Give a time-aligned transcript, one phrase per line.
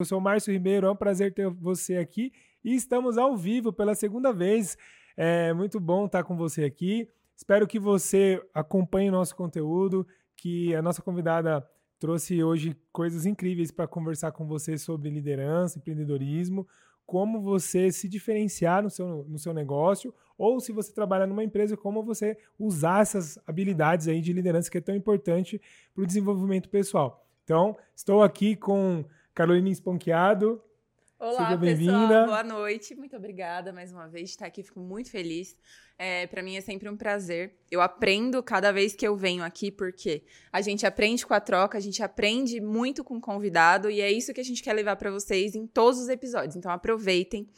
[0.00, 2.32] Eu sou o Márcio Ribeiro, é um prazer ter você aqui
[2.64, 4.78] e estamos ao vivo pela segunda vez.
[5.16, 7.08] É muito bom estar com você aqui.
[7.36, 10.06] Espero que você acompanhe o nosso conteúdo,
[10.36, 16.64] que a nossa convidada trouxe hoje coisas incríveis para conversar com você sobre liderança, empreendedorismo,
[17.04, 21.76] como você se diferenciar no seu, no seu negócio, ou se você trabalha numa empresa,
[21.76, 25.60] como você usar essas habilidades aí de liderança que é tão importante
[25.92, 27.26] para o desenvolvimento pessoal.
[27.42, 29.04] Então, estou aqui com
[29.38, 30.60] Carolina Esponqueado.
[31.16, 32.26] Olá, pessoal.
[32.26, 32.96] Boa noite.
[32.96, 34.64] Muito obrigada mais uma vez de estar aqui.
[34.64, 35.56] Fico muito feliz.
[35.96, 37.54] É, para mim é sempre um prazer.
[37.70, 41.78] Eu aprendo cada vez que eu venho aqui, porque a gente aprende com a troca,
[41.78, 44.96] a gente aprende muito com o convidado e é isso que a gente quer levar
[44.96, 46.56] para vocês em todos os episódios.
[46.56, 47.48] Então aproveitem,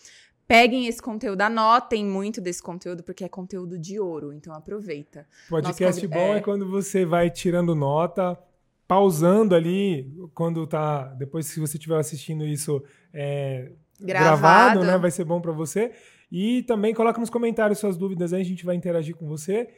[0.47, 4.35] peguem esse conteúdo, anotem muito desse conteúdo, porque é conteúdo de ouro.
[4.35, 5.27] Então aproveita.
[5.49, 6.37] Podcast bom é...
[6.37, 8.39] é quando você vai tirando nota,
[8.91, 11.05] pausando ali quando tá.
[11.15, 12.83] Depois, se você estiver assistindo isso
[13.15, 14.41] é, gravado.
[14.41, 14.99] gravado, né?
[14.99, 15.93] Vai ser bom para você.
[16.31, 19.69] E também coloca nos comentários suas dúvidas aí, a gente vai interagir com você.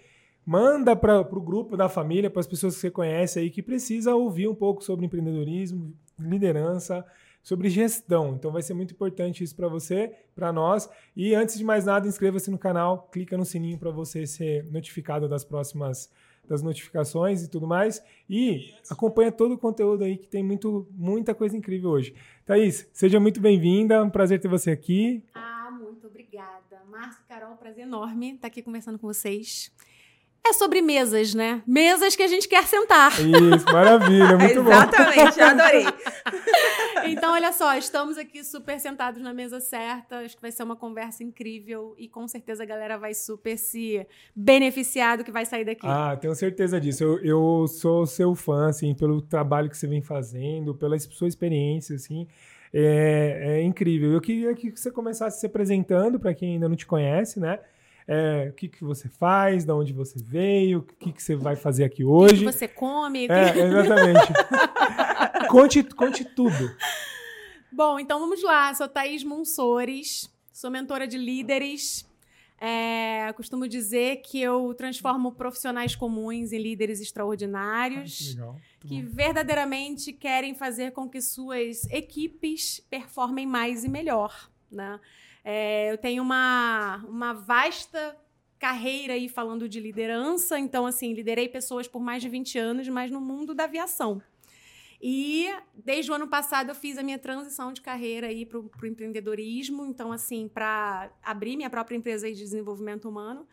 [0.47, 4.15] Manda para o grupo da família, para as pessoas que você conhece aí, que precisa
[4.15, 7.05] ouvir um pouco sobre empreendedorismo, liderança,
[7.43, 8.35] sobre gestão.
[8.35, 10.89] Então vai ser muito importante isso para você, para nós.
[11.15, 15.29] E antes de mais nada, inscreva-se no canal, clica no sininho para você ser notificado
[15.29, 16.11] das próximas
[16.49, 18.03] das notificações e tudo mais.
[18.29, 22.15] E acompanha todo o conteúdo aí que tem muito, muita coisa incrível hoje.
[22.45, 24.03] Thaís, seja muito bem-vinda.
[24.03, 25.23] Um prazer ter você aqui.
[25.35, 26.83] Ah, muito obrigada.
[26.91, 29.73] Márcio, Carol, prazer enorme estar aqui conversando com vocês.
[30.45, 31.63] É sobre mesas, né?
[31.65, 33.13] Mesas que a gente quer sentar.
[33.13, 34.73] Isso, maravilha, muito bom.
[34.73, 35.85] Exatamente, adorei.
[37.07, 40.17] então, olha só, estamos aqui super sentados na mesa certa.
[40.19, 44.05] Acho que vai ser uma conversa incrível e com certeza a galera vai super se
[44.35, 45.87] beneficiar do que vai sair daqui.
[45.87, 47.05] Ah, tenho certeza disso.
[47.05, 51.95] Eu, eu sou seu fã, assim, pelo trabalho que você vem fazendo, pela sua experiência,
[51.95, 52.27] assim.
[52.75, 54.11] É, é incrível.
[54.11, 57.61] Eu queria que você começasse se apresentando para quem ainda não te conhece, né?
[58.07, 61.57] É, o que, que você faz, de onde você veio, o que, que você vai
[61.57, 62.35] fazer aqui hoje.
[62.35, 63.27] O que, que você come.
[63.29, 64.33] É, exatamente.
[65.49, 66.75] conte, conte tudo.
[67.71, 68.75] Bom, então vamos lá.
[68.75, 72.07] Sou Thaís Monsores, sou mentora de líderes.
[72.65, 78.37] É, costumo dizer que eu transformo profissionais comuns em líderes extraordinários
[78.87, 79.09] que bom.
[79.11, 84.51] verdadeiramente querem fazer com que suas equipes performem mais e melhor.
[84.71, 84.99] Né?
[85.45, 88.17] É, eu tenho uma, uma vasta
[88.59, 93.11] carreira aí falando de liderança, então, assim, liderei pessoas por mais de 20 anos, mas
[93.11, 94.23] no mundo da aviação.
[95.01, 98.87] E desde o ano passado eu fiz a minha transição de carreira aí para o
[98.87, 103.49] empreendedorismo, então, assim, para abrir minha própria empresa de desenvolvimento humano,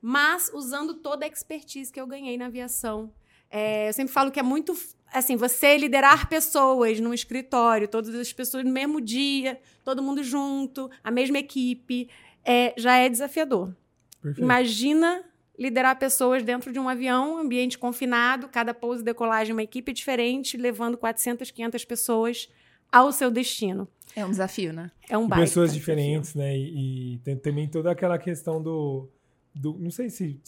[0.00, 3.12] mas usando toda a expertise que eu ganhei na aviação.
[3.50, 4.74] É, eu sempre falo que é muito
[5.14, 10.90] assim, você liderar pessoas num escritório, todas as pessoas no mesmo dia, todo mundo junto,
[11.02, 12.08] a mesma equipe,
[12.44, 13.74] é, já é desafiador.
[14.22, 14.44] Perfeito.
[14.44, 15.22] Imagina
[15.58, 20.56] liderar pessoas dentro de um avião, ambiente confinado, cada pouso e decolagem uma equipe diferente,
[20.56, 22.48] levando 400, 500 pessoas
[22.90, 23.86] ao seu destino.
[24.16, 24.90] É um desafio, né?
[25.08, 26.42] É um baita Pessoas diferentes, desafio.
[26.42, 26.58] né?
[26.58, 29.08] E, e tem também toda aquela questão do
[29.54, 30.40] do, não sei se,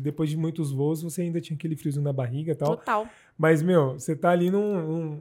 [0.00, 2.76] depois de muitos voos você ainda tinha aquele friozinho na barriga e tal.
[2.76, 3.06] Total.
[3.36, 5.20] Mas, meu, você tá ali num, num.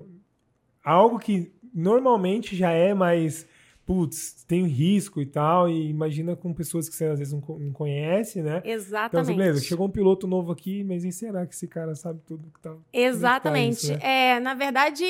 [0.81, 3.45] algo que normalmente já é mais.
[3.85, 7.41] Putz, tem risco e tal, e imagina com pessoas que você às vezes não,
[7.71, 8.61] conhece, né?
[8.65, 9.31] Exatamente.
[9.31, 12.49] Então, beleza, chegou um piloto novo aqui, mas e será que esse cara sabe tudo
[12.51, 12.75] que tá.
[12.91, 13.81] Exatamente.
[13.81, 14.31] Que tá isso, né?
[14.31, 15.05] É, na verdade,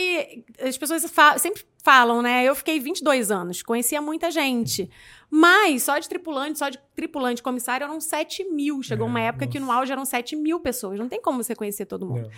[0.60, 2.44] as pessoas falam, sempre falam, né?
[2.44, 4.90] Eu fiquei 22 anos, conhecia muita gente.
[5.30, 8.82] Mas só de tripulante, só de tripulante comissário eram 7 mil.
[8.82, 9.58] Chegou é, uma época nossa.
[9.58, 10.98] que no auge eram 7 mil pessoas.
[10.98, 12.22] Não tem como você conhecer todo mundo.
[12.22, 12.30] Não.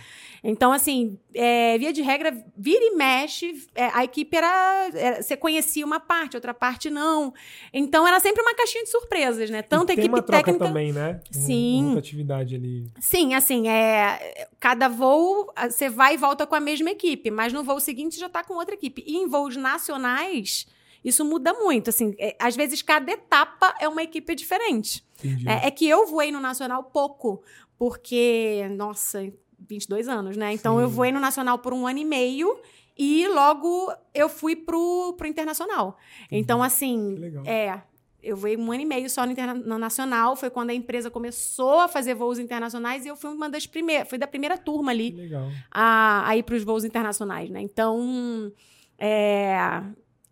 [0.42, 5.36] Então, assim, é, via de regra, vira e mexe, é, a equipe era, era, Você
[5.36, 7.32] conhecia uma parte, outra parte não.
[7.72, 9.62] Então era sempre uma caixinha de surpresas, né?
[9.62, 10.66] Tanto e a equipe uma troca técnica.
[10.66, 11.20] também, né?
[11.30, 11.84] Sim.
[11.84, 12.86] Muita atividade ali.
[12.98, 17.62] Sim, assim, é, cada voo você vai e volta com a mesma equipe, mas no
[17.62, 19.04] voo seguinte já está com outra equipe.
[19.06, 20.66] E em voos nacionais
[21.04, 21.90] isso muda muito.
[21.90, 25.04] Assim, é, às vezes, cada etapa é uma equipe diferente.
[25.46, 27.42] É, é, que eu voei no Nacional pouco,
[27.76, 30.52] porque, nossa, 22 anos, né?
[30.52, 30.82] Então, Sim.
[30.82, 32.60] eu voei no Nacional por um ano e meio
[32.96, 35.96] e logo eu fui pro, pro Internacional.
[36.30, 37.80] Então, assim, é.
[38.20, 39.32] Eu voei um ano e meio só no,
[39.64, 43.48] no Nacional, foi quando a empresa começou a fazer voos internacionais e eu fui uma
[43.48, 45.30] das primeiras, fui da primeira turma ali
[45.70, 47.60] a, a ir para os voos internacionais, né?
[47.62, 48.52] Então,
[48.98, 49.82] é,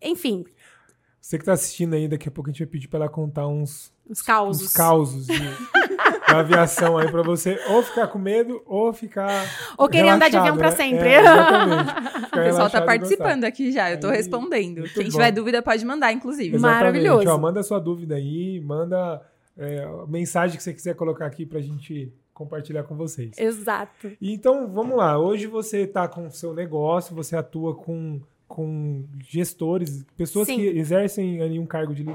[0.01, 0.45] enfim,
[1.27, 3.47] você que está assistindo aí, daqui a pouco a gente vai pedir para ela contar
[3.47, 3.91] uns...
[4.09, 4.67] Uns causos.
[4.67, 5.37] Uns causos de,
[6.25, 9.45] da aviação aí para você ou ficar com medo ou ficar.
[9.77, 10.61] Ou querer andar de avião né?
[10.61, 11.09] para sempre.
[11.09, 11.19] É,
[12.31, 14.83] o pessoal tá participando aqui já, eu tô aí, respondendo.
[14.93, 15.09] Quem bom.
[15.09, 16.55] tiver dúvida pode mandar, inclusive.
[16.55, 16.79] Exatamente.
[16.79, 17.29] Maravilhoso.
[17.29, 19.21] Ó, manda sua dúvida aí, manda
[19.57, 23.37] é, mensagem que você quiser colocar aqui pra gente compartilhar com vocês.
[23.37, 24.11] Exato.
[24.21, 25.19] Então, vamos lá.
[25.19, 30.55] Hoje você está com o seu negócio, você atua com, com gestores, pessoas Sim.
[30.55, 32.05] que exercem ali um cargo de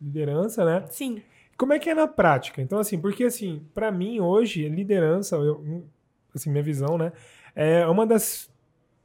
[0.00, 0.84] liderança, né?
[0.90, 1.22] Sim.
[1.56, 2.60] Como é que é na prática?
[2.60, 5.84] Então, assim, porque assim, para mim hoje, liderança, eu,
[6.34, 7.12] assim, minha visão, né,
[7.54, 8.50] é uma das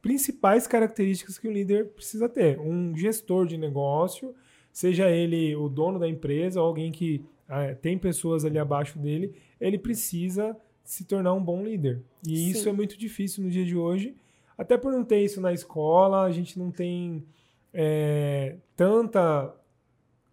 [0.01, 2.59] principais características que o líder precisa ter.
[2.59, 4.33] Um gestor de negócio,
[4.71, 9.33] seja ele o dono da empresa ou alguém que ah, tem pessoas ali abaixo dele,
[9.59, 12.01] ele precisa se tornar um bom líder.
[12.25, 12.49] E Sim.
[12.49, 14.15] isso é muito difícil no dia de hoje,
[14.57, 17.25] até por não ter isso na escola, a gente não tem
[17.73, 19.53] é, tanta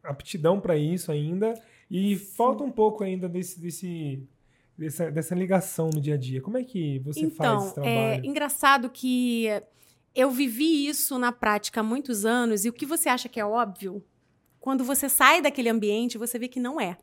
[0.03, 1.55] aptidão para isso ainda,
[1.91, 2.25] e Sim.
[2.37, 4.27] falta um pouco ainda desse, desse
[4.77, 6.41] dessa, dessa ligação no dia a dia.
[6.41, 8.25] Como é que você então, faz esse é trabalho?
[8.25, 9.47] É engraçado que
[10.15, 13.45] eu vivi isso na prática há muitos anos, e o que você acha que é
[13.45, 14.05] óbvio,
[14.61, 16.97] quando você sai daquele ambiente, você vê que não é.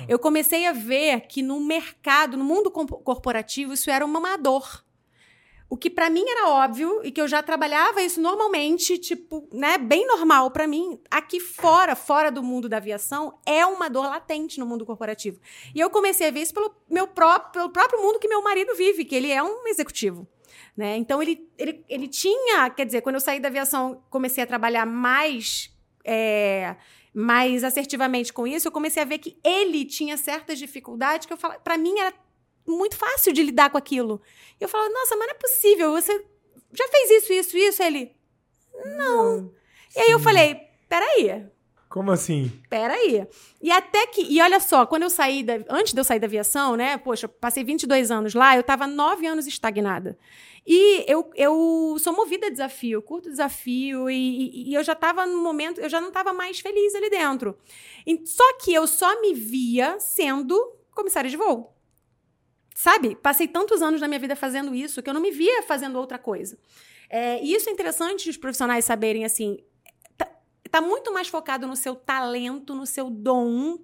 [0.00, 0.04] Ah.
[0.08, 4.84] Eu comecei a ver que no mercado, no mundo corporativo, isso era uma dor.
[5.68, 9.76] O que para mim era óbvio e que eu já trabalhava isso normalmente, tipo, né,
[9.76, 14.60] bem normal para mim, aqui fora, fora do mundo da aviação, é uma dor latente
[14.60, 15.40] no mundo corporativo.
[15.74, 18.76] E eu comecei a ver isso pelo meu próprio, pelo próprio mundo que meu marido
[18.76, 20.26] vive, que ele é um executivo.
[20.76, 20.96] Né?
[20.96, 24.86] Então ele, ele, ele tinha, quer dizer, quando eu saí da aviação, comecei a trabalhar
[24.86, 25.74] mais
[26.04, 26.76] é,
[27.12, 31.36] mais assertivamente com isso, eu comecei a ver que ele tinha certas dificuldades que eu
[31.36, 32.12] falava, para mim era
[32.66, 34.20] muito fácil de lidar com aquilo.
[34.60, 36.24] E eu falava, nossa, mas não é possível, você
[36.72, 37.82] já fez isso, isso, isso?
[37.82, 38.12] Ele,
[38.96, 39.40] não.
[39.40, 39.52] não
[39.94, 41.46] e aí eu falei, peraí.
[41.88, 42.52] Como assim?
[42.68, 43.26] Peraí.
[43.62, 44.20] E até que.
[44.20, 45.54] E olha só, quando eu saí da.
[45.70, 46.98] Antes de eu sair da aviação, né?
[46.98, 50.18] Poxa, passei 22 anos lá, eu tava 9 anos estagnada.
[50.66, 55.40] E eu, eu sou movida a desafio, curto desafio, e, e, eu já estava no
[55.40, 57.56] momento, eu já não estava mais feliz ali dentro.
[58.04, 60.60] E, só que eu só me via sendo
[60.92, 61.75] comissária de voo.
[62.76, 63.16] Sabe?
[63.16, 66.18] Passei tantos anos na minha vida fazendo isso que eu não me via fazendo outra
[66.18, 66.58] coisa.
[67.08, 69.56] É, e isso é interessante os profissionais saberem, assim,
[70.14, 70.28] tá,
[70.70, 73.78] tá muito mais focado no seu talento, no seu dom,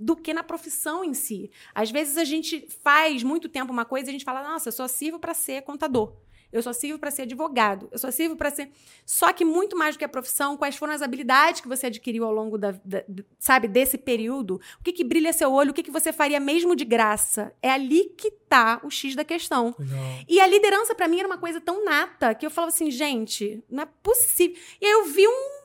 [0.00, 1.52] do que na profissão em si.
[1.72, 4.72] Às vezes a gente faz muito tempo uma coisa e a gente fala, nossa, eu
[4.72, 6.12] só sirvo para ser contador.
[6.52, 7.88] Eu só sirvo para ser advogado.
[7.90, 8.70] Eu só sirvo para ser.
[9.06, 12.24] Só que muito mais do que a profissão, quais foram as habilidades que você adquiriu
[12.24, 13.02] ao longo da, da,
[13.38, 14.60] sabe, desse período?
[14.78, 15.70] O que, que brilha seu olho?
[15.70, 17.52] O que, que você faria mesmo de graça?
[17.62, 19.74] É ali que tá o X da questão.
[20.28, 23.64] E a liderança, para mim, era uma coisa tão nata que eu falava assim, gente,
[23.70, 24.56] não é possível.
[24.80, 25.62] E aí eu vi um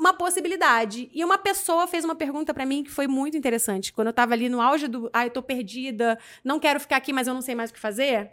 [0.00, 1.10] uma possibilidade.
[1.12, 3.92] E uma pessoa fez uma pergunta para mim que foi muito interessante.
[3.92, 7.12] Quando eu tava ali no auge do, ah, eu tô perdida, não quero ficar aqui,
[7.12, 8.30] mas eu não sei mais o que fazer.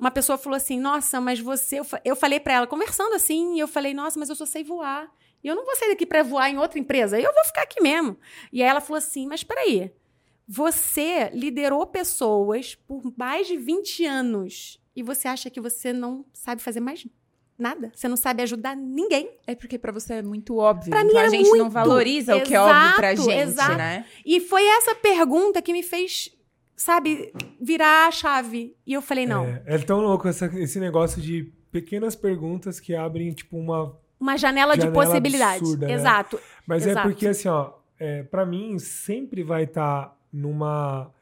[0.00, 3.92] Uma pessoa falou assim: "Nossa, mas você, eu falei para ela conversando assim, eu falei:
[3.92, 5.12] "Nossa, mas eu só sei voar.
[5.44, 7.20] E eu não vou sair daqui para voar em outra empresa.
[7.20, 8.16] Eu vou ficar aqui mesmo".
[8.52, 9.92] E aí ela falou assim: "Mas espera aí.
[10.48, 16.60] Você liderou pessoas por mais de 20 anos e você acha que você não sabe
[16.60, 17.06] fazer mais
[17.60, 17.92] Nada.
[17.94, 19.30] Você não sabe ajudar ninguém.
[19.46, 20.88] É porque para você é muito óbvio.
[20.88, 21.62] Pra mim então a gente muito.
[21.62, 23.76] não valoriza exato, o que é óbvio pra gente, exato.
[23.76, 24.06] né?
[24.24, 26.34] E foi essa pergunta que me fez,
[26.80, 27.30] sabe,
[27.60, 28.74] virar a chave.
[28.86, 29.44] E eu falei, não.
[29.44, 33.96] É, é tão louco essa, esse negócio de pequenas perguntas que abrem, tipo, uma.
[34.18, 35.62] Uma janela, janela de possibilidades.
[35.62, 35.92] Absurda, né?
[35.92, 36.40] Exato.
[36.66, 37.06] Mas exato.
[37.06, 41.12] é porque, assim, ó, é, para mim sempre vai estar tá numa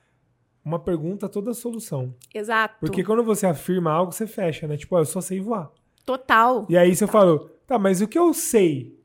[0.65, 2.15] uma pergunta toda solução.
[2.35, 2.77] Exato.
[2.81, 4.77] Porque quando você afirma algo, você fecha, né?
[4.77, 5.71] Tipo, ó, eu só sei voar.
[6.05, 6.67] Total.
[6.69, 8.98] E aí você falou, tá, mas o que eu sei?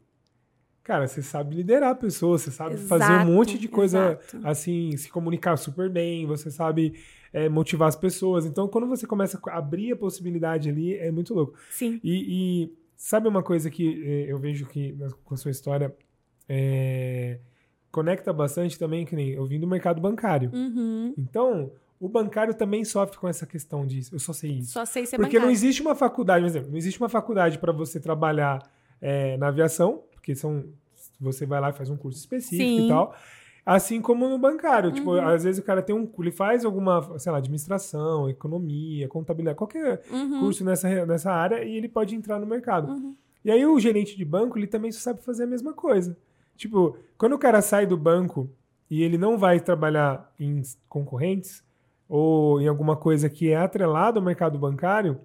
[0.83, 4.47] Cara, você sabe liderar pessoas, você sabe exato, fazer um monte de coisa exato.
[4.47, 6.93] assim, se comunicar super bem, você sabe
[7.31, 8.45] é, motivar as pessoas.
[8.45, 11.53] Então, quando você começa a abrir a possibilidade ali, é muito louco.
[11.69, 12.01] Sim.
[12.03, 15.95] E, e sabe uma coisa que é, eu vejo que com a sua história
[16.49, 17.39] é,
[17.89, 20.51] conecta bastante também, que nem eu vim do mercado bancário.
[20.53, 21.13] Uhum.
[21.17, 24.73] Então, o bancário também sofre com essa questão de eu só sei isso.
[24.73, 25.45] Só sei ser Porque bancário.
[25.45, 28.61] não existe uma faculdade, por exemplo, não existe uma faculdade para você trabalhar
[28.99, 30.63] é, na aviação, porque são
[31.19, 32.85] você vai lá e faz um curso específico Sim.
[32.85, 33.13] e tal.
[33.65, 34.91] Assim como no bancário.
[34.91, 35.17] Tipo, uhum.
[35.17, 36.09] Tipo, às vezes o cara tem um.
[36.19, 40.39] Ele faz alguma, sei lá, administração, economia, contabilidade, qualquer uhum.
[40.39, 42.91] curso nessa, nessa área e ele pode entrar no mercado.
[42.91, 43.15] Uhum.
[43.43, 46.17] E aí o gerente de banco, ele também sabe fazer a mesma coisa.
[46.55, 48.49] Tipo, quando o cara sai do banco
[48.89, 51.63] e ele não vai trabalhar em concorrentes,
[52.07, 55.19] ou em alguma coisa que é atrelado ao mercado bancário,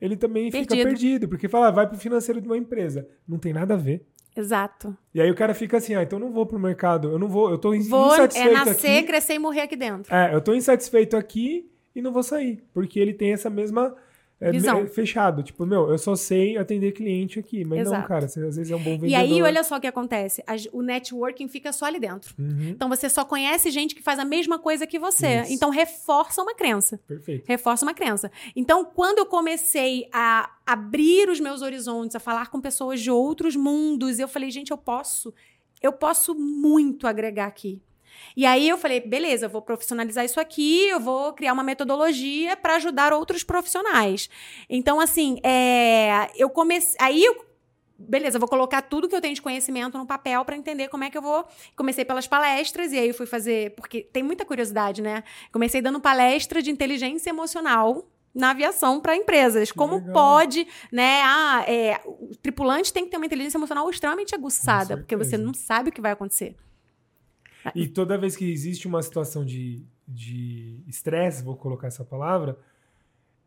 [0.00, 0.70] ele também perdido.
[0.70, 3.08] fica perdido, porque fala, ah, vai para o financeiro de uma empresa.
[3.26, 4.06] Não tem nada a ver.
[4.38, 4.96] Exato.
[5.12, 7.50] E aí o cara fica assim, ah, então não vou pro mercado, eu não vou,
[7.50, 9.06] eu tô vou, é insatisfeito é nascer, aqui.
[9.08, 10.14] crescer e morrer aqui dentro.
[10.14, 13.96] É, eu tô insatisfeito aqui e não vou sair, porque ele tem essa mesma
[14.40, 14.86] é, Visão.
[14.86, 15.42] fechado.
[15.42, 17.64] Tipo, meu, eu só sei atender cliente aqui.
[17.64, 18.00] Mas Exato.
[18.00, 19.08] não, cara, você, às vezes é um bom vendedor.
[19.08, 20.42] E aí, olha só o que acontece.
[20.72, 22.34] o networking fica só ali dentro.
[22.38, 22.68] Uhum.
[22.70, 25.42] Então, você só conhece gente que faz a mesma coisa que você.
[25.42, 25.52] Isso.
[25.52, 27.00] Então, reforça uma crença.
[27.06, 27.44] Perfeito.
[27.46, 28.30] Reforça uma crença.
[28.54, 33.56] Então, quando eu comecei a abrir os meus horizontes, a falar com pessoas de outros
[33.56, 35.34] mundos, eu falei, gente, eu posso...
[35.80, 37.80] Eu posso muito agregar aqui.
[38.36, 42.56] E aí eu falei, beleza, eu vou profissionalizar isso aqui, eu vou criar uma metodologia
[42.56, 44.28] para ajudar outros profissionais.
[44.68, 46.96] Então, assim, é, eu comecei.
[47.00, 47.48] Aí eu
[47.98, 51.10] beleza, vou colocar tudo que eu tenho de conhecimento no papel para entender como é
[51.10, 51.44] que eu vou.
[51.74, 55.24] Comecei pelas palestras e aí eu fui fazer, porque tem muita curiosidade, né?
[55.50, 59.72] Comecei dando palestra de inteligência emocional na aviação para empresas.
[59.72, 60.12] Que como legal.
[60.12, 61.22] pode, né?
[61.24, 65.52] Ah, é, o tripulante tem que ter uma inteligência emocional extremamente aguçada, porque você não
[65.52, 66.54] sabe o que vai acontecer.
[67.74, 69.84] E toda vez que existe uma situação de
[70.86, 72.58] estresse, vou colocar essa palavra,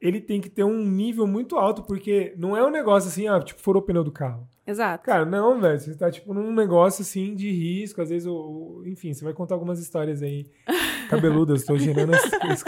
[0.01, 3.39] ele tem que ter um nível muito alto, porque não é um negócio assim, ah,
[3.39, 4.47] tipo, furou o pneu do carro.
[4.65, 5.05] Exato.
[5.05, 5.79] Cara, não, velho.
[5.79, 8.01] Você tá, tipo, num negócio assim de risco.
[8.01, 10.47] Às vezes, o, enfim, você vai contar algumas histórias aí
[11.07, 11.61] cabeludas.
[11.61, 12.63] Estou gerando esse, esse,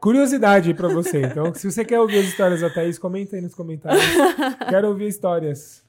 [0.00, 1.22] curiosidade para você.
[1.22, 4.02] Então, se você quer ouvir as histórias da Thaís, comenta aí nos comentários.
[4.70, 5.84] Quero ouvir histórias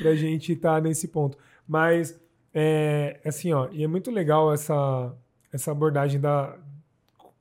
[0.00, 1.36] pra gente estar tá nesse ponto.
[1.66, 2.16] Mas
[2.54, 5.14] é, assim, ó, e é muito legal essa,
[5.52, 6.58] essa abordagem da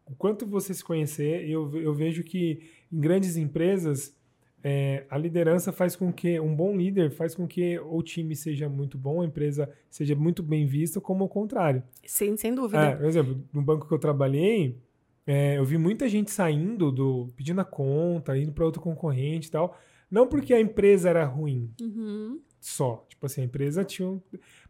[0.05, 1.47] o quanto você se conhecer.
[1.47, 2.61] Eu, eu vejo que
[2.91, 4.15] em grandes empresas
[4.63, 8.67] é, a liderança faz com que um bom líder faz com que o time seja
[8.67, 11.83] muito bom, a empresa seja muito bem vista, como o contrário.
[12.05, 12.81] Sim, sem dúvida.
[12.81, 14.77] É, por exemplo, no banco que eu trabalhei,
[15.25, 19.51] é, eu vi muita gente saindo do pedindo a conta, indo para outro concorrente e
[19.51, 19.77] tal,
[20.09, 22.39] não porque a empresa era ruim, uhum.
[22.59, 23.05] Só.
[23.07, 24.07] Tipo assim, a empresa tinha.
[24.07, 24.21] Um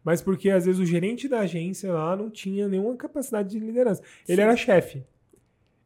[0.04, 4.02] mas porque às vezes o gerente da agência lá não tinha nenhuma capacidade de liderança.
[4.26, 4.42] Ele Sim.
[4.42, 5.04] era chefe.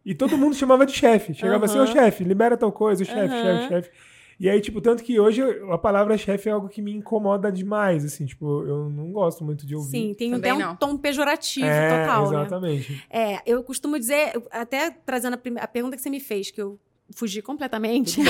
[0.04, 1.34] E todo mundo chamava de chefe.
[1.34, 3.90] Chegava assim, ô chefe, libera tal coisa, chefe, chefe, chefe.
[4.38, 8.04] E aí, tipo, tanto que hoje a palavra chefe é algo que me incomoda demais,
[8.04, 9.90] assim, tipo, eu não gosto muito de ouvir.
[9.90, 12.40] Sim, tem até um tom pejorativo é, total, né?
[12.40, 12.92] exatamente.
[12.92, 12.98] né?
[13.08, 16.78] É, eu costumo dizer, até trazendo a, a pergunta que você me fez, que eu
[17.12, 18.20] fugi completamente.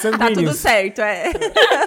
[0.00, 1.30] Tudo tá tudo certo, é.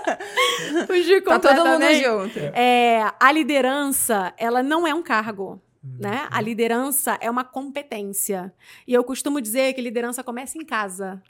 [0.88, 1.42] Fugir completamente.
[1.42, 2.40] Tá todo mundo junto.
[2.54, 5.62] É, a liderança, ela não é um cargo.
[5.84, 5.98] Uhum.
[6.00, 6.28] Né?
[6.32, 8.54] A liderança é uma competência.
[8.88, 11.22] E eu costumo dizer que liderança começa em casa.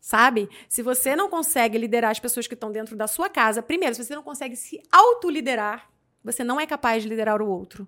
[0.00, 0.48] Sabe?
[0.68, 4.04] Se você não consegue liderar as pessoas que estão dentro da sua casa, primeiro, se
[4.04, 5.88] você não consegue se autoliderar,
[6.26, 7.86] você não é capaz de liderar o outro.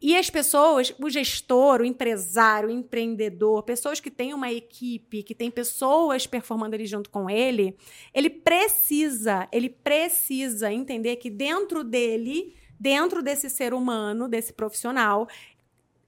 [0.00, 5.34] E as pessoas, o gestor, o empresário, o empreendedor, pessoas que têm uma equipe, que
[5.34, 7.76] tem pessoas performando ali junto com ele,
[8.14, 15.26] ele precisa, ele precisa entender que dentro dele, dentro desse ser humano, desse profissional,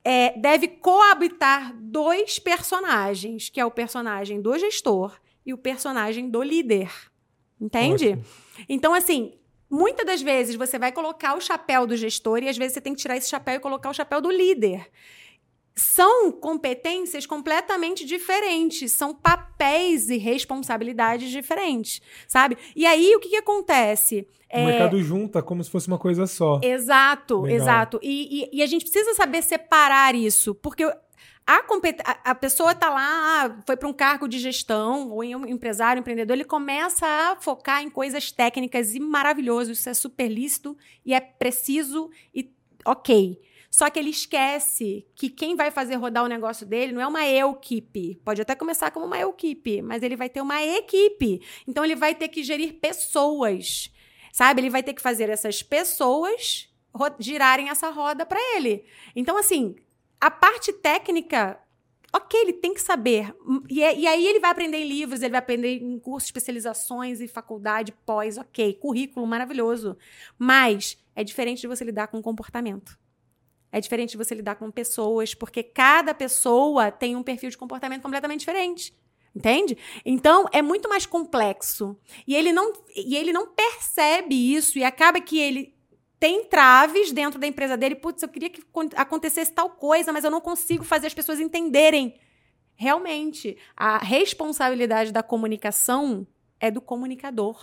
[0.04, 6.44] é, deve coabitar dois personagens, que é o personagem do gestor e o personagem do
[6.44, 6.92] líder.
[7.60, 8.10] Entende?
[8.10, 8.24] Ótimo.
[8.68, 9.34] Então, assim,
[9.72, 12.94] Muitas das vezes você vai colocar o chapéu do gestor e às vezes você tem
[12.94, 14.86] que tirar esse chapéu e colocar o chapéu do líder.
[15.74, 22.58] São competências completamente diferentes, são papéis e responsabilidades diferentes, sabe?
[22.76, 24.28] E aí o que, que acontece?
[24.52, 24.66] O é...
[24.66, 26.60] mercado junta como se fosse uma coisa só.
[26.62, 27.56] Exato, Legal.
[27.56, 27.98] exato.
[28.02, 30.84] E, e, e, a gente precisa saber separar isso, porque
[31.46, 35.46] a, a pessoa está lá, ah, foi para um cargo de gestão, ou em um
[35.46, 40.76] empresário, empreendedor, ele começa a focar em coisas técnicas e maravilhoso, isso é super lícito
[41.04, 43.40] e é preciso e ok.
[43.70, 47.26] Só que ele esquece que quem vai fazer rodar o negócio dele não é uma
[47.26, 48.20] equipe.
[48.22, 51.40] Pode até começar como uma equipe, mas ele vai ter uma equipe.
[51.66, 53.90] Então ele vai ter que gerir pessoas.
[54.30, 54.60] Sabe?
[54.60, 56.70] Ele vai ter que fazer essas pessoas
[57.18, 58.84] girarem essa roda para ele.
[59.16, 59.74] Então, assim,
[60.22, 61.58] a parte técnica,
[62.12, 63.34] ok, ele tem que saber.
[63.68, 67.20] E, é, e, aí ele vai aprender em livros, ele vai aprender em cursos, especializações
[67.20, 69.98] e faculdade, pós, ok, currículo maravilhoso.
[70.38, 72.96] Mas é diferente de você lidar com comportamento.
[73.72, 78.02] É diferente de você lidar com pessoas, porque cada pessoa tem um perfil de comportamento
[78.02, 78.96] completamente diferente.
[79.34, 79.76] Entende?
[80.04, 81.98] Então é muito mais complexo.
[82.28, 85.71] E ele não, e ele não percebe isso, e acaba que ele
[86.22, 87.96] tem traves dentro da empresa dele.
[87.96, 88.62] Putz, eu queria que
[88.94, 92.14] acontecesse tal coisa, mas eu não consigo fazer as pessoas entenderem.
[92.76, 96.24] Realmente, a responsabilidade da comunicação
[96.60, 97.58] é do comunicador.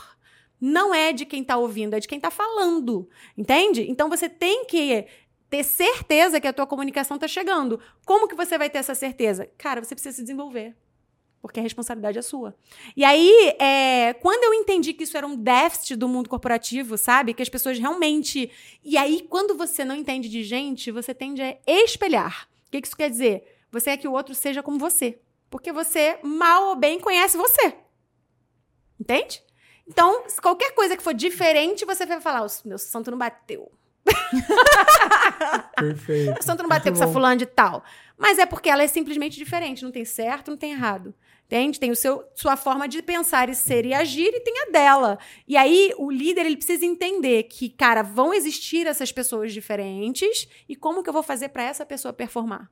[0.60, 3.10] Não é de quem está ouvindo, é de quem está falando.
[3.38, 3.90] Entende?
[3.90, 5.08] Então você tem que
[5.50, 7.80] ter certeza que a tua comunicação está chegando.
[8.06, 9.50] Como que você vai ter essa certeza?
[9.58, 10.76] Cara, você precisa se desenvolver.
[11.42, 12.56] Porque a responsabilidade é sua.
[12.96, 17.34] E aí, é, quando eu entendi que isso era um déficit do mundo corporativo, sabe?
[17.34, 18.52] Que as pessoas realmente.
[18.84, 22.48] E aí, quando você não entende de gente, você tende a espelhar.
[22.68, 23.58] O que isso quer dizer?
[23.72, 25.20] Você é que o outro seja como você.
[25.50, 27.74] Porque você, mal ou bem, conhece você.
[29.00, 29.42] Entende?
[29.88, 33.72] Então, qualquer coisa que for diferente, você vai falar: o meu santo não bateu.
[35.76, 36.40] Perfeito.
[36.40, 37.84] O santo não bateu com essa fulana de tal.
[38.18, 39.84] Mas é porque ela é simplesmente diferente.
[39.84, 41.14] Não tem certo, não tem errado.
[41.50, 41.80] Entende?
[41.80, 45.18] Tem o seu, sua forma de pensar e ser e agir e tem a dela.
[45.48, 50.76] E aí, o líder, ele precisa entender que, cara, vão existir essas pessoas diferentes e
[50.76, 52.70] como que eu vou fazer para essa pessoa performar.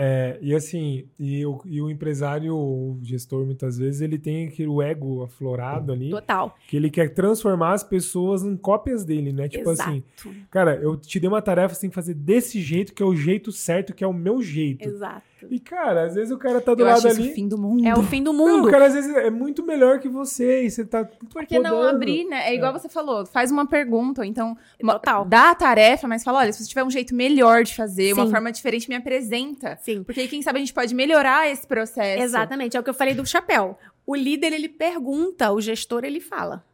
[0.00, 4.70] É, e assim, e o, e o empresário, o gestor, muitas vezes, ele tem aquele,
[4.80, 6.10] ego aflorado ali.
[6.10, 6.54] Total.
[6.68, 9.48] Que ele quer transformar as pessoas em cópias dele, né?
[9.48, 9.90] Tipo Exato.
[9.90, 10.04] assim,
[10.52, 13.16] cara, eu te dei uma tarefa, você tem que fazer desse jeito, que é o
[13.16, 14.88] jeito certo, que é o meu jeito.
[14.88, 15.26] Exato.
[15.50, 17.22] E, cara, às vezes o cara tá do eu lado acho ali.
[17.22, 17.86] Isso o fim do mundo.
[17.86, 18.58] É o fim do mundo.
[18.58, 21.04] Não, o cara às vezes é muito melhor que você e você tá.
[21.04, 22.48] Por que não abrir, né?
[22.48, 22.78] É igual é.
[22.78, 25.24] você falou, faz uma pergunta, ou então Total.
[25.24, 28.20] dá a tarefa, mas fala: olha, se você tiver um jeito melhor de fazer, Sim.
[28.20, 29.78] uma forma diferente, me apresenta.
[29.82, 30.02] Sim.
[30.02, 32.22] Porque aí, quem sabe a gente pode melhorar esse processo.
[32.22, 33.78] Exatamente, é o que eu falei do chapéu.
[34.06, 36.64] O líder, ele pergunta, o gestor, ele fala.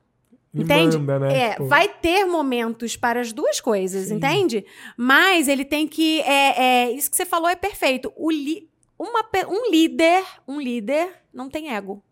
[0.54, 0.96] Entende?
[0.98, 1.36] Manda, né?
[1.36, 1.66] É, tipo...
[1.66, 4.14] vai ter momentos para as duas coisas, Sim.
[4.14, 4.64] entende?
[4.96, 6.20] Mas ele tem que.
[6.20, 8.12] É, é, isso que você falou é perfeito.
[8.16, 12.02] O li, uma, um líder, um líder não tem ego.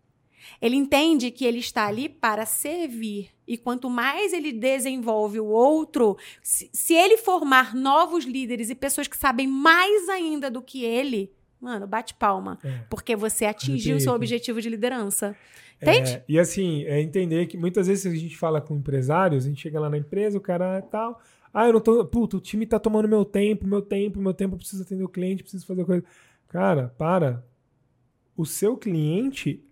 [0.60, 3.30] Ele entende que ele está ali para servir.
[3.46, 9.08] E quanto mais ele desenvolve o outro, se, se ele formar novos líderes e pessoas
[9.08, 12.58] que sabem mais ainda do que ele, mano, bate palma.
[12.64, 12.84] É.
[12.88, 15.36] Porque você atingiu o seu objetivo de liderança.
[15.82, 16.12] Entende?
[16.12, 19.60] É, e assim, é entender que muitas vezes a gente fala com empresários, a gente
[19.60, 21.20] chega lá na empresa, o cara é tal.
[21.52, 22.04] Ah, eu não tô.
[22.04, 25.08] Puta, o time tá tomando meu tempo, meu tempo, meu tempo, eu preciso atender o
[25.08, 26.04] cliente, preciso fazer coisa.
[26.48, 27.44] Cara, para.
[28.36, 29.62] O seu cliente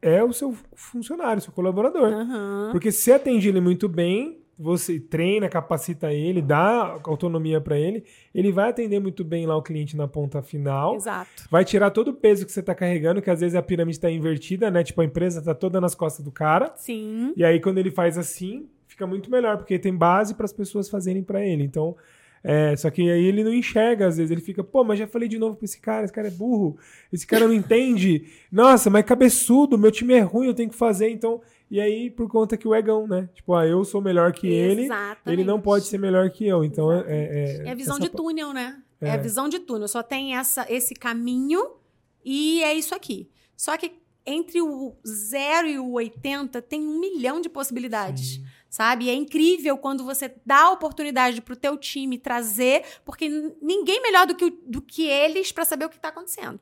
[0.00, 2.12] é o seu funcionário, seu colaborador.
[2.12, 2.68] Uhum.
[2.70, 8.52] Porque se atende ele muito bem, você treina, capacita ele, dá autonomia para ele, ele
[8.52, 10.96] vai atender muito bem lá o cliente na ponta final.
[10.96, 11.48] Exato.
[11.50, 14.10] Vai tirar todo o peso que você tá carregando, que às vezes a pirâmide está
[14.10, 14.84] invertida, né?
[14.84, 16.72] Tipo, a empresa tá toda nas costas do cara.
[16.76, 17.32] Sim.
[17.34, 20.90] E aí quando ele faz assim, fica muito melhor, porque tem base para as pessoas
[20.90, 21.64] fazerem para ele.
[21.64, 21.96] Então,
[22.42, 24.30] é, só que aí ele não enxerga, às vezes.
[24.30, 26.76] Ele fica, pô, mas já falei de novo pra esse cara, esse cara é burro,
[27.12, 28.24] esse cara não entende.
[28.52, 31.40] Nossa, mas cabeçudo, meu time é ruim, eu tenho que fazer, então.
[31.70, 33.28] E aí, por conta que o egão, né?
[33.32, 35.20] Tipo, ah, eu sou melhor que Exatamente.
[35.26, 36.64] ele, ele não pode ser melhor que eu.
[36.64, 37.04] Então é.
[37.06, 38.08] É, é a visão essa...
[38.08, 38.82] de túnel, né?
[39.00, 39.08] É.
[39.08, 39.12] é.
[39.12, 39.86] a visão de túnel.
[39.86, 41.76] Só tem essa, esse caminho
[42.24, 43.30] e é isso aqui.
[43.56, 43.92] Só que
[44.26, 48.34] entre o 0 e o 80 tem um milhão de possibilidades.
[48.34, 49.06] Sim sabe?
[49.06, 53.28] E é incrível quando você dá a oportunidade para o teu time trazer, porque
[53.60, 56.60] ninguém melhor do que, do que eles para saber o que está acontecendo.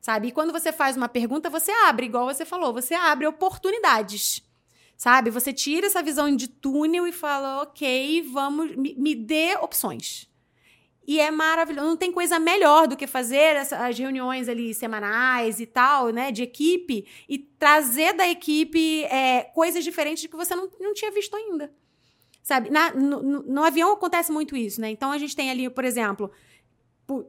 [0.00, 0.28] Sabe?
[0.28, 4.42] E quando você faz uma pergunta, você abre, igual você falou, você abre oportunidades.
[4.96, 5.30] Sabe?
[5.30, 10.30] Você tira essa visão de túnel e fala, ok, vamos, me, me dê opções.
[11.06, 11.86] E é maravilhoso.
[11.86, 16.30] Não tem coisa melhor do que fazer as reuniões ali semanais e tal, né?
[16.30, 21.34] De equipe e trazer da equipe é, coisas diferentes que você não, não tinha visto
[21.34, 21.72] ainda.
[22.42, 22.70] Sabe?
[22.70, 24.90] Na, no, no, no, avião acontece muito isso, né?
[24.90, 26.30] Então a gente tem ali, por exemplo,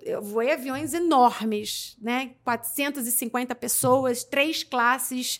[0.02, 2.36] eu voei aviões enormes, né?
[2.44, 5.40] 450 pessoas, três classes.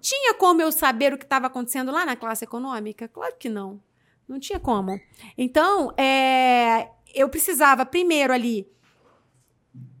[0.00, 3.08] Tinha como eu saber o que estava acontecendo lá na classe econômica?
[3.08, 3.80] Claro que não.
[4.28, 5.00] Não tinha como.
[5.38, 8.66] Então, é, eu precisava primeiro ali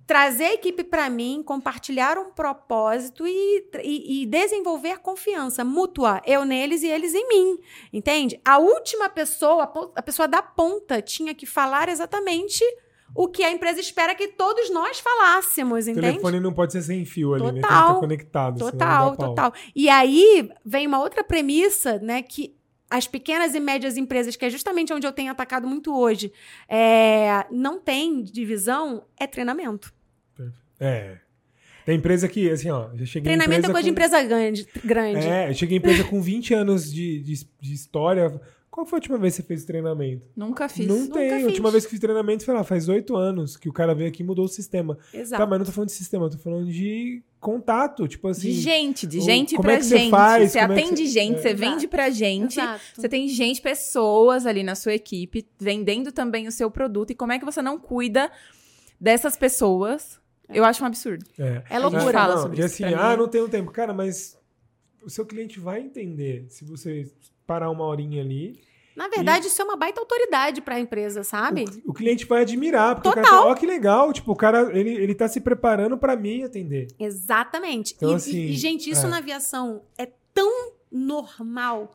[0.06, 6.44] trazer a equipe para mim, compartilhar um propósito e, e, e, desenvolver confiança mútua, eu
[6.44, 7.58] neles e eles em mim,
[7.92, 8.40] entende?
[8.44, 9.64] A última pessoa,
[9.96, 12.64] a pessoa da ponta, tinha que falar exatamente
[13.14, 16.06] o que a empresa espera que todos nós falássemos, entende?
[16.06, 17.60] O telefone não pode ser sem fio ali, total, né?
[17.60, 18.58] Tem que estar conectado.
[18.58, 19.52] Total, total.
[19.74, 22.54] E aí vem uma outra premissa, né, que
[22.90, 26.32] as pequenas e médias empresas, que é justamente onde eu tenho atacado muito hoje,
[26.68, 29.92] é, não tem divisão, é treinamento.
[30.78, 31.18] É.
[31.84, 33.84] Tem empresa que, assim, ó, já cheguei Treinamento é coisa com...
[33.84, 35.26] de empresa grande, grande.
[35.26, 38.40] É, eu cheguei em empresa com 20 anos de, de, de história.
[38.76, 40.26] Qual foi a última vez que você fez treinamento?
[40.36, 40.86] Nunca fiz.
[40.86, 41.44] Não tem.
[41.44, 44.10] A última vez que fiz treinamento foi lá, faz oito anos que o cara veio
[44.10, 44.98] aqui e mudou o sistema.
[45.14, 45.42] Exato.
[45.42, 48.50] Tá, mas não tô falando de sistema, tô falando de contato, tipo assim.
[48.50, 50.02] De gente, de gente o, pra é que gente.
[50.04, 51.06] Você, faz, você atende é que você...
[51.06, 51.40] gente, é.
[51.40, 52.60] você vende pra gente.
[52.60, 52.82] Exato.
[52.96, 57.12] Você tem gente, pessoas ali na sua equipe, vendendo também o seu produto.
[57.12, 58.30] E como é que você não cuida
[59.00, 60.20] dessas pessoas?
[60.50, 61.24] Eu acho um absurdo.
[61.38, 62.12] É, é loucura.
[62.12, 63.70] Fala não, sobre e assim, ah, não tenho tempo.
[63.70, 64.38] Cara, mas
[65.02, 67.10] o seu cliente vai entender se você
[67.46, 68.58] parar uma horinha ali
[68.96, 69.48] Na verdade, e...
[69.48, 71.64] isso é uma baita autoridade para a empresa, sabe?
[71.84, 73.22] O, o, cliente vai admirar, porque Total.
[73.22, 75.96] o cara fala, ó, oh, que legal, tipo, o cara, ele, ele tá se preparando
[75.96, 76.88] para mim atender.
[76.98, 77.94] Exatamente.
[77.96, 79.08] Então, e, assim, e, gente, isso é.
[79.08, 81.94] na aviação é tão normal.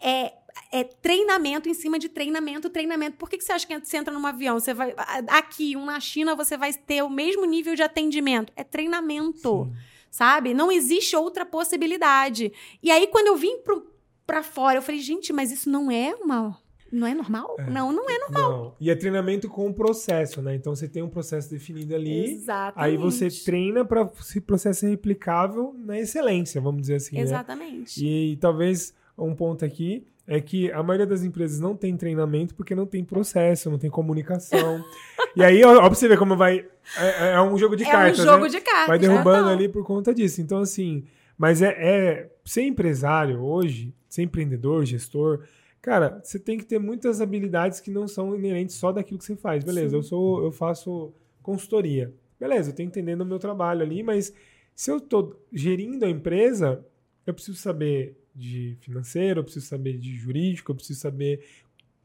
[0.00, 0.32] É,
[0.72, 3.16] é treinamento em cima de treinamento, treinamento.
[3.16, 4.58] Por que, que você acha que você entra num avião?
[4.58, 4.94] Você vai.
[5.28, 8.52] Aqui, um na China, você vai ter o mesmo nível de atendimento.
[8.56, 9.64] É treinamento.
[9.64, 9.72] Sim.
[10.10, 10.54] Sabe?
[10.54, 12.52] Não existe outra possibilidade.
[12.82, 13.86] E aí, quando eu vim pro,
[14.26, 14.78] para fora.
[14.78, 16.58] Eu falei, gente, mas isso não é uma.
[16.90, 17.56] Não é normal?
[17.58, 17.68] É.
[17.68, 18.50] Não, não é normal.
[18.50, 18.76] Não.
[18.80, 20.54] E é treinamento com o processo, né?
[20.54, 22.32] Então você tem um processo definido ali.
[22.32, 22.74] Exatamente.
[22.76, 27.16] Aí você treina para esse processo ser replicável na excelência, vamos dizer assim.
[27.16, 27.22] Né?
[27.22, 28.00] Exatamente.
[28.02, 28.08] Né?
[28.08, 32.54] E, e talvez um ponto aqui é que a maioria das empresas não tem treinamento
[32.54, 34.84] porque não tem processo, não tem comunicação.
[35.36, 36.66] e aí, ó, ó, pra você ver como vai.
[36.98, 38.18] É, é um jogo de é cartas.
[38.20, 38.50] É um jogo né?
[38.50, 38.86] de cartas.
[38.88, 40.40] Vai derrubando ali por conta disso.
[40.40, 41.04] Então, assim.
[41.38, 45.44] Mas é, é ser empresário hoje ser empreendedor, gestor,
[45.80, 49.36] cara, você tem que ter muitas habilidades que não são inerentes só daquilo que você
[49.36, 49.62] faz.
[49.62, 49.96] Beleza, Sim.
[49.96, 52.12] eu sou, eu faço consultoria.
[52.38, 54.32] Beleza, eu tenho que entender no meu trabalho ali, mas
[54.74, 56.84] se eu estou gerindo a empresa,
[57.26, 61.44] eu preciso saber de financeiro, eu preciso saber de jurídico, eu preciso saber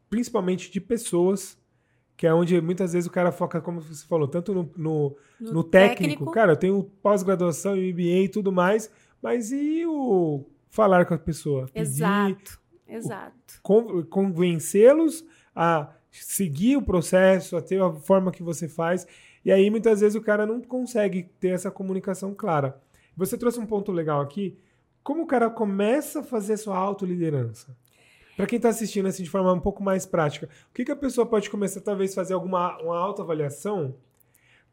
[0.10, 1.58] principalmente de pessoas,
[2.16, 5.54] que é onde muitas vezes o cara foca, como você falou, tanto no, no, no,
[5.54, 6.02] no técnico.
[6.02, 6.32] técnico.
[6.32, 8.90] Cara, eu tenho pós-graduação, MBA e tudo mais,
[9.22, 11.70] mas e o falar com a pessoa.
[11.76, 13.62] Exato, exato.
[14.10, 15.24] Convencê-los
[15.56, 19.06] a seguir o processo, a ter a forma que você faz.
[19.46, 22.82] E aí, muitas vezes, o cara não consegue ter essa comunicação clara.
[23.16, 24.58] Você trouxe um ponto legal aqui.
[25.04, 27.76] Como o cara começa a fazer a sua autoliderança?
[28.38, 30.96] Para quem está assistindo assim de forma um pouco mais prática, o que, que a
[30.96, 33.96] pessoa pode começar, talvez, fazer alguma uma autoavaliação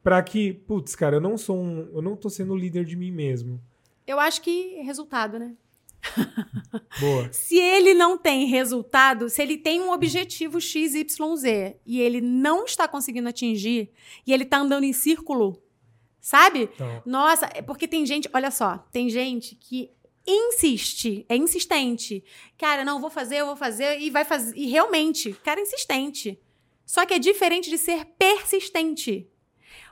[0.03, 3.11] para que, putz, cara, eu não sou um, eu não tô sendo líder de mim
[3.11, 3.61] mesmo.
[4.07, 5.55] Eu acho que resultado, né?
[7.01, 7.33] Boa.
[7.33, 11.05] se ele não tem resultado, se ele tem um objetivo XYZ
[11.85, 13.91] e ele não está conseguindo atingir
[14.27, 15.63] e ele está andando em círculo,
[16.21, 16.71] sabe?
[16.75, 17.03] Então.
[17.05, 19.91] Nossa, é porque tem gente, olha só, tem gente que
[20.27, 22.23] insiste, é insistente.
[22.57, 24.57] Cara, não, vou fazer, eu vou fazer e vai fazer.
[24.57, 26.39] E realmente, cara é insistente.
[26.85, 29.27] Só que é diferente de ser persistente.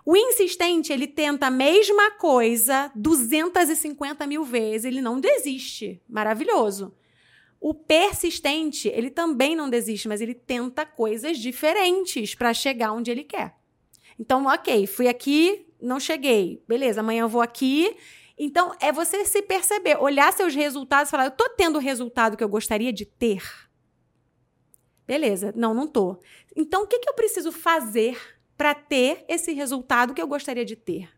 [0.08, 6.00] O insistente, ele tenta a mesma coisa 250 mil vezes, ele não desiste.
[6.08, 6.94] Maravilhoso.
[7.60, 13.24] O persistente, ele também não desiste, mas ele tenta coisas diferentes para chegar onde ele
[13.24, 13.56] quer.
[14.16, 16.62] Então, ok, fui aqui, não cheguei.
[16.68, 17.96] Beleza, amanhã eu vou aqui.
[18.38, 22.36] Então, é você se perceber, olhar seus resultados e falar: eu tô tendo o resultado
[22.36, 23.42] que eu gostaria de ter.
[25.04, 26.20] Beleza, não, não tô.
[26.54, 30.76] Então, o que, que eu preciso fazer para ter esse resultado que eu gostaria de
[30.76, 31.08] ter.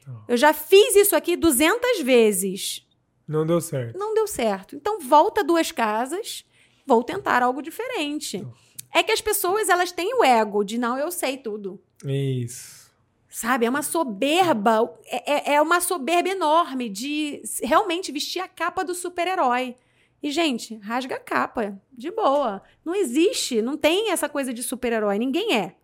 [0.00, 0.24] Então.
[0.28, 2.86] Eu já fiz isso aqui 200 vezes.
[3.26, 3.98] Não deu certo.
[3.98, 4.76] Não deu certo.
[4.76, 6.44] Então volta duas casas,
[6.86, 8.38] vou tentar algo diferente.
[8.38, 8.52] Então.
[8.92, 11.80] É que as pessoas elas têm o ego de não, eu sei tudo.
[12.04, 12.90] Isso.
[13.28, 13.64] Sabe?
[13.64, 18.94] É uma soberba, é, é, é uma soberba enorme de realmente vestir a capa do
[18.94, 19.76] super-herói.
[20.22, 22.60] E, gente, rasga a capa, de boa.
[22.84, 25.76] Não existe, não tem essa coisa de super-herói, ninguém é.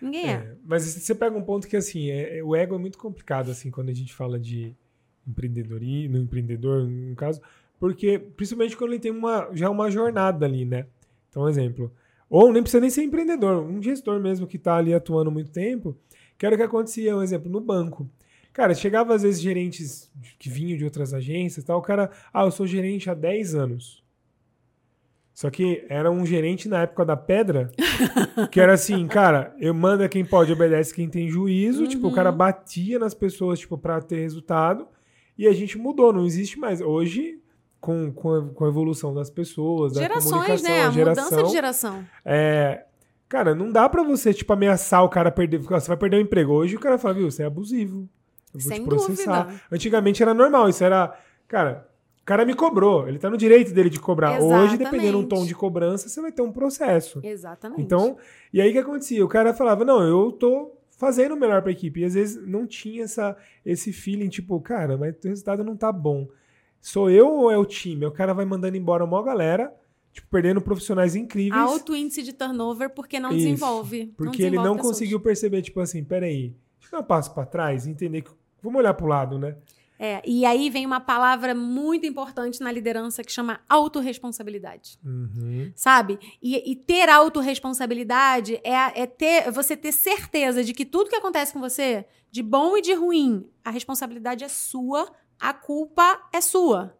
[0.00, 0.32] Ninguém é.
[0.32, 0.54] é.
[0.64, 3.70] Mas você pega um ponto que, assim, é, é, o ego é muito complicado, assim,
[3.70, 4.74] quando a gente fala de
[5.26, 7.40] empreendedorismo, empreendedor, no caso,
[7.78, 10.86] porque, principalmente quando ele tem uma, já uma jornada ali, né?
[11.28, 11.92] Então, um exemplo.
[12.30, 15.96] Ou nem precisa nem ser empreendedor, um gestor mesmo que está ali atuando muito tempo,
[16.36, 18.08] que era o que acontecia, um exemplo, no banco.
[18.52, 22.50] Cara, chegava às vezes gerentes que vinham de outras agências tal, o cara, ah, eu
[22.50, 24.02] sou gerente há 10 anos.
[25.38, 27.70] Só que era um gerente na época da pedra,
[28.50, 31.82] que era assim, cara, eu mando quem pode, obedece quem tem juízo.
[31.82, 31.88] Uhum.
[31.88, 32.36] Tipo, o cara uhum.
[32.36, 34.88] batia nas pessoas, tipo, pra ter resultado.
[35.38, 36.80] E a gente mudou, não existe mais.
[36.80, 37.38] Hoje,
[37.80, 40.82] com, com, a, com a evolução das pessoas, Gerações, da comunicação, né?
[40.82, 42.04] a geração, mudança de geração.
[42.24, 42.84] É,
[43.28, 45.58] cara, não dá pra você, tipo, ameaçar o cara perder.
[45.58, 46.52] Você vai perder o emprego.
[46.52, 48.08] Hoje o cara fala, viu, você é abusivo.
[48.52, 49.44] Eu vou Sem te processar.
[49.44, 49.62] Dúvida.
[49.70, 51.16] Antigamente era normal, isso era.
[51.46, 51.87] Cara,
[52.28, 54.36] cara me cobrou, ele tá no direito dele de cobrar.
[54.36, 54.64] Exatamente.
[54.66, 57.20] Hoje, dependendo do tom de cobrança, você vai ter um processo.
[57.22, 57.80] Exatamente.
[57.80, 58.18] Então,
[58.52, 59.24] e aí o que acontecia?
[59.24, 62.00] O cara falava: "Não, eu tô fazendo o melhor para a equipe".
[62.00, 65.90] E às vezes não tinha essa esse feeling tipo, cara, mas o resultado não tá
[65.90, 66.28] bom.
[66.82, 68.04] Sou eu ou é o time?
[68.04, 69.74] O cara vai mandando embora uma galera,
[70.12, 71.62] tipo, perdendo profissionais incríveis.
[71.62, 74.12] Alto índice de turnover porque não Isso, desenvolve.
[74.16, 74.92] Porque não desenvolve ele não pessoas.
[74.92, 78.30] conseguiu perceber, tipo assim, peraí, deixa eu dar um passo para trás entender que.
[78.62, 79.56] Vamos olhar pro lado, né?
[79.98, 84.98] É, e aí vem uma palavra muito importante na liderança que chama autorresponsabilidade.
[85.04, 85.72] Uhum.
[85.74, 86.20] Sabe?
[86.40, 91.52] E, e, ter autorresponsabilidade é, é ter, você ter certeza de que tudo que acontece
[91.52, 96.96] com você, de bom e de ruim, a responsabilidade é sua, a culpa é sua.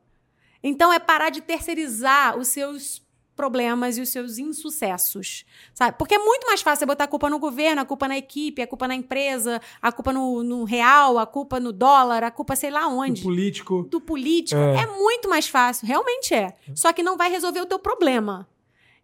[0.60, 3.06] Então é parar de terceirizar os seus
[3.38, 5.96] problemas e os seus insucessos, sabe?
[5.96, 8.60] Porque é muito mais fácil você botar a culpa no governo, a culpa na equipe,
[8.60, 12.56] a culpa na empresa, a culpa no, no real, a culpa no dólar, a culpa
[12.56, 13.22] sei lá onde.
[13.22, 13.82] Do político.
[13.84, 14.60] Do político.
[14.60, 14.82] É.
[14.82, 16.52] é muito mais fácil, realmente é.
[16.74, 18.48] Só que não vai resolver o teu problema.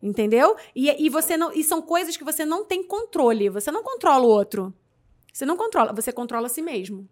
[0.03, 0.57] Entendeu?
[0.75, 1.53] E, e você não.
[1.53, 3.49] E são coisas que você não tem controle.
[3.49, 4.75] Você não controla o outro.
[5.33, 7.09] Você não controla, você controla a si mesmo.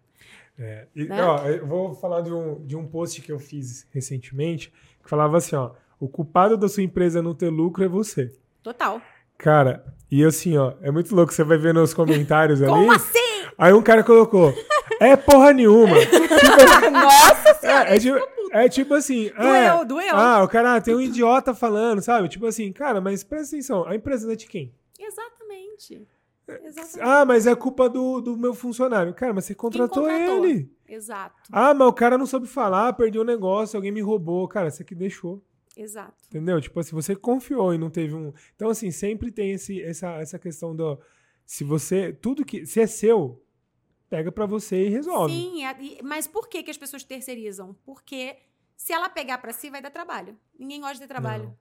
[0.59, 1.23] É, e, né?
[1.23, 5.37] ó, eu vou falar de um, de um post que eu fiz recentemente que falava
[5.37, 5.71] assim, ó.
[6.03, 8.29] O culpado da sua empresa não ter lucro é você.
[8.61, 9.01] Total.
[9.37, 11.31] Cara, e assim, ó, é muito louco.
[11.31, 12.69] Você vai ver nos comentários ali.
[12.69, 13.47] Como assim?
[13.57, 14.53] Aí um cara colocou:
[14.99, 15.95] É porra nenhuma.
[15.97, 17.89] tipo, Nossa senhora!
[17.89, 18.19] É, é, tipo,
[18.51, 19.31] é tipo assim.
[19.33, 20.13] Doeu, é, doeu.
[20.17, 22.27] Ah, o cara ah, tem um idiota falando, sabe?
[22.27, 24.73] Tipo assim, cara, mas presta atenção, a empresa é de quem?
[24.99, 26.05] Exatamente.
[26.65, 26.99] Exatamente.
[26.99, 29.13] Ah, mas é culpa do, do meu funcionário.
[29.13, 30.69] Cara, mas você contratou, contratou, ele.
[30.85, 31.43] Exato.
[31.49, 34.45] Ah, mas o cara não soube falar, perdeu o negócio, alguém me roubou.
[34.49, 35.41] Cara, você que deixou.
[35.75, 36.23] Exato.
[36.27, 36.61] Entendeu?
[36.61, 38.33] Tipo assim, você confiou e não teve um.
[38.55, 40.99] Então, assim, sempre tem esse, essa, essa questão do.
[41.45, 42.13] Se você.
[42.13, 42.65] Tudo que.
[42.65, 43.43] Se é seu,
[44.09, 45.33] pega para você e resolve.
[45.33, 45.61] Sim,
[46.03, 47.75] mas por que, que as pessoas terceirizam?
[47.83, 48.37] Porque
[48.77, 50.37] se ela pegar para si, vai dar trabalho.
[50.57, 51.45] Ninguém gosta de ter trabalho.
[51.45, 51.57] Não.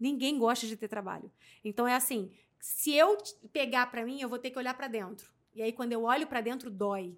[0.00, 1.30] Ninguém gosta de ter trabalho.
[1.64, 3.16] Então é assim, se eu
[3.52, 5.30] pegar para mim, eu vou ter que olhar para dentro.
[5.54, 7.16] E aí quando eu olho para dentro, dói.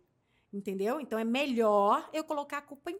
[0.53, 1.01] Entendeu?
[1.01, 2.99] Então é melhor eu colocar a culpa em,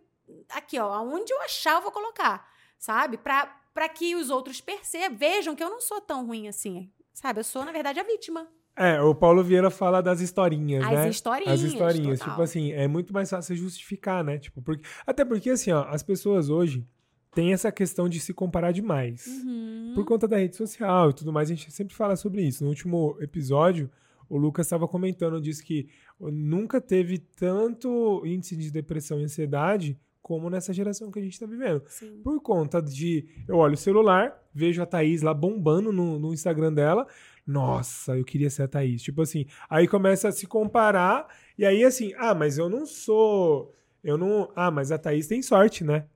[0.49, 2.51] aqui, ó, aonde eu achar eu vou colocar
[2.83, 3.17] sabe?
[3.17, 7.39] Para que os outros percebam, vejam que eu não sou tão ruim assim, sabe?
[7.39, 8.49] Eu sou, na verdade, a vítima.
[8.77, 11.05] É, o Paulo Vieira fala das historinhas, As né?
[11.05, 11.53] As historinhas.
[11.53, 12.19] As historinhas.
[12.19, 12.35] Total.
[12.35, 14.37] Tipo assim, é muito mais fácil justificar, né?
[14.39, 16.85] Tipo, porque, até porque, assim, ó, as pessoas hoje
[17.33, 19.27] têm essa questão de se comparar demais.
[19.27, 19.93] Uhum.
[19.95, 22.65] Por conta da rede social e tudo mais, a gente sempre fala sobre isso.
[22.65, 23.89] No último episódio,
[24.29, 29.97] o Lucas estava comentando, disse que nunca teve tanto índice de depressão e ansiedade
[30.33, 31.83] como nessa geração que a gente está vivendo.
[31.87, 32.23] Sim.
[32.25, 33.29] Por conta de.
[33.47, 37.07] Eu olho o celular, vejo a Thaís lá bombando no, no Instagram dela.
[37.47, 39.03] Nossa, eu queria ser a Thaís.
[39.03, 41.27] Tipo assim, aí começa a se comparar,
[41.59, 43.75] e aí assim, ah, mas eu não sou.
[44.03, 44.51] Eu não.
[44.57, 46.07] Ah, mas a Thaís tem sorte, né?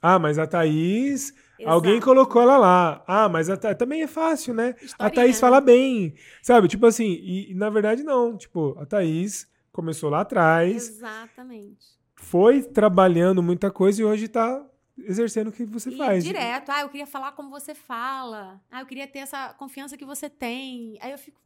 [0.00, 1.34] Ah, mas a Thaís.
[1.58, 1.74] Exato.
[1.74, 3.02] Alguém colocou ela lá.
[3.08, 4.76] Ah, mas a Thaís, também é fácil, né?
[4.80, 4.94] Historinha.
[4.98, 6.14] A Thaís fala bem.
[6.44, 6.68] Sabe?
[6.68, 8.36] Tipo assim, e, e na verdade não.
[8.36, 10.88] Tipo, a Thaís começou lá atrás.
[10.90, 14.64] Exatamente foi trabalhando muita coisa e hoje está
[14.98, 16.24] exercendo o que você e faz.
[16.24, 16.70] Direto.
[16.70, 18.60] Ah, eu queria falar como você fala.
[18.70, 20.98] Ah, eu queria ter essa confiança que você tem.
[21.00, 21.40] Aí eu fico.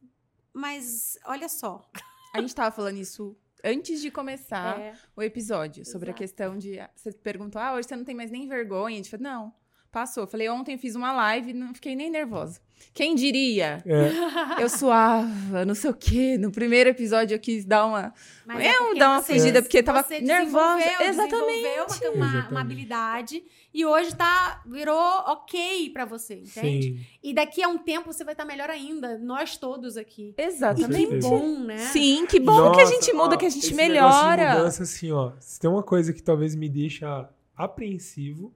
[0.53, 1.87] Mas olha só.
[2.33, 4.93] A gente estava falando isso antes de começar é.
[5.15, 6.17] o episódio, sobre Exato.
[6.17, 6.79] a questão de.
[6.95, 8.95] Você perguntou, ah, hoje você não tem mais nem vergonha.
[8.95, 9.53] A gente falou, não.
[9.93, 10.25] Passou.
[10.25, 12.59] Falei, ontem fiz uma live, não fiquei nem nervosa.
[12.95, 13.83] Quem diria?
[13.85, 14.63] É.
[14.63, 16.35] Eu suava, não sei o quê.
[16.35, 18.11] No primeiro episódio eu quis dar uma.
[18.43, 20.83] Mas é eu dar uma fugida, porque tava nervosa.
[21.03, 22.07] Exatamente.
[22.07, 23.43] Uma, uma, uma, habilidade.
[23.71, 26.97] E hoje tá, virou ok para você, entende?
[26.97, 27.05] Sim.
[27.23, 29.19] E daqui a um tempo você vai estar tá melhor ainda.
[29.19, 30.33] Nós todos aqui.
[30.35, 31.03] Exatamente.
[31.03, 31.77] E que bom, né?
[31.77, 34.55] Sim, que bom Nossa, que a gente muda, ó, que a gente melhora.
[34.55, 35.33] mudança, assim, ó.
[35.39, 38.51] Se tem uma coisa que talvez me deixa apreensivo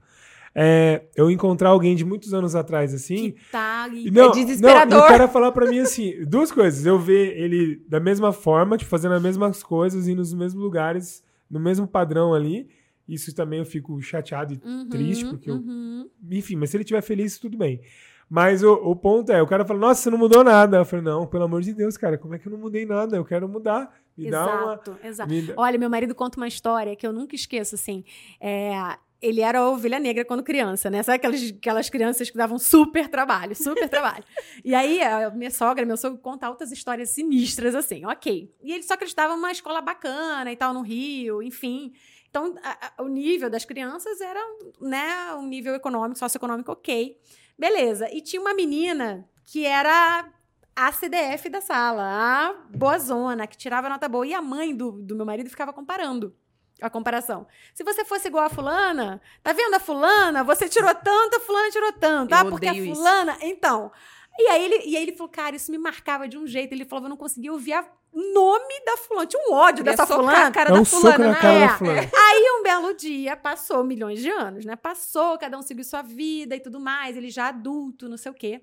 [0.60, 3.34] é, eu encontrar alguém de muitos anos atrás, assim.
[3.34, 4.98] Que tá, e não, é desesperador.
[4.98, 6.84] Não, o cara falar pra mim assim: duas coisas.
[6.84, 11.24] Eu ver ele da mesma forma, tipo, fazendo as mesmas coisas, e nos mesmos lugares,
[11.48, 12.68] no mesmo padrão ali.
[13.08, 16.10] Isso também eu fico chateado e uhum, triste, porque uhum.
[16.32, 16.38] eu.
[16.38, 17.80] Enfim, mas se ele estiver feliz, tudo bem.
[18.28, 20.78] Mas o, o ponto é, o cara fala, nossa, você não mudou nada.
[20.78, 23.16] Eu falei, não, pelo amor de Deus, cara, como é que eu não mudei nada?
[23.16, 23.96] Eu quero mudar.
[24.18, 25.30] Me exato, uma, exato.
[25.30, 25.54] Me...
[25.56, 28.04] Olha, meu marido conta uma história que eu nunca esqueço, assim.
[28.42, 31.02] É, ele era a ovelha negra quando criança, né?
[31.02, 34.24] Sabe aquelas, aquelas crianças que davam super trabalho, super trabalho.
[34.64, 38.54] E aí, a minha sogra, meu sogro, conta altas histórias sinistras, assim, ok.
[38.62, 41.94] E ele só acreditava numa escola bacana e tal, no Rio, enfim.
[42.30, 44.40] Então, a, a, o nível das crianças era,
[44.80, 47.18] né, um nível econômico, socioeconômico ok.
[47.58, 48.08] Beleza.
[48.14, 50.30] E tinha uma menina que era
[50.76, 54.28] a CDF da sala, a boazona, que tirava nota boa.
[54.28, 56.36] E a mãe do, do meu marido ficava comparando
[56.82, 57.48] a comparação.
[57.74, 60.44] Se você fosse igual a fulana, tá vendo a fulana?
[60.44, 62.34] Você tirou tanto, a fulana tirou tanto.
[62.34, 63.34] Eu ah, porque a fulana...
[63.34, 63.46] Isso.
[63.46, 63.92] Então...
[64.40, 66.72] E aí, ele, e aí ele falou, cara, isso me marcava de um jeito.
[66.72, 67.74] Ele falou, eu não conseguia ouvir
[68.12, 69.26] o nome da fulana.
[69.26, 70.52] Tinha um ódio dessa fulana.
[70.52, 71.68] cara é um da fulana, na cara é.
[71.68, 72.02] da fulana.
[72.02, 74.76] Aí um belo dia, passou milhões de anos, né?
[74.76, 77.18] Passou, cada um seguiu sua vida e tudo mais.
[77.18, 78.62] Ele já adulto, não sei o quê.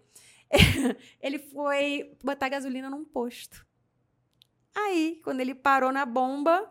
[1.20, 3.66] ele foi botar gasolina num posto.
[4.76, 6.68] Aí, quando ele parou na bomba,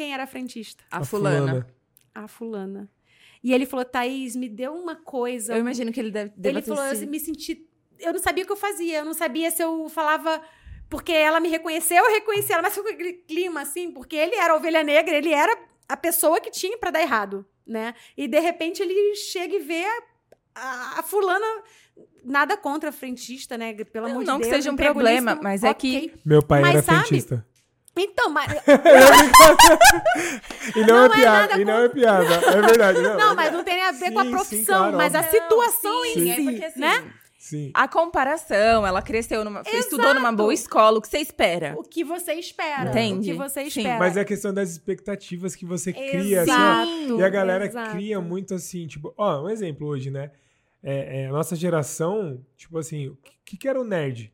[0.00, 0.82] quem era a frentista?
[0.90, 1.38] A, a fulana.
[1.38, 1.66] fulana.
[2.14, 2.90] A fulana.
[3.44, 5.52] E ele falou, Thaís, me deu uma coisa.
[5.52, 7.68] Eu imagino que ele deve, deve Ele falou, eu me senti...
[7.98, 9.00] Eu não sabia o que eu fazia.
[9.00, 10.40] Eu não sabia se eu falava...
[10.88, 12.62] Porque ela me reconheceu, eu reconheci ela.
[12.62, 13.92] Mas foi aquele clima, assim.
[13.92, 15.54] Porque ele era a ovelha negra, ele era
[15.86, 17.94] a pessoa que tinha para dar errado, né?
[18.16, 19.84] E, de repente, ele chega e vê
[20.54, 21.46] a, a fulana
[22.24, 23.74] nada contra frentista, né?
[23.84, 24.28] Pelo amor de Deus.
[24.28, 26.12] Não que seja um problema, mas é que.
[26.24, 27.46] Meu pai mas, era sabe, frentista.
[27.96, 28.52] Então, mas.
[30.74, 32.34] e não, não é, é piada, e não é piada.
[32.34, 33.00] É verdade.
[33.02, 35.22] Não, não mas não tem a ver sim, com a profissão, sim, claro, mas a
[35.24, 36.30] situação sim, em si.
[36.30, 37.12] É porque, assim, né?
[37.40, 37.70] Sim.
[37.74, 41.74] A comparação, ela cresceu, numa, estudou numa boa escola, o que você espera?
[41.76, 42.90] O que você espera.
[42.90, 43.30] Entende?
[43.30, 43.98] O que você espera.
[43.98, 46.42] Mas é a questão das expectativas que você cria.
[46.42, 47.90] Assim, e a galera Exato.
[47.92, 50.30] cria muito assim, tipo, ó, um exemplo hoje, né?
[50.82, 54.32] É, é, a nossa geração, tipo assim, o que, que era o nerd?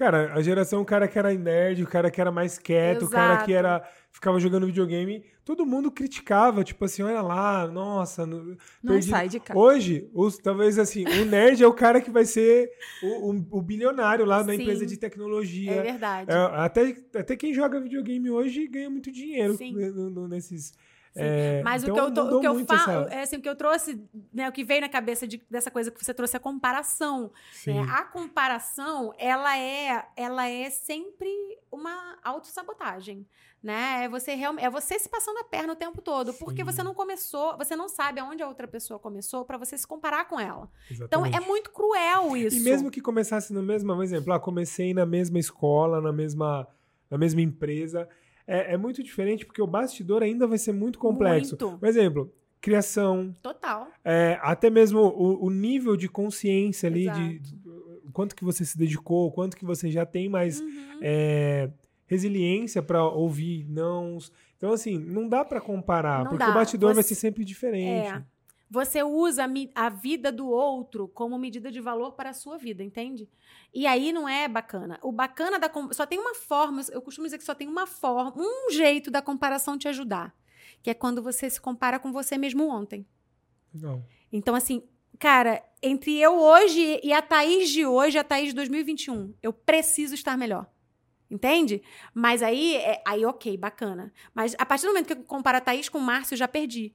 [0.00, 3.06] Cara, a geração, o cara que era nerd, o cara que era mais quieto, Exato.
[3.06, 8.24] o cara que era ficava jogando videogame, todo mundo criticava, tipo assim, olha lá, nossa,
[8.24, 8.56] não,
[9.02, 9.60] sai de casa.
[9.60, 12.70] Hoje, os, talvez assim, o nerd é o cara que vai ser
[13.02, 15.72] o, o, o bilionário lá na Sim, empresa de tecnologia.
[15.72, 16.30] É verdade.
[16.30, 20.72] É, até, até quem joga videogame hoje ganha muito dinheiro no, nesses
[21.14, 23.14] é, Mas então o que eu, tô, o que eu falo, essa...
[23.14, 25.90] é assim, o que eu trouxe, né, o que veio na cabeça de, dessa coisa
[25.90, 27.32] que você trouxe, a comparação.
[27.66, 27.80] Né?
[27.90, 31.28] A comparação, ela é, ela é sempre
[31.70, 33.26] uma autossabotagem.
[33.62, 34.04] Né?
[34.04, 36.38] É você realmente, é você se passando a perna o tempo todo, Sim.
[36.38, 39.86] porque você não começou, você não sabe aonde a outra pessoa começou para você se
[39.86, 40.70] comparar com ela.
[40.90, 41.28] Exatamente.
[41.28, 42.56] Então é muito cruel isso.
[42.56, 46.66] E mesmo que começasse no mesmo, por exemplo, ah, comecei na mesma escola, na mesma,
[47.10, 48.08] na mesma empresa,
[48.50, 51.56] é, é muito diferente porque o bastidor ainda vai ser muito complexo.
[51.60, 51.78] Muito.
[51.78, 53.34] Por exemplo, criação.
[53.40, 53.86] Total.
[54.04, 57.58] É, até mesmo o, o, nível de consciência ali, de, de,
[58.12, 60.98] quanto que você se dedicou, quanto que você já tem mais uhum.
[61.00, 61.70] é,
[62.08, 64.18] resiliência para ouvir não.
[64.56, 66.50] Então, assim, não dá para comparar, não porque dá.
[66.50, 66.94] o bastidor você...
[66.94, 68.08] vai ser sempre diferente.
[68.08, 68.24] É.
[68.70, 73.28] Você usa a vida do outro como medida de valor para a sua vida, entende?
[73.74, 74.96] E aí não é bacana.
[75.02, 78.32] O bacana da só tem uma forma, eu costumo dizer que só tem uma forma,
[78.36, 80.32] um jeito da comparação te ajudar,
[80.84, 83.04] que é quando você se compara com você mesmo ontem.
[83.74, 84.04] Não.
[84.32, 84.84] Então assim,
[85.18, 90.14] cara, entre eu hoje e a Thaís de hoje, a Thaís de 2021, eu preciso
[90.14, 90.70] estar melhor.
[91.28, 91.82] Entende?
[92.12, 94.12] Mas aí, é, aí ok, bacana.
[94.34, 96.48] Mas a partir do momento que eu comparo a Thaís com o Márcio, eu já
[96.48, 96.92] perdi.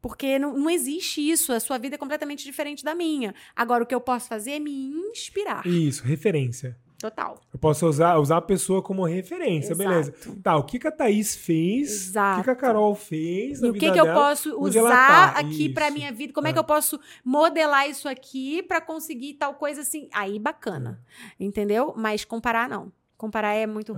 [0.00, 3.34] Porque não, não existe isso, a sua vida é completamente diferente da minha.
[3.54, 5.66] Agora, o que eu posso fazer é me inspirar.
[5.66, 6.76] Isso, referência.
[6.98, 7.38] Total.
[7.52, 9.88] Eu posso usar, usar a pessoa como referência, Exato.
[9.88, 10.14] beleza.
[10.42, 12.36] Tá, o que, que a Thaís fez, Exato.
[12.36, 13.62] o que, que a Carol fez.
[13.62, 15.38] E o que, que eu posso usar tá.
[15.38, 16.32] aqui para minha vida?
[16.32, 16.50] Como é.
[16.50, 16.52] é.
[16.54, 20.08] que eu posso modelar isso aqui para conseguir tal coisa assim?
[20.12, 21.02] Aí bacana.
[21.38, 21.92] Entendeu?
[21.96, 22.90] Mas comparar, não.
[23.16, 23.96] Comparar é muito é.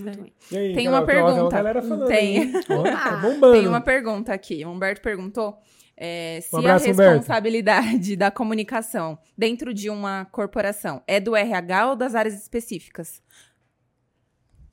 [0.00, 0.32] Ruim.
[0.52, 2.06] Aí, tem uma pergunta.
[2.06, 2.52] tem.
[2.62, 3.52] tá bombando.
[3.52, 4.64] Tem uma pergunta aqui.
[4.64, 5.58] O Humberto perguntou
[5.96, 8.16] é, se um abraço, a responsabilidade Humberto.
[8.18, 13.22] da comunicação dentro de uma corporação é do RH ou das áreas específicas?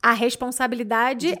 [0.02, 1.38] A responsabilidade é,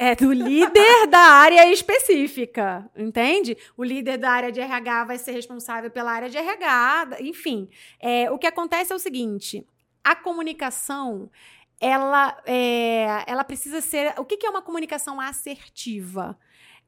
[0.12, 3.56] é, do líder da área específica, entende?
[3.76, 7.68] O líder da área de RH vai ser responsável pela área de RH, enfim.
[8.00, 9.66] É, o que acontece é o seguinte:
[10.02, 11.30] a comunicação
[11.80, 14.14] ela, é, ela precisa ser.
[14.18, 16.38] O que, que é uma comunicação assertiva?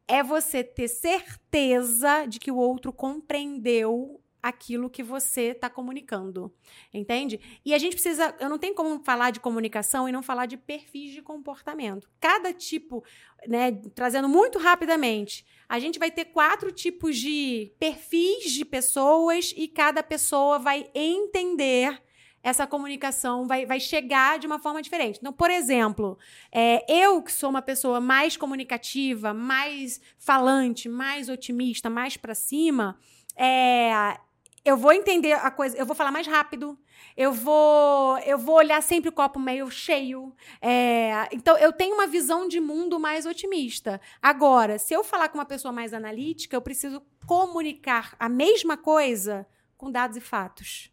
[0.07, 6.53] É você ter certeza de que o outro compreendeu aquilo que você está comunicando,
[6.93, 7.41] entende?
[7.65, 10.57] E a gente precisa, eu não tenho como falar de comunicação e não falar de
[10.57, 12.11] perfis de comportamento.
[12.21, 13.05] Cada tipo,
[13.47, 19.69] né, trazendo muito rapidamente, a gente vai ter quatro tipos de perfis de pessoas e
[19.69, 22.03] cada pessoa vai entender
[22.43, 25.19] essa comunicação vai, vai chegar de uma forma diferente.
[25.21, 26.19] Então, por exemplo,
[26.51, 32.99] é, eu que sou uma pessoa mais comunicativa, mais falante, mais otimista, mais para cima,
[33.37, 34.19] é,
[34.65, 36.79] eu vou entender a coisa, eu vou falar mais rápido,
[37.17, 40.33] eu vou eu vou olhar sempre o copo meio cheio.
[40.61, 44.01] É, então, eu tenho uma visão de mundo mais otimista.
[44.21, 49.47] Agora, se eu falar com uma pessoa mais analítica, eu preciso comunicar a mesma coisa
[49.77, 50.93] com dados e fatos,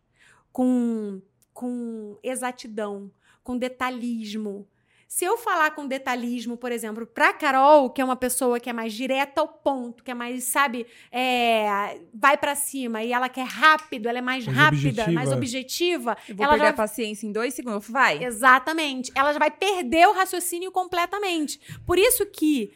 [0.52, 1.22] com
[1.60, 3.12] com exatidão,
[3.44, 4.66] com detalhismo.
[5.10, 8.72] Se eu falar com detalhismo, por exemplo, para Carol, que é uma pessoa que é
[8.72, 13.46] mais direta ao ponto, que é mais, sabe, é, vai para cima e ela quer
[13.46, 15.12] rápido, ela é mais, mais rápida, objetiva.
[15.12, 16.18] mais objetiva.
[16.30, 16.70] Eu vou ela perder já...
[16.72, 17.90] a paciência em dois segundos.
[17.90, 18.24] Vai.
[18.24, 19.12] Exatamente.
[19.14, 21.60] Ela já vai perder o raciocínio completamente.
[21.86, 22.72] Por isso que,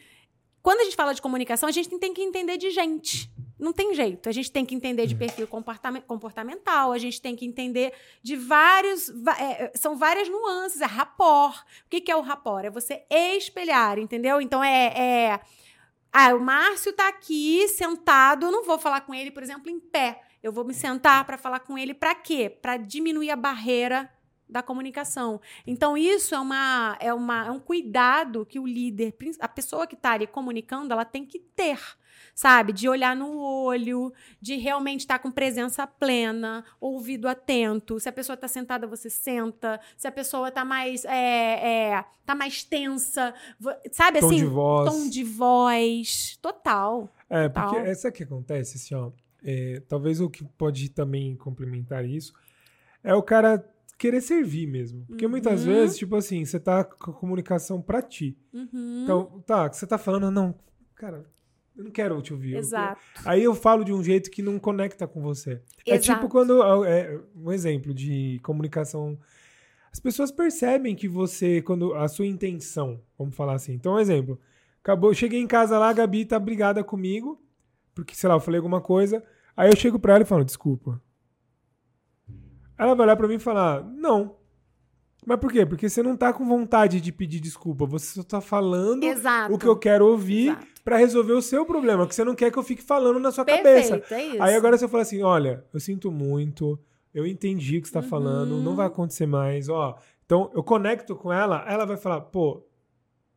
[0.60, 3.32] quando a gente fala de comunicação, a gente tem que entender de gente.
[3.58, 4.28] Não tem jeito.
[4.28, 5.18] A gente tem que entender de hum.
[5.18, 5.48] perfil
[6.06, 9.08] comportamental, a gente tem que entender de vários.
[9.38, 10.80] É, são várias nuances.
[10.80, 11.60] É rapport.
[11.86, 12.64] O que, que é o rapport?
[12.64, 14.40] É você espelhar, entendeu?
[14.40, 14.86] Então é.
[14.96, 15.40] é
[16.16, 19.80] ah, o Márcio tá aqui sentado, eu não vou falar com ele, por exemplo, em
[19.80, 20.22] pé.
[20.40, 22.48] Eu vou me sentar para falar com ele para quê?
[22.48, 24.08] Para diminuir a barreira
[24.48, 25.40] da comunicação.
[25.66, 29.96] Então, isso é, uma, é, uma, é um cuidado que o líder, a pessoa que
[29.96, 31.80] está ali comunicando, ela tem que ter
[32.34, 32.72] sabe?
[32.72, 38.00] De olhar no olho, de realmente estar tá com presença plena, ouvido atento.
[38.00, 39.80] Se a pessoa está sentada, você senta.
[39.96, 43.34] Se a pessoa está mais, é, é, tá mais tensa,
[43.92, 44.36] sabe tom assim?
[44.38, 44.90] De voz.
[44.90, 46.38] Tom de voz.
[46.42, 47.12] Total.
[47.30, 47.74] É, total.
[47.74, 49.12] porque essa que acontece, assim, ó.
[49.46, 52.32] É, talvez o que pode também complementar isso
[53.02, 53.62] é o cara
[53.98, 55.04] querer servir mesmo.
[55.06, 55.30] Porque uhum.
[55.30, 58.36] muitas vezes, tipo assim, você tá com a comunicação pra ti.
[58.52, 59.02] Uhum.
[59.02, 60.54] Então, tá, você tá falando, não,
[60.94, 61.26] cara,
[61.76, 62.56] eu não quero te ouvir.
[62.56, 63.00] Exato.
[63.16, 65.52] Eu, aí eu falo de um jeito que não conecta com você.
[65.52, 65.62] Exato.
[65.86, 66.84] É tipo quando.
[66.84, 69.18] É, um exemplo de comunicação.
[69.92, 73.74] As pessoas percebem que você, quando a sua intenção, vamos falar assim.
[73.74, 74.40] Então, um exemplo.
[74.82, 77.40] Acabou, cheguei em casa lá, a Gabi tá brigada comigo,
[77.94, 79.24] porque, sei lá, eu falei alguma coisa.
[79.56, 81.00] Aí eu chego pra ela e falo, desculpa.
[82.76, 84.36] Ela vai olhar pra mim e falar, não.
[85.26, 85.64] Mas por quê?
[85.64, 87.86] Porque você não tá com vontade de pedir desculpa.
[87.86, 89.54] Você só tá falando Exato.
[89.54, 92.06] o que eu quero ouvir para resolver o seu problema.
[92.06, 94.14] Que você não quer que eu fique falando na sua Perfeito, cabeça.
[94.14, 94.42] É isso.
[94.42, 96.78] Aí agora você fala assim: olha, eu sinto muito,
[97.14, 98.08] eu entendi o que você tá uhum.
[98.08, 99.68] falando, não vai acontecer mais.
[99.68, 99.96] Ó,
[100.26, 102.62] então eu conecto com ela, ela vai falar, pô,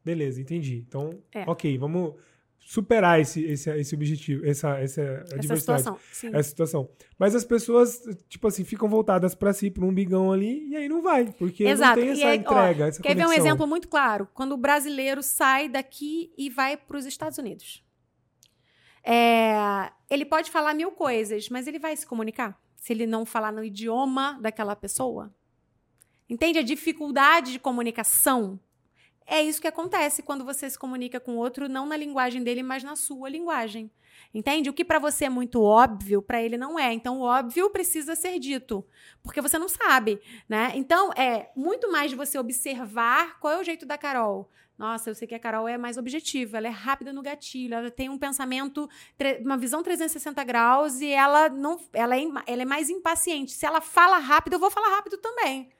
[0.03, 0.83] beleza, entendi.
[0.87, 1.43] Então, é.
[1.47, 2.15] ok, vamos
[2.67, 5.01] superar esse, esse, esse objetivo, essa, essa,
[5.31, 5.97] essa situação.
[6.11, 6.31] Sim.
[6.33, 6.89] Essa situação.
[7.17, 10.89] Mas as pessoas, tipo assim, ficam voltadas para si, para um bigão ali, e aí
[10.89, 11.97] não vai, porque Exato.
[11.97, 13.29] não tem essa aí, entrega, ó, essa Quer conexão.
[13.29, 14.27] ver um exemplo muito claro?
[14.33, 17.81] Quando o brasileiro sai daqui e vai para os Estados Unidos.
[19.01, 22.61] É, ele pode falar mil coisas, mas ele vai se comunicar?
[22.75, 25.33] Se ele não falar no idioma daquela pessoa?
[26.29, 28.59] Entende a dificuldade de comunicação
[29.27, 32.63] é isso que acontece quando você se comunica com o outro, não na linguagem dele,
[32.63, 33.91] mas na sua linguagem.
[34.33, 34.69] Entende?
[34.69, 36.93] O que para você é muito óbvio, para ele não é.
[36.93, 38.85] Então, o óbvio precisa ser dito,
[39.21, 40.71] porque você não sabe, né?
[40.75, 44.49] Então, é muito mais de você observar qual é o jeito da Carol.
[44.77, 47.89] Nossa, eu sei que a Carol é mais objetiva, ela é rápida no gatilho, ela
[47.89, 48.87] tem um pensamento,
[49.43, 53.53] uma visão 360 graus e ela não, ela é, ela é mais impaciente.
[53.53, 55.71] Se ela fala rápido, eu vou falar rápido também.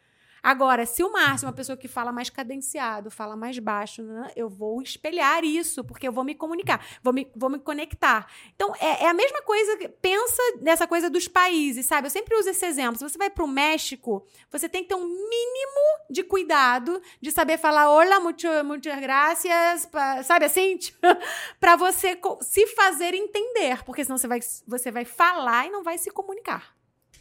[0.42, 4.32] Agora, se o Márcio é uma pessoa que fala mais cadenciado, fala mais baixo, né,
[4.36, 8.30] eu vou espelhar isso, porque eu vou me comunicar, vou me, vou me conectar.
[8.56, 12.08] Então, é, é a mesma coisa, pensa nessa coisa dos países, sabe?
[12.08, 12.98] Eu sempre uso esse exemplo.
[12.98, 17.32] Se você vai para o México, você tem que ter um mínimo de cuidado de
[17.32, 19.90] saber falar hola, mucho, muchas gracias,
[20.24, 20.78] sabe assim?
[21.60, 25.98] para você se fazer entender, porque senão você vai, você vai falar e não vai
[25.98, 26.76] se comunicar.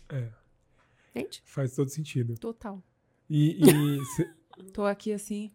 [0.08, 0.28] É.
[1.10, 1.42] Entende?
[1.46, 2.38] Faz todo sentido.
[2.38, 2.82] Total.
[3.28, 3.68] E.
[3.68, 4.28] e cê...
[4.72, 5.50] Tô aqui assim.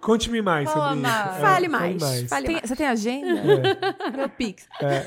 [0.00, 1.06] Conte-me mais sobre isso.
[1.06, 1.68] É, fale mais.
[1.68, 2.28] Fale mais.
[2.28, 2.68] Fale tem, mais.
[2.68, 3.40] Você tem agenda?
[3.40, 4.16] É.
[4.16, 4.66] Meu Pix.
[4.82, 5.06] É.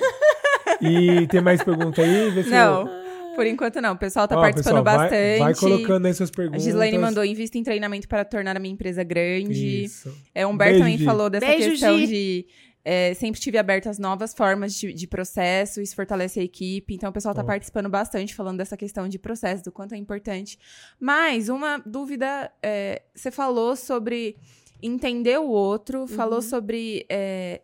[0.81, 2.43] E tem mais pergunta aí?
[2.49, 2.87] não.
[2.87, 3.07] Eu...
[3.35, 3.93] Por enquanto não.
[3.93, 5.37] O pessoal tá Ó, participando pessoal, bastante.
[5.37, 6.63] Vai, vai, colocando aí suas perguntas.
[6.63, 9.83] A Gislaine mandou invista em treinamento para tornar a minha empresa grande.
[9.83, 10.11] Isso.
[10.33, 12.07] É, o Humberto Beijo, também falou dessa Beijo, questão Gi.
[12.07, 12.47] de
[12.89, 16.95] é, sempre tive aberto as novas formas de, de, processo, isso fortalece a equipe.
[16.95, 20.57] Então, o pessoal está participando bastante, falando dessa questão de processo, do quanto é importante.
[20.97, 24.37] Mas, uma dúvida: é, você falou sobre
[24.81, 26.07] entender o outro, uhum.
[26.07, 27.59] falou sobre é,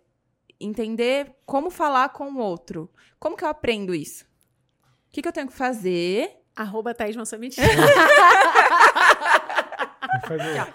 [0.60, 2.92] entender como falar com o outro.
[3.18, 4.26] Como que eu aprendo isso?
[5.08, 6.32] O que, que eu tenho que fazer?
[6.54, 7.16] Arroba Thaís.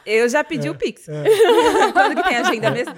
[0.05, 1.09] Eu já pedi é, o Pix.
[1.09, 1.24] É.
[1.92, 2.94] Quando que tem agenda mesmo?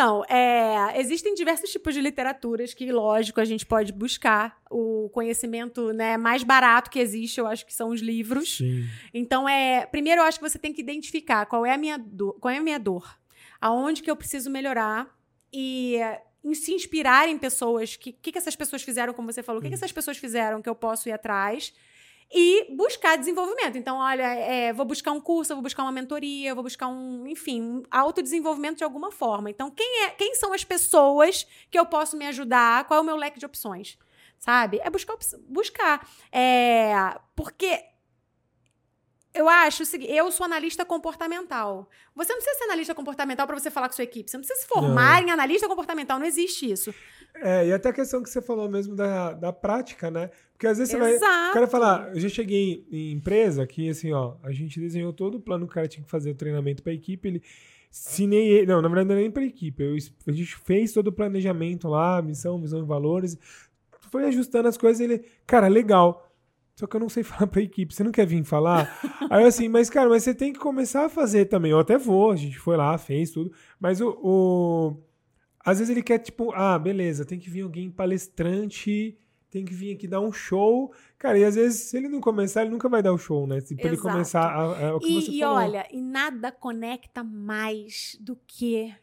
[0.00, 4.58] Então, é, existem diversos tipos de literaturas que, lógico, a gente pode buscar.
[4.70, 8.56] O conhecimento né, mais barato que existe, eu acho que são os livros.
[8.56, 8.88] Sim.
[9.12, 12.32] Então, é, primeiro eu acho que você tem que identificar qual é a minha dor,
[12.40, 13.14] qual é a minha dor,
[13.60, 15.06] aonde que eu preciso melhorar
[15.52, 15.98] e
[16.42, 17.92] em se inspirar em pessoas.
[17.92, 19.60] O que, que, que essas pessoas fizeram, como você falou?
[19.60, 21.74] O que, que essas pessoas fizeram que eu posso ir atrás?
[22.32, 23.76] E buscar desenvolvimento.
[23.76, 27.60] Então, olha, é, vou buscar um curso, vou buscar uma mentoria, vou buscar um, enfim,
[27.60, 29.50] um autodesenvolvimento de alguma forma.
[29.50, 32.84] Então, quem, é, quem são as pessoas que eu posso me ajudar?
[32.84, 33.98] Qual é o meu leque de opções?
[34.38, 34.80] Sabe?
[34.82, 35.16] É buscar.
[35.48, 36.08] buscar.
[36.32, 37.84] É, porque
[39.32, 41.88] eu acho o seguinte, eu sou analista comportamental.
[42.14, 44.30] Você não precisa ser analista comportamental para você falar com sua equipe.
[44.30, 45.28] Você não precisa se formar não.
[45.28, 46.92] em analista comportamental, não existe isso.
[47.34, 50.30] É, e até a questão que você falou mesmo da, da prática, né?
[50.52, 51.10] Porque às vezes Exato.
[51.10, 51.50] você vai.
[51.50, 55.36] O cara falar, eu já cheguei em empresa que, assim, ó, a gente desenhou todo
[55.36, 57.42] o plano que o cara tinha que fazer o treinamento para a equipe, ele.
[57.90, 59.82] Se nem ele, não, na verdade não é nem para a equipe.
[59.82, 59.96] Eu,
[60.28, 63.36] a gente fez todo o planejamento lá, missão, visão e valores.
[64.12, 66.30] Foi ajustando as coisas ele, cara, legal.
[66.76, 67.92] Só que eu não sei falar pra equipe.
[67.92, 68.96] Você não quer vir falar?
[69.28, 71.72] Aí eu assim, mas cara, mas você tem que começar a fazer também.
[71.72, 73.52] Eu até vou, a gente foi lá, fez tudo.
[73.80, 74.96] Mas o, o
[75.64, 79.16] às vezes ele quer, tipo, ah, beleza, tem que vir alguém palestrante
[79.50, 80.94] tem que vir aqui dar um show.
[81.18, 83.60] Cara, e às vezes, se ele não começar, ele nunca vai dar o show, né?
[83.60, 85.56] Se ele começar a, a, o que e, você e falou.
[85.56, 88.94] olha, e nada conecta mais do que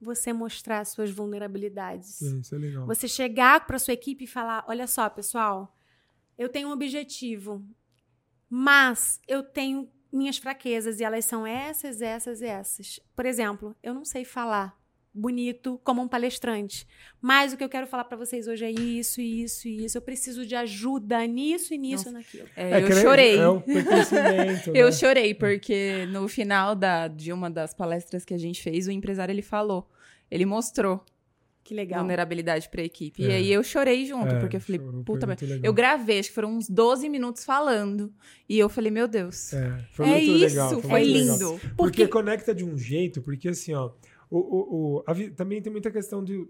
[0.00, 2.20] você mostrar suas vulnerabilidades.
[2.22, 2.86] isso é legal.
[2.86, 5.76] Você chegar para sua equipe e falar: olha só, pessoal,
[6.38, 7.62] eu tenho um objetivo,
[8.48, 12.98] mas eu tenho minhas fraquezas e elas são essas, essas e essas.
[13.14, 14.75] Por exemplo, eu não sei falar
[15.16, 16.86] bonito como um palestrante,
[17.20, 19.96] mas o que eu quero falar para vocês hoje é isso, isso e isso.
[19.96, 22.48] Eu preciso de ajuda nisso e nisso e naquilo.
[22.54, 23.38] É, é, eu chorei.
[23.38, 24.62] É um né?
[24.74, 28.90] eu chorei porque no final da, de uma das palestras que a gente fez, o
[28.90, 29.88] empresário ele falou,
[30.30, 31.02] ele mostrou
[31.66, 31.98] que legal.
[31.98, 33.24] Vulnerabilidade pra equipe.
[33.24, 33.26] É.
[33.26, 35.60] E aí eu chorei junto, é, porque eu falei, chorou, puta merda.
[35.64, 38.12] Eu gravei, acho que foram uns 12 minutos falando.
[38.48, 39.52] E eu falei, meu Deus.
[39.52, 41.50] É, foi é isso, legal, foi, foi lindo.
[41.58, 41.74] Porque...
[41.76, 42.06] porque...
[42.06, 43.90] conecta de um jeito, porque assim, ó,
[44.30, 46.46] o, o, o a, também tem muita questão de.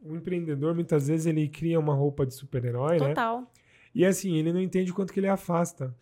[0.00, 3.08] O empreendedor, muitas vezes, ele cria uma roupa de super-herói, né?
[3.08, 3.52] Total.
[3.94, 5.94] E assim, ele não entende quanto que ele afasta.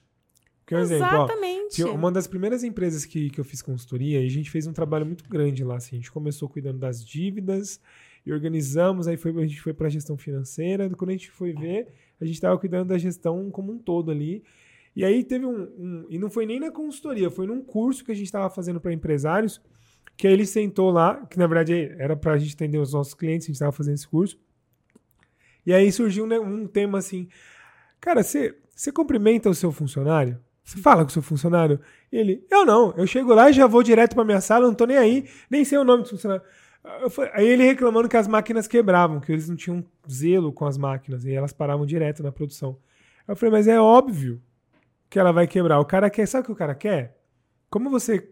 [0.60, 1.80] Porque, um Exatamente.
[1.80, 4.66] Exemplo, ó, uma das primeiras empresas que, que eu fiz consultoria, e a gente fez
[4.66, 5.76] um trabalho muito grande lá.
[5.76, 7.80] Assim, a gente começou cuidando das dívidas,
[8.26, 10.90] e organizamos, aí foi, a gente foi para a gestão financeira.
[10.90, 11.88] Quando a gente foi ver,
[12.20, 14.42] a gente estava cuidando da gestão como um todo ali.
[14.96, 18.10] E aí teve um, um, E não foi nem na consultoria, foi num curso que
[18.10, 19.60] a gente estava fazendo para empresários,
[20.16, 23.14] que aí ele sentou lá, que na verdade era para a gente atender os nossos
[23.14, 24.38] clientes, a gente estava fazendo esse curso.
[25.64, 27.28] E aí surgiu né, um tema assim:
[28.00, 30.40] Cara, você, você cumprimenta o seu funcionário?
[30.64, 31.80] Você fala com o seu funcionário?
[32.10, 34.84] Ele, eu não, eu chego lá e já vou direto para minha sala, não tô
[34.84, 36.42] nem aí, nem sei o nome do funcionário.
[37.34, 41.24] Aí ele reclamando que as máquinas quebravam, que eles não tinham zelo com as máquinas,
[41.24, 42.78] e elas paravam direto na produção.
[43.26, 44.40] Eu falei, mas é óbvio
[45.10, 45.80] que ela vai quebrar.
[45.80, 47.16] O cara quer, sabe o que o cara quer?
[47.68, 48.28] Como você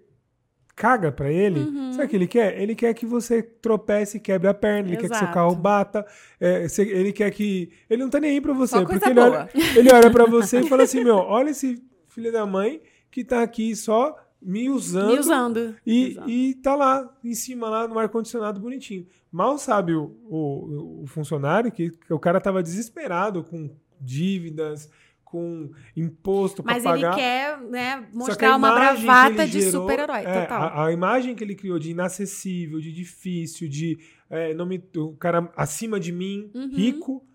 [0.74, 1.92] caga para ele, uhum.
[1.92, 2.60] sabe o que ele quer?
[2.60, 5.08] Ele quer que você tropece e quebre a perna, ele Exato.
[5.08, 6.04] quer que seu carro bata,
[6.40, 7.70] é, ele quer que.
[7.88, 10.60] Ele não tá nem aí pra você, só porque ele olha, ele olha pra você
[10.60, 15.12] e fala assim: meu, olha esse filho da mãe que tá aqui só me usando.
[15.12, 15.76] Me usando.
[15.86, 19.06] E, e tá lá, em cima, lá no ar-condicionado bonitinho.
[19.32, 23.70] Mal sabe o, o, o funcionário que, que, o cara tava desesperado com
[24.00, 24.90] dívidas,
[25.34, 26.90] com imposto para pagar.
[26.90, 30.62] Mas ele quer né, mostrar uma bravata de super-herói, é, total.
[30.62, 33.98] A, a, imagem que ele criou de inacessível, de difícil, de
[34.30, 36.70] é, não me, o cara acima de mim, uhum.
[36.70, 37.26] rico,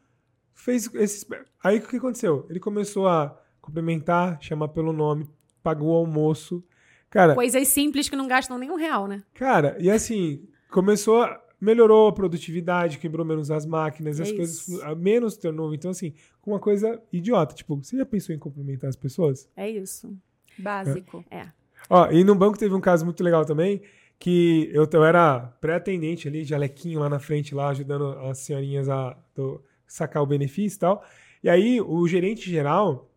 [0.54, 1.26] fez esses...
[1.62, 2.48] Aí o que aconteceu?
[2.50, 5.28] Ele começou a cumprimentar, chamar pelo nome,
[5.62, 6.64] pagou o almoço,
[7.10, 9.24] Cara, Coisas simples que não gastam nenhum real, né?
[9.34, 11.28] Cara, e assim, começou.
[11.60, 14.38] Melhorou a produtividade, quebrou menos as máquinas, é as isso.
[14.38, 14.98] coisas.
[14.98, 15.78] Menos turnover.
[15.78, 17.54] Então, assim, com uma coisa idiota.
[17.54, 19.50] Tipo, você já pensou em cumprimentar as pessoas?
[19.56, 20.16] É isso.
[20.58, 21.24] Básico.
[21.30, 21.40] É.
[21.40, 21.52] é.
[21.90, 23.82] Ó, e no banco teve um caso muito legal também,
[24.18, 28.90] que eu, eu era pré-atendente ali, de alequinho lá na frente, lá, ajudando as senhorinhas
[28.90, 31.06] a do, sacar o benefício e tal.
[31.44, 33.10] E aí, o gerente geral,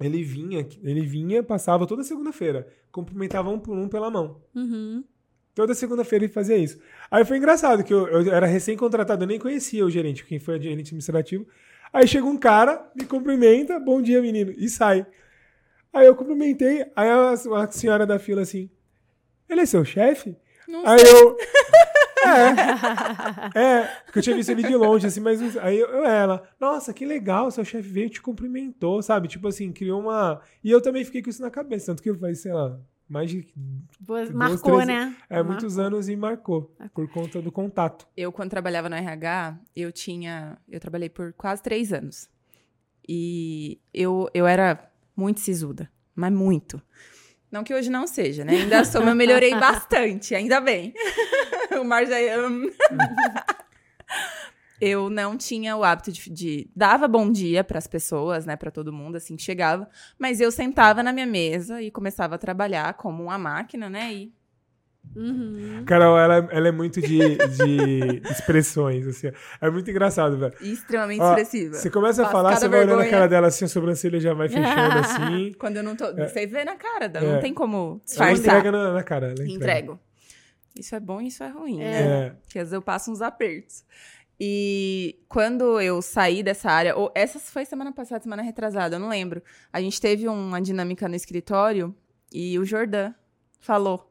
[0.00, 4.40] ele vinha, ele vinha, passava toda segunda-feira, cumprimentava um por um pela mão.
[4.54, 5.04] Uhum.
[5.58, 6.78] Toda segunda-feira ele fazia isso.
[7.10, 10.56] Aí foi engraçado, que eu, eu era recém-contratado, eu nem conhecia o gerente, quem foi
[10.56, 11.48] o gerente administrativo.
[11.92, 15.04] Aí chega um cara, me cumprimenta, bom dia, menino, e sai.
[15.92, 18.70] Aí eu cumprimentei, aí a, a senhora da fila assim,
[19.48, 20.36] ele é seu chefe?
[20.84, 21.36] Aí eu.
[23.54, 23.60] É.
[23.60, 27.06] É, porque eu tinha visto ele de longe, assim, mas aí eu, ela, nossa, que
[27.06, 29.28] legal, seu chefe veio e te cumprimentou, sabe?
[29.28, 30.40] Tipo assim, criou uma.
[30.62, 32.76] E eu também fiquei com isso na cabeça, tanto que eu falei, sei lá,
[33.08, 33.46] mais de.
[34.32, 35.16] Marcou, três, né?
[35.28, 35.52] É, marcou.
[35.52, 38.06] muitos anos e marcou, por conta do contato.
[38.16, 40.58] Eu, quando trabalhava no RH, eu tinha.
[40.68, 42.28] Eu trabalhei por quase três anos.
[43.08, 46.82] E eu, eu era muito sisuda, mas muito.
[47.50, 48.52] Não que hoje não seja, né?
[48.52, 50.92] Ainda sou, mas eu melhorei bastante, ainda bem.
[51.80, 52.16] o Mar já...
[54.80, 58.70] eu não tinha o hábito de, de dava bom dia para as pessoas, né, para
[58.70, 62.94] todo mundo assim que chegava, mas eu sentava na minha mesa e começava a trabalhar
[62.94, 64.32] como uma máquina, né, e
[65.16, 65.84] Uhum.
[65.86, 69.30] Carol, ela, ela é muito de, de expressões, assim.
[69.60, 70.54] É muito engraçado, velho.
[70.60, 71.74] Extremamente Ó, expressiva.
[71.74, 74.48] Você começa a falar, você vai olhando a cara dela assim, a sobrancelha já vai
[74.48, 75.52] fechando assim.
[75.58, 76.06] Quando eu não tô.
[76.06, 76.28] É.
[76.28, 77.32] Você vê na cara, dela, é.
[77.34, 78.28] não tem como disfarçar.
[78.28, 79.34] Ela entrega na, na cara.
[79.36, 79.98] Ela Entrego.
[80.78, 81.84] Isso é bom e isso é ruim, é.
[81.84, 82.36] né?
[82.42, 83.84] Porque às vezes eu passo uns apertos.
[84.40, 89.08] E quando eu saí dessa área, ou essa foi semana passada, semana retrasada, eu não
[89.08, 89.42] lembro.
[89.72, 91.94] A gente teve uma dinâmica no escritório
[92.32, 93.12] e o Jordan
[93.58, 94.08] falou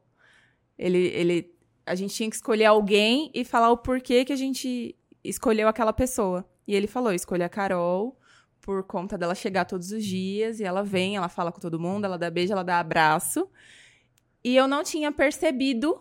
[0.78, 1.56] ele, ele,
[1.86, 5.92] a gente tinha que escolher alguém e falar o porquê que a gente escolheu aquela
[5.92, 6.48] pessoa.
[6.68, 8.18] E ele falou: escolha a Carol
[8.62, 12.06] por conta dela chegar todos os dias e ela vem, ela fala com todo mundo,
[12.06, 13.50] ela dá beijo, ela dá abraço.
[14.44, 16.00] E eu não tinha percebido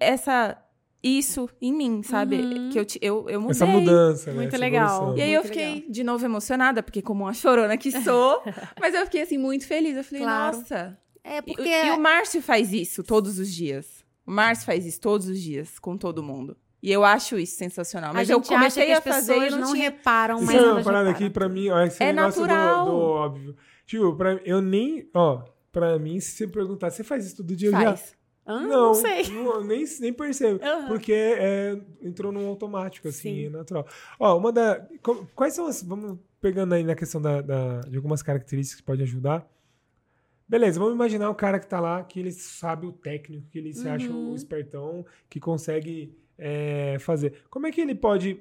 [0.00, 0.56] essa
[1.04, 2.36] isso em mim, sabe?
[2.36, 2.70] Uhum.
[2.70, 3.50] Que eu, eu, eu mudei.
[3.52, 4.36] Essa mudança, né?
[4.42, 4.96] Muito legal.
[4.96, 5.18] Evolução.
[5.18, 5.90] E aí muito eu fiquei legal.
[5.90, 8.42] de novo emocionada, porque como uma chorona que sou,
[8.80, 9.96] mas eu fiquei assim muito feliz.
[9.96, 10.56] Eu falei, Claro.
[10.56, 10.98] nossa.
[11.22, 11.62] É porque.
[11.62, 14.04] E, e o Márcio faz isso todos os dias.
[14.26, 16.56] O Márcio faz isso todos os dias com todo mundo.
[16.82, 18.12] E eu acho isso sensacional.
[18.12, 19.84] Mas a eu gente acha comecei que a as fazer pessoas e não, não tinha...
[19.84, 22.84] reparam, mas Isso é uma parada aqui pra mim, ó, esse É negócio do- natural.
[22.86, 23.56] Do, óbvio.
[23.86, 25.42] Tipo, pra, eu nem, ó,
[25.72, 27.68] pra mim, se você perguntar, você faz isso todo dia?
[27.68, 27.98] Eu já,
[28.46, 29.22] Não, não sei.
[29.32, 30.62] não, nem, nem percebo.
[30.62, 30.88] Aham.
[30.88, 33.46] Porque é, entrou num automático, assim, Sim.
[33.46, 33.86] é natural.
[34.20, 34.86] Ó, uma da.
[35.34, 35.82] Quais são as.
[35.82, 39.48] Vamos pegando aí na questão da, da- de algumas características que podem ajudar.
[40.46, 43.72] Beleza, vamos imaginar o cara que tá lá, que ele sabe o técnico, que ele
[43.72, 44.32] se acha Uhum.
[44.32, 47.44] o espertão, que consegue é, fazer.
[47.48, 48.38] Como é que ele pode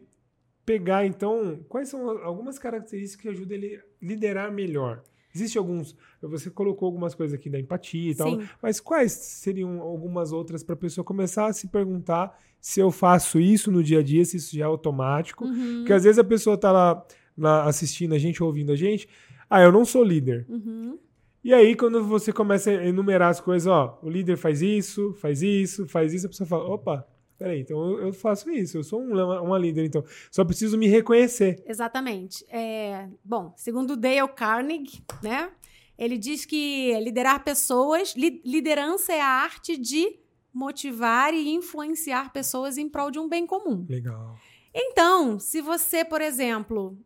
[0.65, 5.01] pegar, então, quais são algumas características que ajudam ele a liderar melhor?
[5.33, 5.95] Existem alguns.
[6.21, 8.47] Você colocou algumas coisas aqui da empatia e tal, Sim.
[8.61, 13.39] mas quais seriam algumas outras para a pessoa começar a se perguntar se eu faço
[13.39, 15.45] isso no dia a dia, se isso já é automático?
[15.45, 15.79] Uhum.
[15.79, 17.05] Porque às vezes a pessoa tá lá,
[17.37, 19.09] lá assistindo a gente, ouvindo a gente,
[19.49, 20.45] ah, eu não sou líder.
[20.47, 20.97] Uhum.
[21.43, 25.41] E aí, quando você começa a enumerar as coisas, ó, o líder faz isso, faz
[25.41, 27.05] isso, faz isso, a pessoa fala, opa,
[27.43, 30.03] peraí, então eu, faço isso, eu sou um- uma, uma líder, então.
[30.31, 31.61] Só preciso me reconhecer.
[31.67, 32.45] Exatamente.
[32.49, 35.51] É, bom, segundo Dale Carnegie, né?
[35.97, 40.19] Ele diz que liderar pessoas, li- liderança é a arte de
[40.53, 43.85] motivar e influenciar pessoas em prol de um bem comum.
[43.89, 44.35] Legal.
[44.73, 46.97] Então, se você, por exemplo,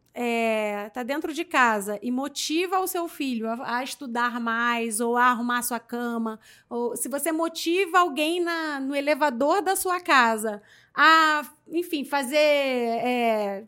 [0.88, 5.26] está dentro de casa e motiva o seu filho a, a estudar mais ou a
[5.26, 6.39] arrumar sua cama,
[6.70, 10.61] ou se você motiva alguém na- no elevador da sua casa
[10.93, 12.38] a, enfim, fazer.
[12.38, 13.65] é,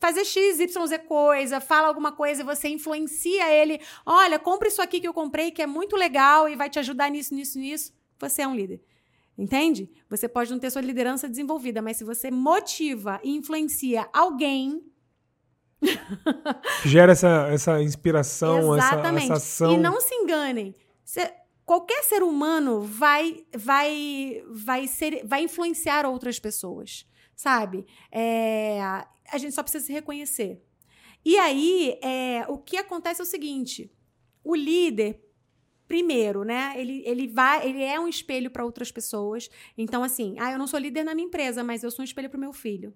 [0.00, 3.80] Fazer X, Y, coisa, fala alguma coisa e você influencia ele.
[4.04, 7.08] Olha, compra isso aqui que eu comprei, que é muito legal e vai te ajudar
[7.08, 7.94] nisso, nisso, nisso.
[8.18, 8.82] Você é um líder.
[9.38, 9.88] Entende?
[10.10, 14.82] Você pode não ter sua liderança desenvolvida, mas se você motiva e influencia alguém,
[16.84, 19.24] Gera essa, essa inspiração, essa, exatamente.
[19.24, 19.72] essa ação.
[19.72, 20.74] E não se enganem.
[21.04, 21.32] Cê-
[21.64, 27.86] qualquer ser humano vai vai vai ser vai influenciar outras pessoas, sabe?
[28.10, 30.62] É, a gente só precisa se reconhecer.
[31.24, 33.90] E aí, é, o que acontece é o seguinte:
[34.42, 35.20] o líder
[35.86, 36.72] primeiro, né?
[36.76, 39.50] Ele, ele vai, ele é um espelho para outras pessoas.
[39.76, 42.30] Então, assim, ah, eu não sou líder na minha empresa, mas eu sou um espelho
[42.30, 42.94] para o meu filho.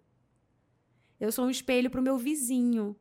[1.20, 2.96] Eu sou um espelho para o meu vizinho.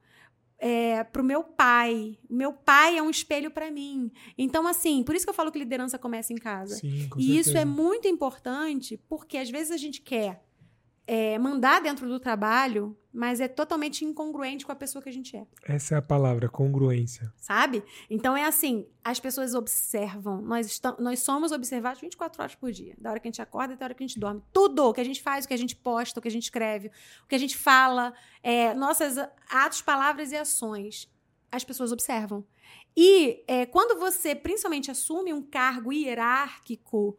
[0.58, 2.18] É, para o meu pai.
[2.30, 4.10] Meu pai é um espelho para mim.
[4.38, 6.76] Então, assim, por isso que eu falo que liderança começa em casa.
[6.76, 7.66] Sim, com E isso é certeza.
[7.66, 10.44] muito importante porque às vezes a gente quer
[11.06, 15.38] é, mandar dentro do trabalho, mas é totalmente incongruente com a pessoa que a gente
[15.38, 17.34] é, Essa é a palavra, congruência.
[17.38, 17.82] sabe?
[18.10, 22.94] Então é assim, as pessoas observam, nós, estamos, nós somos observados 24 horas por dia,
[22.98, 24.44] da hora que a gente acorda até a hora que a gente dorme.
[24.52, 26.44] Tudo o que a gente faz, o que a gente posta, o que a gente
[26.44, 26.92] escreve,
[27.24, 28.14] o que a gente fala,
[28.44, 29.18] é, nossas
[29.50, 31.10] atos, palavras e ações,
[31.50, 32.46] as pessoas observam.
[32.98, 37.18] E é, quando você, principalmente, assume um cargo hierárquico,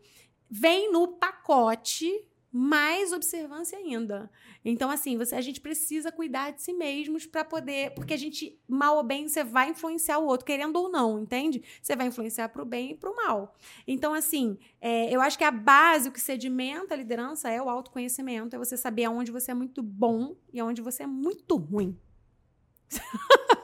[0.50, 2.12] vem no pacote
[2.52, 4.30] mais observância ainda.
[4.64, 7.90] Então, assim, você, a gente precisa cuidar de si mesmos para poder.
[7.94, 11.62] Porque a gente, mal ou bem, você vai influenciar o outro, querendo ou não, entende?
[11.82, 13.54] Você vai influenciar para o bem e para o mal.
[13.86, 17.68] Então, assim, é, eu acho que a base, o que sedimenta a liderança é o
[17.68, 21.98] autoconhecimento, é você saber aonde você é muito bom e aonde você é muito ruim.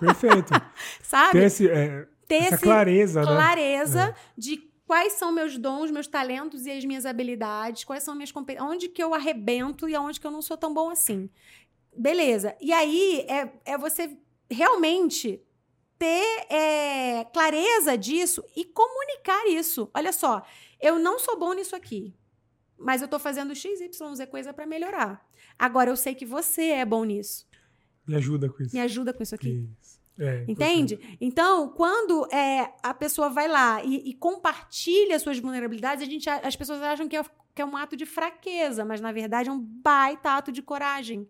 [0.00, 0.52] Perfeito.
[1.02, 1.32] Sabe?
[1.32, 3.26] Ter esse, é, Ter essa esse- clareza, né?
[3.26, 8.30] clareza de quais são meus dons, meus talentos e as minhas habilidades, quais são minhas
[8.30, 11.30] competências, onde que eu arrebento e aonde que eu não sou tão bom assim.
[11.96, 12.54] Beleza.
[12.60, 14.14] E aí é, é você
[14.50, 15.40] realmente
[15.98, 19.90] ter é, clareza disso e comunicar isso.
[19.94, 20.44] Olha só,
[20.78, 22.14] eu não sou bom nisso aqui,
[22.76, 25.26] mas eu tô fazendo X, Y, Z coisa para melhorar.
[25.58, 27.48] Agora eu sei que você é bom nisso.
[28.06, 28.74] Me ajuda com isso.
[28.76, 29.66] Me ajuda com isso aqui.
[29.80, 29.91] Isso.
[30.18, 31.16] É, Entende?
[31.20, 36.54] Então, quando é, a pessoa vai lá e, e compartilha suas vulnerabilidades, a gente, as
[36.54, 39.60] pessoas acham que é, que é um ato de fraqueza, mas na verdade é um
[39.60, 41.28] baita ato de coragem.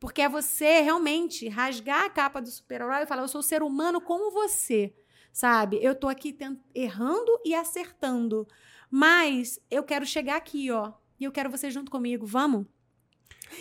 [0.00, 4.00] Porque é você realmente rasgar a capa do super-herói e falar: eu sou ser humano
[4.00, 4.92] como você.
[5.32, 5.78] Sabe?
[5.80, 6.36] Eu tô aqui
[6.74, 8.46] errando e acertando.
[8.90, 10.92] Mas eu quero chegar aqui, ó.
[11.18, 12.26] E eu quero você junto comigo.
[12.26, 12.66] Vamos?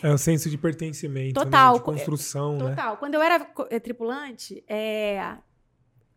[0.01, 1.73] É o senso de pertencimento, Total.
[1.73, 1.79] né?
[1.79, 2.69] de construção, né?
[2.69, 2.97] Total.
[2.97, 5.37] Quando eu era eh, tripulante, é,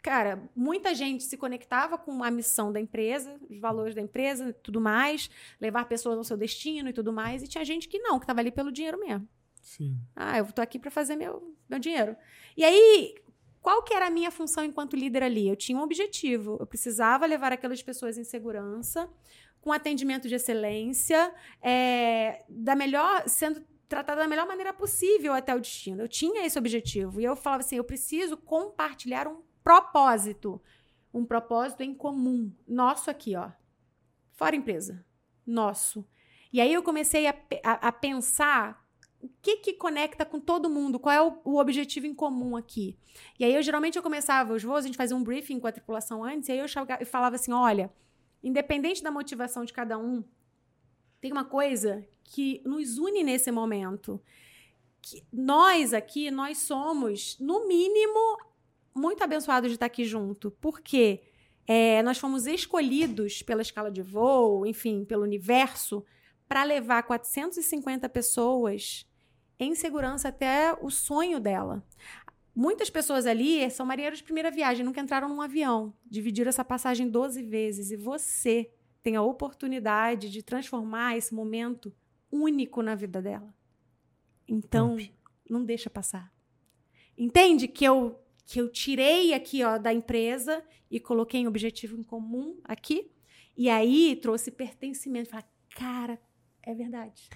[0.03, 4.81] cara, muita gente se conectava com a missão da empresa, os valores da empresa tudo
[4.81, 8.25] mais, levar pessoas ao seu destino e tudo mais, e tinha gente que não, que
[8.25, 9.27] estava ali pelo dinheiro mesmo.
[9.63, 9.99] Sim.
[10.15, 12.15] Ah, eu tô aqui para fazer meu, meu dinheiro.
[12.55, 13.15] E aí,
[13.63, 15.49] qual que era a minha função enquanto líder ali?
[15.49, 16.59] Eu tinha um objetivo.
[16.61, 19.09] Eu precisava levar aquelas pessoas em segurança,
[19.65, 25.59] com atendimento de excelência, é, da melhor, sendo tratada da melhor maneira possível até o
[25.59, 26.03] destino.
[26.03, 30.61] Eu tinha esse objetivo e eu falava assim, eu preciso compartilhar um propósito,
[31.15, 33.53] um propósito em comum, nosso aqui, ó,
[34.35, 35.03] fora empresa,
[35.47, 36.07] nosso.
[36.53, 37.35] E aí eu comecei a,
[37.65, 38.87] a, a pensar
[39.19, 42.99] o que que conecta com todo mundo, qual é o, o, objetivo em comum aqui.
[43.41, 45.73] E aí eu geralmente eu começava os voos, a gente fazia um briefing com a
[45.73, 47.91] tripulação antes, e aí eu, chegava, eu falava assim, olha,
[48.45, 50.23] independente da motivação de cada um,
[51.21, 54.21] tem uma coisa que nos une nesse momento.
[55.01, 58.39] Que nós aqui, nós somos, no mínimo,
[58.95, 60.51] muito abençoados de estar aqui junto.
[60.61, 61.23] Porque
[61.67, 66.05] é, nós fomos escolhidos pela escala de voo, enfim, pelo universo,
[66.47, 69.07] para levar 450 pessoas
[69.59, 71.83] em segurança até o sonho dela.
[72.55, 77.09] Muitas pessoas ali são marinheiros de primeira viagem, nunca entraram num avião, dividiram essa passagem
[77.09, 77.91] 12 vezes.
[77.91, 78.71] E você
[79.03, 81.93] tem a oportunidade de transformar esse momento
[82.31, 83.55] único na vida dela.
[84.47, 84.97] Então,
[85.49, 86.33] não deixa passar.
[87.17, 92.03] Entende que eu que eu tirei aqui ó da empresa e coloquei um objetivo em
[92.03, 93.11] comum aqui
[93.57, 95.31] e aí trouxe pertencimento.
[95.31, 96.21] Falei, cara,
[96.63, 97.29] é verdade.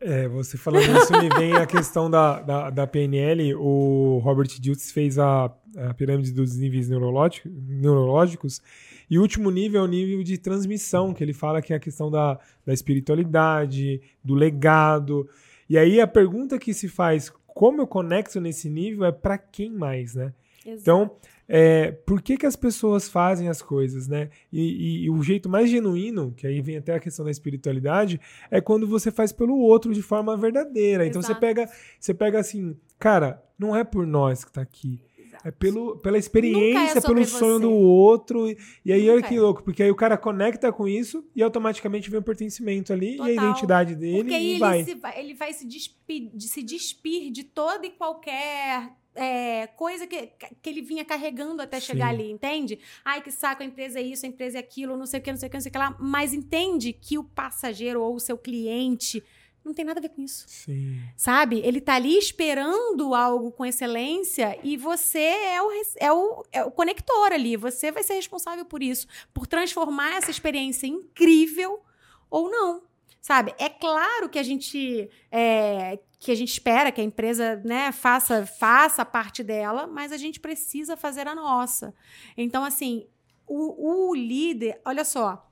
[0.00, 3.54] É, você falando isso, me vem a questão da, da, da PNL.
[3.56, 5.46] O Robert Diltz fez a,
[5.76, 8.62] a pirâmide dos níveis neurológicos.
[9.10, 11.80] E o último nível é o nível de transmissão, que ele fala que é a
[11.80, 15.28] questão da, da espiritualidade, do legado.
[15.68, 19.70] E aí a pergunta que se faz, como eu conecto nesse nível, é para quem
[19.70, 20.32] mais, né?
[20.64, 20.80] Exato.
[20.80, 21.10] Então,
[21.48, 24.28] é, por que, que as pessoas fazem as coisas, né?
[24.52, 28.20] E, e, e, o jeito mais genuíno, que aí vem até a questão da espiritualidade,
[28.50, 31.04] é quando você faz pelo outro de forma verdadeira.
[31.04, 31.08] Exato.
[31.08, 31.68] Então você pega,
[31.98, 35.00] você pega assim, cara, não é por nós que tá aqui.
[35.44, 37.60] É pelo, pela experiência, é pelo sonho você.
[37.60, 38.48] do outro.
[38.84, 39.40] E aí, Nunca olha que é.
[39.40, 43.26] louco, porque aí o cara conecta com isso e automaticamente vem o pertencimento ali Total.
[43.26, 44.18] e a identidade dele.
[44.18, 44.84] Porque aí ele, vai.
[44.84, 50.30] Se, ele vai se despir, se despir de toda e qualquer é, coisa que,
[50.62, 51.86] que ele vinha carregando até Sim.
[51.86, 52.78] chegar ali, entende?
[53.04, 55.30] Ai, que saco, a empresa é isso, a empresa é aquilo, não sei o que,
[55.30, 55.96] não sei o que, não sei o que lá.
[55.98, 59.22] Mas entende que o passageiro ou o seu cliente
[59.64, 60.44] não tem nada a ver com isso.
[60.46, 61.00] Sim.
[61.16, 61.60] Sabe?
[61.64, 66.70] Ele tá ali esperando algo com excelência e você é o, é, o, é o
[66.70, 67.56] conector ali.
[67.56, 71.82] Você vai ser responsável por isso, por transformar essa experiência incrível
[72.30, 72.87] ou não.
[73.20, 73.54] Sabe?
[73.58, 78.44] É claro que a gente é, que a gente espera que a empresa né, faça,
[78.44, 81.94] faça a parte dela, mas a gente precisa fazer a nossa.
[82.36, 83.06] Então, assim,
[83.46, 85.48] o, o líder, olha só,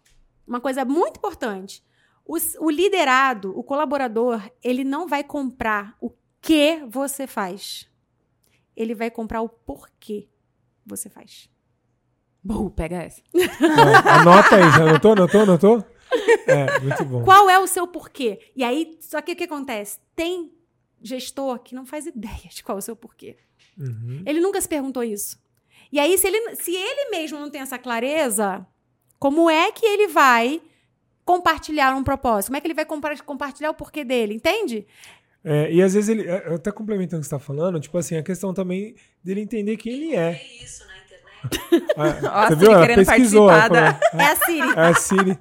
[0.47, 1.85] uma coisa muito importante.
[2.25, 6.11] O, o liderado, o colaborador, ele não vai comprar o
[6.41, 7.89] que você faz.
[8.77, 10.29] Ele vai comprar o porquê
[10.85, 11.49] você faz.
[12.43, 13.23] Bom, pega essa.
[13.35, 15.96] É, anota aí, já anotou, anotou, anotou?
[16.47, 17.25] É, muito bom.
[17.25, 18.39] Qual é o seu porquê?
[18.55, 19.99] E aí, só que o que acontece?
[20.15, 20.53] Tem
[21.03, 23.37] gestor que não faz ideia de qual é o seu porquê.
[23.79, 24.23] Uhum.
[24.25, 25.39] Ele nunca se perguntou isso.
[25.91, 28.67] E aí, se ele, se ele mesmo não tem essa clareza,
[29.19, 30.61] como é que ele vai
[31.25, 32.49] compartilhar um propósito?
[32.49, 34.35] Como é que ele vai compartilhar o porquê dele?
[34.35, 34.87] Entende?
[35.45, 38.17] É, e às vezes ele, é, até complementando o que você está falando, tipo assim,
[38.17, 40.33] a questão também dele entender quem ele é.
[40.33, 41.87] É isso na internet.
[41.97, 42.73] Ah, você viu?
[42.73, 43.51] Ela pesquisou.
[43.51, 43.83] Ela falou,
[44.21, 44.69] é a Siri.
[44.77, 45.39] É a Siri.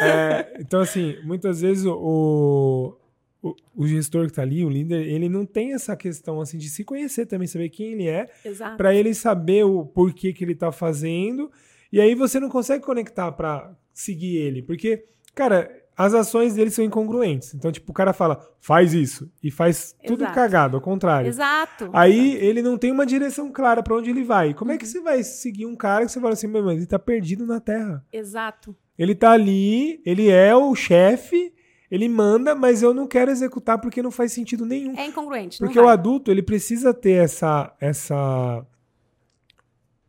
[0.00, 2.98] É, então, assim, muitas vezes o,
[3.42, 6.68] o, o gestor que está ali, o líder, ele não tem essa questão assim de
[6.68, 8.28] se conhecer também, saber quem ele é,
[8.76, 11.50] para ele saber o porquê que ele está fazendo.
[11.92, 16.84] E aí você não consegue conectar para seguir ele, porque, cara, as ações dele são
[16.84, 17.54] incongruentes.
[17.54, 20.34] Então, tipo, o cara fala, faz isso, e faz tudo Exato.
[20.34, 21.28] cagado, ao contrário.
[21.28, 21.88] Exato.
[21.92, 22.44] Aí Exato.
[22.44, 24.52] ele não tem uma direção clara para onde ele vai.
[24.52, 24.74] Como uhum.
[24.74, 24.90] é que uhum.
[24.90, 27.60] você vai seguir um cara que você fala assim, meu irmão, ele tá perdido na
[27.60, 28.04] terra?
[28.12, 28.76] Exato.
[28.98, 31.52] Ele tá ali, ele é o chefe,
[31.90, 34.96] ele manda, mas eu não quero executar porque não faz sentido nenhum.
[34.98, 35.58] É incongruente.
[35.58, 38.66] Porque o adulto, ele precisa ter essa, essa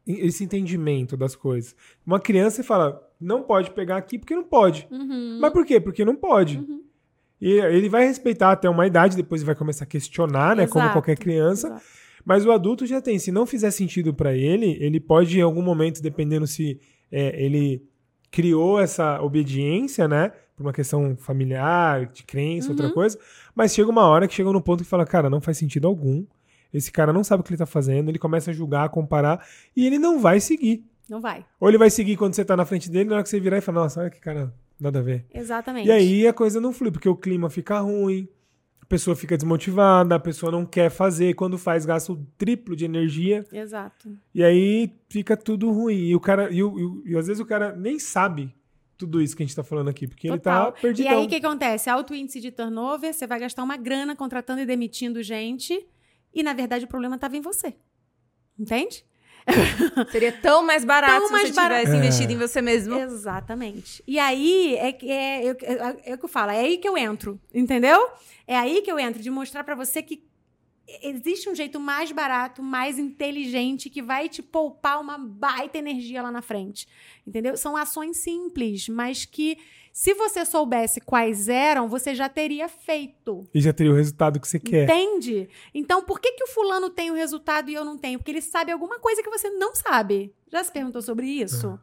[0.05, 1.75] esse entendimento das coisas.
[2.05, 4.87] Uma criança fala, não pode pegar aqui porque não pode.
[4.89, 5.39] Uhum.
[5.41, 5.79] Mas por quê?
[5.79, 6.57] Porque não pode.
[6.57, 6.83] Uhum.
[7.39, 10.63] E ele vai respeitar até uma idade, depois vai começar a questionar, né?
[10.63, 10.73] Exato.
[10.73, 11.67] Como qualquer criança.
[11.67, 11.83] Exato.
[12.25, 13.19] Mas o adulto já tem.
[13.19, 16.79] Se não fizer sentido para ele, ele pode, em algum momento, dependendo se
[17.11, 17.86] é, ele
[18.31, 20.31] criou essa obediência, né?
[20.55, 22.73] Por uma questão familiar, de crença, uhum.
[22.73, 23.17] outra coisa.
[23.55, 26.25] Mas chega uma hora que chega no ponto que fala, cara, não faz sentido algum.
[26.73, 29.45] Esse cara não sabe o que ele tá fazendo, ele começa a julgar, a comparar,
[29.75, 30.85] e ele não vai seguir.
[31.09, 31.45] Não vai.
[31.59, 33.57] Ou ele vai seguir quando você tá na frente dele, na hora que você virar
[33.57, 35.25] e falar, nossa, olha que cara, nada a ver.
[35.33, 35.87] Exatamente.
[35.87, 38.27] E aí a coisa não flui, porque o clima fica ruim,
[38.87, 43.45] pessoa fica desmotivada, a pessoa não quer fazer, quando faz gasta o triplo de energia.
[43.51, 44.17] Exato.
[44.33, 46.07] E aí fica tudo ruim.
[46.07, 48.53] E o cara, e, e, e às vezes o cara nem sabe
[48.97, 50.61] tudo isso que a gente está falando aqui, porque Total.
[50.61, 51.05] ele está perdido.
[51.05, 51.89] E aí o que acontece?
[51.89, 55.87] Alto índice de turnover, você vai gastar uma grana contratando e demitindo gente,
[56.33, 57.75] e na verdade o problema estava em você.
[58.57, 59.05] Entende?
[60.11, 61.95] Seria tão mais barato tão se mais você tivesse barato.
[61.95, 62.35] investido é.
[62.35, 62.99] em você mesmo.
[62.99, 64.03] Exatamente.
[64.05, 66.97] E aí é, é, é, é, é o que eu falo, é aí que eu
[66.97, 68.09] entro, entendeu?
[68.45, 70.23] É aí que eu entro, de mostrar para você que
[71.03, 76.31] existe um jeito mais barato, mais inteligente, que vai te poupar uma baita energia lá
[76.31, 76.87] na frente.
[77.25, 77.57] Entendeu?
[77.57, 79.57] São ações simples, mas que
[79.97, 83.49] se você soubesse quais eram, você já teria feito.
[83.51, 84.83] E já teria o resultado que você quer.
[84.83, 85.49] Entende?
[85.73, 88.19] Então, por que, que o fulano tem o resultado e eu não tenho?
[88.19, 90.31] Porque ele sabe alguma coisa que você não sabe.
[90.51, 91.69] Já se perguntou sobre isso?
[91.69, 91.79] Uhum.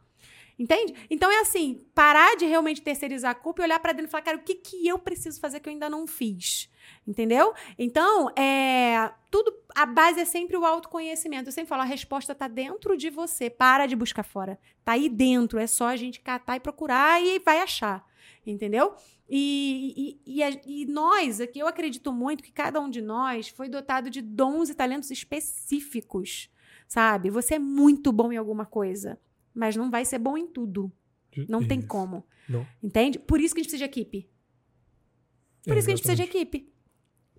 [0.57, 0.95] Entende?
[1.09, 4.23] Então é assim, parar de realmente terceirizar a culpa e olhar para dentro e falar,
[4.23, 6.69] cara, o que, que eu preciso fazer que eu ainda não fiz?
[7.07, 7.53] Entendeu?
[7.77, 11.49] Então, é, tudo, a base é sempre o autoconhecimento.
[11.49, 13.49] Eu sempre falo, a resposta está dentro de você.
[13.49, 14.59] Para de buscar fora.
[14.83, 15.59] Tá aí dentro.
[15.59, 18.05] É só a gente catar e procurar e vai achar.
[18.45, 18.95] Entendeu?
[19.29, 23.69] E, e, e, e, nós, aqui, eu acredito muito que cada um de nós foi
[23.69, 26.49] dotado de dons e talentos específicos,
[26.87, 27.29] sabe?
[27.31, 29.19] Você é muito bom em alguma coisa
[29.55, 30.91] mas não vai ser bom em tudo.
[31.47, 31.69] Não isso.
[31.69, 32.25] tem como.
[32.47, 32.67] Não.
[32.83, 33.17] Entende?
[33.17, 34.29] Por isso que a gente precisa de equipe.
[35.63, 36.71] Por é, isso que a gente precisa de equipe.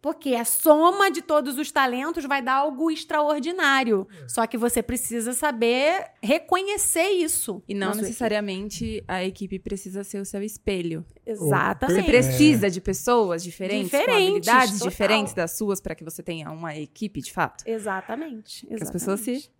[0.06, 4.06] Porque a soma de todos os talentos vai dar algo extraordinário.
[4.22, 4.28] É.
[4.28, 7.60] Só que você precisa saber reconhecer isso.
[7.66, 9.04] E não necessariamente equipe.
[9.08, 11.04] a equipe precisa ser o seu espelho.
[11.26, 12.02] Exatamente.
[12.02, 14.88] Você precisa de pessoas diferentes, diferentes com habilidades total.
[14.88, 17.64] diferentes das suas para que você tenha uma equipe de fato.
[17.66, 18.64] Exatamente.
[18.64, 18.76] exatamente.
[18.76, 19.50] Que as pessoas se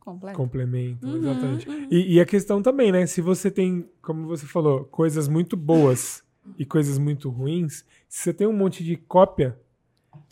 [0.00, 0.36] Complemento.
[0.36, 1.68] Complemento, uhum, exatamente.
[1.68, 1.88] Uhum.
[1.88, 3.06] E, e, a questão também, né?
[3.06, 6.24] Se você tem, como você falou, coisas muito boas
[6.58, 9.56] e coisas muito ruins, se você tem um monte de cópia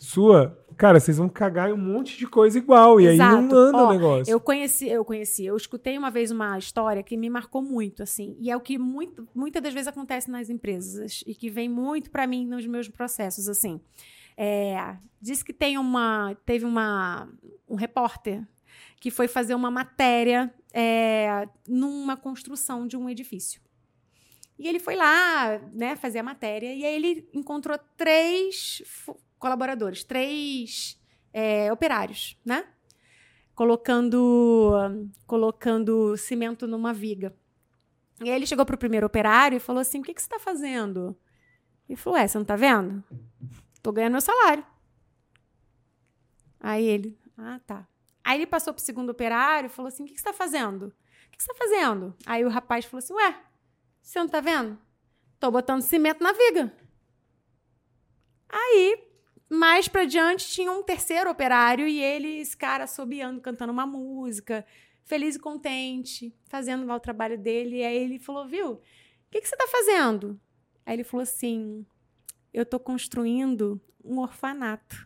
[0.01, 2.99] sua, cara, vocês vão cagar em um monte de coisa igual.
[2.99, 3.35] E Exato.
[3.35, 4.31] aí não anda Ó, o negócio.
[4.31, 8.35] Eu conheci, eu conheci, eu escutei uma vez uma história que me marcou muito, assim.
[8.39, 12.09] E é o que muito, muitas das vezes acontece nas empresas e que vem muito
[12.09, 13.79] para mim nos meus processos, assim.
[14.35, 17.29] É, diz que tem uma, teve uma,
[17.69, 18.43] um repórter
[18.99, 23.61] que foi fazer uma matéria é, numa construção de um edifício.
[24.57, 28.81] E ele foi lá, né, fazer a matéria, e aí ele encontrou três
[29.41, 31.01] colaboradores, três
[31.33, 32.63] é, operários, né?
[33.55, 34.71] Colocando,
[35.25, 37.35] colocando cimento numa viga.
[38.23, 40.27] E aí ele chegou para o primeiro operário e falou assim: O que, que você
[40.27, 41.17] está fazendo?
[41.89, 43.03] Ele falou: É, você não está vendo?
[43.73, 44.63] Estou ganhando meu salário.
[46.59, 47.87] Aí ele: Ah, tá.
[48.23, 50.85] Aí ele passou pro segundo operário e falou assim: O que, você está fazendo?
[50.85, 52.15] O que, você está fazendo?
[52.27, 53.41] Aí o rapaz falou assim: Ué,
[54.01, 54.77] você não está vendo?
[55.39, 56.71] Tô botando cimento na viga.
[58.47, 59.10] Aí,
[59.51, 64.65] mais pra diante, tinha um terceiro operário e ele, esse cara, assobiando, cantando uma música,
[65.03, 67.79] feliz e contente, fazendo lá o trabalho dele.
[67.79, 68.81] E aí ele falou: Viu, o
[69.29, 70.39] que, que você está fazendo?
[70.85, 71.85] Aí ele falou assim:
[72.53, 75.05] Eu estou construindo um orfanato.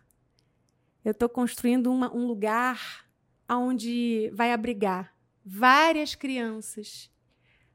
[1.03, 3.07] Eu estou construindo uma, um lugar
[3.47, 7.11] aonde vai abrigar várias crianças,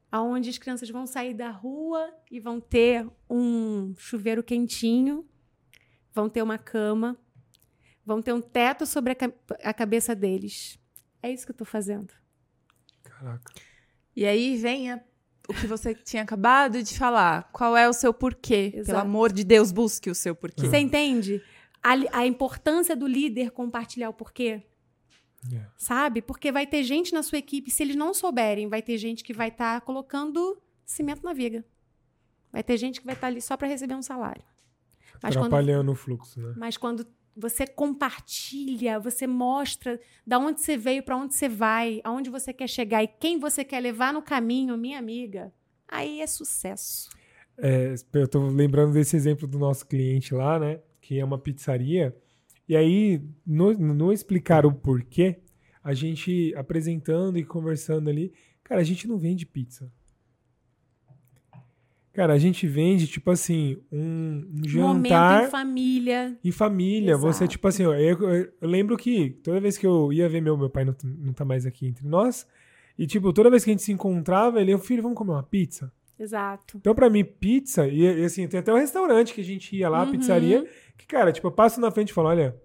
[0.09, 5.25] aonde as crianças vão sair da rua e vão ter um chuveiro quentinho,
[6.13, 7.17] vão ter uma cama,
[8.05, 10.79] vão ter um teto sobre a, a cabeça deles.
[11.21, 12.13] É isso que eu estou fazendo.
[13.03, 13.53] Caraca.
[14.15, 15.01] E aí vem a,
[15.47, 17.49] o que você tinha acabado de falar.
[17.51, 18.71] Qual é o seu porquê?
[18.73, 18.85] Exato.
[18.87, 20.67] Pelo amor de Deus, busque o seu porquê.
[20.67, 21.41] Você entende?
[21.81, 24.63] A, a importância do líder compartilhar o porquê.
[25.49, 25.67] Yeah.
[25.67, 25.71] É.
[25.77, 26.21] Sabe?
[26.21, 29.33] Porque vai ter gente na sua equipe, se eles não souberem, vai ter gente que
[29.33, 31.65] vai estar tá colocando cimento na viga.
[32.51, 34.43] Vai ter gente que vai estar tá ali só para receber um salário.
[35.21, 36.53] Mas Atrapalhando quando, o fluxo, né?
[36.57, 37.05] Mas quando
[37.35, 42.67] você compartilha, você mostra da onde você veio, para onde você vai, aonde você quer
[42.67, 45.53] chegar e quem você quer levar no caminho, minha amiga,
[45.87, 47.09] aí é sucesso.
[47.57, 50.79] É, eu tô lembrando desse exemplo do nosso cliente lá, né?
[50.99, 52.15] Que é uma pizzaria.
[52.67, 55.39] E aí, no, no explicar o porquê,
[55.83, 59.91] a gente apresentando e conversando ali, cara, a gente não vende pizza.
[62.13, 65.33] Cara, a gente vende, tipo assim, um, um jantar.
[65.33, 66.37] Momento em família.
[66.43, 67.11] Em família.
[67.11, 67.33] Exato.
[67.33, 70.57] Você, tipo assim, eu, eu, eu, lembro que toda vez que eu ia ver meu,
[70.57, 72.45] meu pai não, não tá mais aqui entre nós.
[72.97, 75.91] E, tipo, toda vez que a gente se encontrava, ele, filho, vamos comer uma pizza?
[76.19, 76.77] Exato.
[76.77, 79.89] Então, para mim, pizza, e, e, assim, tem até um restaurante que a gente ia
[79.89, 80.11] lá, uhum.
[80.11, 82.55] pizzaria, que, cara, tipo, eu passo na frente e falo, olha,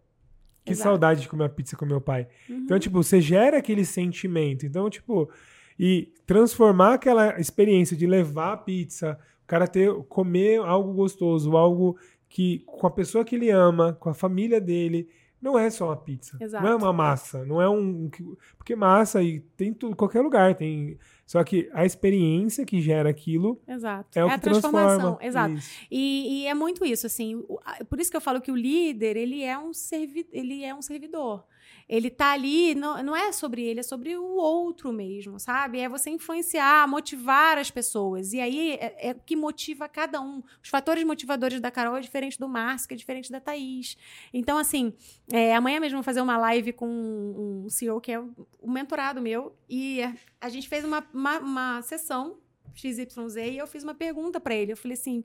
[0.65, 0.91] que Exato.
[0.91, 2.27] saudade de comer uma pizza com meu pai.
[2.51, 2.57] Uhum.
[2.57, 4.67] Então, tipo, você gera aquele sentimento.
[4.67, 5.31] Então, tipo,
[5.79, 11.97] e transformar aquela experiência de levar a pizza, o cara ter, comer algo gostoso, algo
[12.29, 15.09] que com a pessoa que ele ama, com a família dele,
[15.41, 16.37] não é só uma pizza.
[16.41, 16.65] Exato.
[16.65, 17.45] Não é uma massa.
[17.45, 18.11] Não é um.
[18.59, 20.57] Porque massa e tem tudo, qualquer lugar.
[20.57, 20.99] Tem.
[21.25, 24.19] Só que a experiência que gera aquilo Exato.
[24.19, 25.17] é o é que a transformação.
[25.21, 25.55] Exato.
[25.89, 27.41] E, e, é muito isso, assim.
[27.89, 30.83] Por isso que eu falo que o líder, ele é um, servi ele é um
[30.83, 31.45] servidor.
[31.89, 35.79] Ele tá ali, não, não é sobre ele, é sobre o outro mesmo, sabe?
[35.79, 38.33] É você influenciar, motivar as pessoas.
[38.33, 40.43] E aí é, é o que motiva cada um.
[40.61, 43.97] Os fatores motivadores da Carol é diferente do Márcio, que é diferente da Thaís.
[44.35, 44.93] Então, assim,
[45.33, 49.57] é, amanhã mesmo vou fazer uma live com um CEO que é o mentorado meu.
[49.69, 50.01] E
[50.41, 52.39] a gente fez uma, uma, uma sessão
[52.75, 54.73] XYZ e eu fiz uma pergunta para ele.
[54.73, 55.23] Eu falei assim: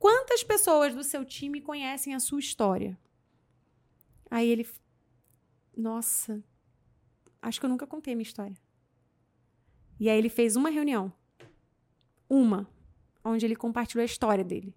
[0.00, 2.98] quantas pessoas do seu time conhecem a sua história?
[4.28, 4.66] Aí ele
[5.76, 6.42] nossa,
[7.40, 8.56] acho que eu nunca contei a minha história.
[9.98, 11.12] E aí ele fez uma reunião.
[12.28, 12.68] Uma.
[13.24, 14.74] Onde ele compartilhou a história dele.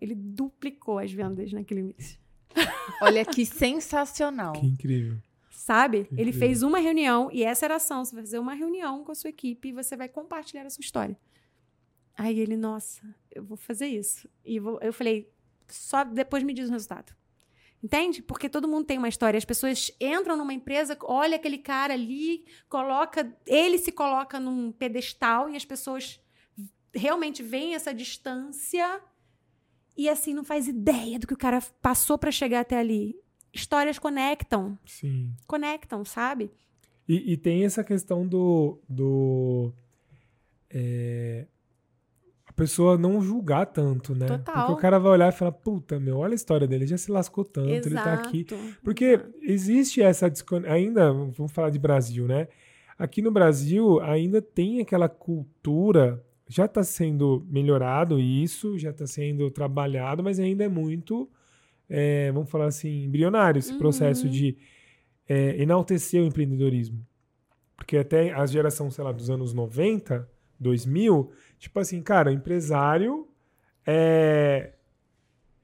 [0.00, 2.18] Ele duplicou as vendas naquele mês.
[3.00, 4.54] Olha que sensacional.
[4.54, 5.16] Que incrível.
[5.50, 6.04] Sabe?
[6.04, 8.04] Que ele fez uma reunião e essa era a ação.
[8.04, 10.82] Você vai fazer uma reunião com a sua equipe e você vai compartilhar a sua
[10.82, 11.16] história.
[12.16, 14.28] Aí ele, nossa, eu vou fazer isso.
[14.44, 15.32] E vou, eu falei,
[15.68, 17.14] só depois me diz o resultado.
[17.82, 18.22] Entende?
[18.22, 19.36] Porque todo mundo tem uma história.
[19.36, 25.50] As pessoas entram numa empresa, olha aquele cara ali, coloca, ele se coloca num pedestal
[25.50, 26.20] e as pessoas
[26.94, 29.00] realmente veem essa distância
[29.96, 33.16] e assim não faz ideia do que o cara passou para chegar até ali.
[33.52, 34.78] Histórias conectam.
[34.86, 35.34] Sim.
[35.46, 36.50] Conectam, sabe?
[37.08, 39.72] E, e tem essa questão do, do
[40.70, 41.46] é,
[42.52, 44.26] a pessoa não julgar tanto, né?
[44.26, 44.54] Total.
[44.54, 47.10] Porque o cara vai olhar e falar, puta, meu, olha a história dele, já se
[47.10, 47.88] lascou tanto, Exato.
[47.88, 48.46] ele tá aqui.
[48.84, 50.30] Porque existe essa
[50.68, 52.48] ainda, vamos falar de Brasil, né?
[52.98, 59.50] Aqui no Brasil ainda tem aquela cultura, já está sendo melhorado isso, já está sendo
[59.50, 61.30] trabalhado, mas ainda é muito,
[61.88, 63.78] é, vamos falar assim, embrionário esse uhum.
[63.78, 64.58] processo de
[65.26, 67.04] é, enaltecer o empreendedorismo.
[67.78, 70.28] Porque até a geração, sei lá, dos anos 90,
[70.60, 71.30] 2000,
[71.62, 73.28] tipo assim, cara, empresário
[73.86, 74.72] é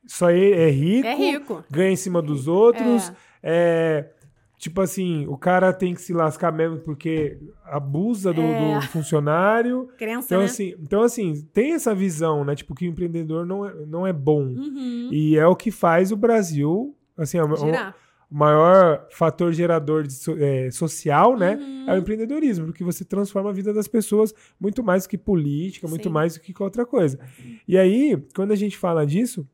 [0.07, 4.07] só é, é rico, é rico, ganha em cima dos outros, é.
[4.07, 4.13] é.
[4.57, 8.77] tipo assim, o cara tem que se lascar mesmo porque abusa do, é.
[8.77, 9.89] do funcionário.
[9.99, 10.45] Crença, então, né?
[10.45, 12.55] assim, então, assim, tem essa visão, né?
[12.55, 14.45] Tipo, que o empreendedor não é, não é bom.
[14.45, 15.11] Uhum.
[15.13, 17.95] E é o que faz o Brasil, assim, Girar
[18.31, 21.85] o maior fator gerador de, é, social, né, uhum.
[21.89, 25.87] é o empreendedorismo, porque você transforma a vida das pessoas muito mais do que política,
[25.87, 25.91] Sim.
[25.93, 27.19] muito mais do que outra coisa.
[27.67, 29.49] E aí, quando a gente fala disso,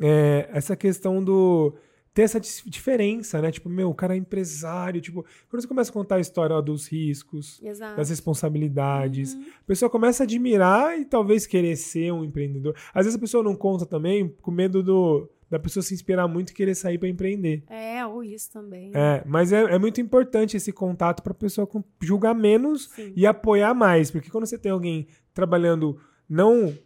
[0.00, 1.74] é, essa questão do
[2.18, 3.52] ter essa diferença, né?
[3.52, 6.60] Tipo, meu, o cara é empresário, tipo, quando você começa a contar a história ó,
[6.60, 7.96] dos riscos, Exato.
[7.96, 9.44] das responsabilidades, uhum.
[9.62, 12.74] a pessoa começa a admirar e talvez querer ser um empreendedor.
[12.92, 16.50] Às vezes a pessoa não conta também com medo do da pessoa se inspirar muito
[16.50, 17.62] e querer sair para empreender.
[17.68, 18.92] É, ou isso também.
[18.94, 21.68] É, mas é, é muito importante esse contato para a pessoa
[22.02, 23.12] julgar menos Sim.
[23.16, 26.76] e apoiar mais, porque quando você tem alguém trabalhando não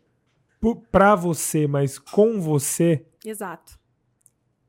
[0.90, 3.04] para você, mas com você.
[3.24, 3.80] Exato.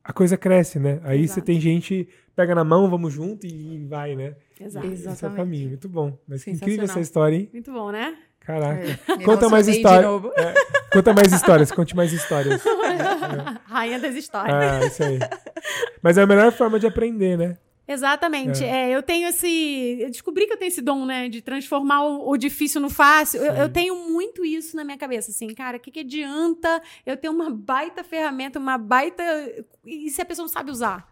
[0.02, 1.00] A coisa cresce, né?
[1.04, 1.40] Aí Exato.
[1.40, 4.36] você tem gente pega na mão, vamos junto e vai, né?
[4.60, 4.86] Exato.
[4.86, 6.18] Esse é o caminho, muito bom.
[6.26, 7.48] Mas incrível essa história, hein?
[7.52, 8.16] Muito bom, né?
[8.44, 8.82] Caraca.
[8.82, 9.24] É.
[9.24, 10.22] Conta mais histórias.
[10.36, 10.54] É.
[10.92, 12.64] Conta mais histórias, conte mais histórias.
[12.64, 13.58] É.
[13.64, 14.54] Rainha das histórias.
[14.54, 15.18] Ah, isso aí.
[16.02, 17.56] Mas é a melhor forma de aprender, né?
[17.86, 18.64] Exatamente.
[18.64, 18.90] É.
[18.90, 18.96] é.
[18.96, 19.98] eu tenho esse.
[20.00, 21.28] Eu descobri que eu tenho esse dom, né?
[21.28, 23.42] De transformar o, o difícil no fácil.
[23.42, 25.30] Eu, eu, tenho muito isso na minha cabeça.
[25.30, 29.22] Assim, cara, o que, que adianta eu ter uma baita ferramenta, uma baita.
[29.84, 31.10] E se a pessoa não sabe usar?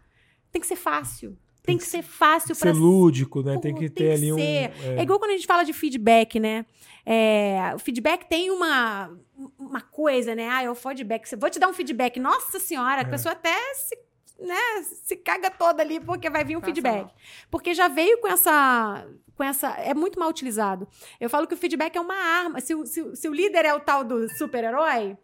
[0.51, 1.37] Tem que ser fácil.
[1.63, 3.53] Tem, que, ser fácil para ser lúdico, né?
[3.55, 4.37] Pô, tem que ter ali um.
[4.37, 4.73] É.
[4.97, 5.01] é.
[5.01, 6.65] igual quando a gente fala de feedback, né?
[7.05, 9.11] É, o feedback tem uma,
[9.57, 10.49] uma coisa, né?
[10.49, 11.35] Ah, é o feedback.
[11.35, 12.19] Vou te dar um feedback.
[12.19, 13.09] Nossa senhora, a é.
[13.09, 13.97] pessoa até se,
[14.39, 17.09] né, se caga toda ali porque vai vir um feedback.
[17.49, 19.07] Porque já veio com essa.
[19.35, 19.69] Com essa.
[19.71, 20.87] É muito mal utilizado.
[21.19, 22.59] Eu falo que o feedback é uma arma.
[22.59, 25.17] Se, se, se o líder é o tal do super-herói,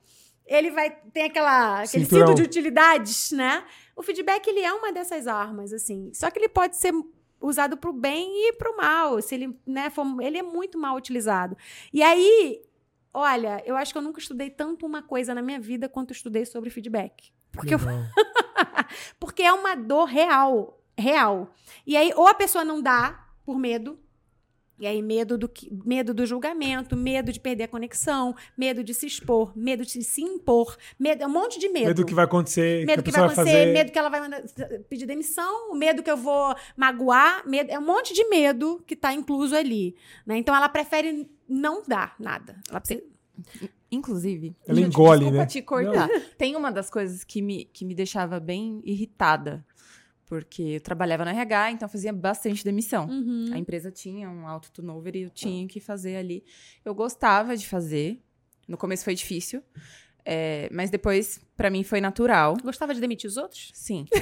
[0.45, 0.89] ele vai.
[1.13, 3.63] Tem aquela, aquele cinto de utilidades, né?
[3.99, 6.09] O feedback ele é uma dessas armas, assim.
[6.13, 6.93] Só que ele pode ser
[7.41, 9.21] usado para o bem e para o mal.
[9.21, 11.57] Se ele, né, for, ele é muito mal utilizado.
[11.91, 12.61] E aí,
[13.13, 16.45] olha, eu acho que eu nunca estudei tanto uma coisa na minha vida quanto estudei
[16.45, 17.33] sobre feedback.
[17.51, 17.79] Porque, eu...
[19.19, 21.53] porque é uma dor real, real.
[21.85, 23.99] E aí, ou a pessoa não dá por medo,
[24.79, 25.51] e aí, medo do,
[25.83, 30.21] medo do julgamento, medo de perder a conexão, medo de se expor, medo de se
[30.21, 31.87] impor, medo, um monte de medo.
[31.87, 32.85] Medo do que vai acontecer.
[32.85, 33.73] Medo que, que vai acontecer, fazer...
[33.73, 34.41] medo que ela vai mandar,
[34.89, 39.13] pedir demissão, medo que eu vou magoar, medo, é um monte de medo que está
[39.13, 39.95] incluso ali.
[40.25, 40.37] Né?
[40.37, 42.55] Então ela prefere não dar nada.
[42.69, 43.03] Ela precisa...
[43.91, 45.45] Inclusive, ela gente, engole, desculpa né?
[45.45, 46.07] te cortar.
[46.07, 46.21] Não.
[46.37, 49.65] Tem uma das coisas que me, que me deixava bem irritada.
[50.29, 53.07] Porque eu trabalhava no RH, então fazia bastante demissão.
[53.07, 53.49] Uhum.
[53.51, 56.43] A empresa tinha um alto turnover e eu tinha que fazer ali.
[56.85, 58.21] Eu gostava de fazer.
[58.67, 59.63] No começo foi difícil.
[60.23, 62.55] É, mas depois, para mim, foi natural.
[62.63, 63.71] Gostava de demitir os outros?
[63.73, 64.05] Sim.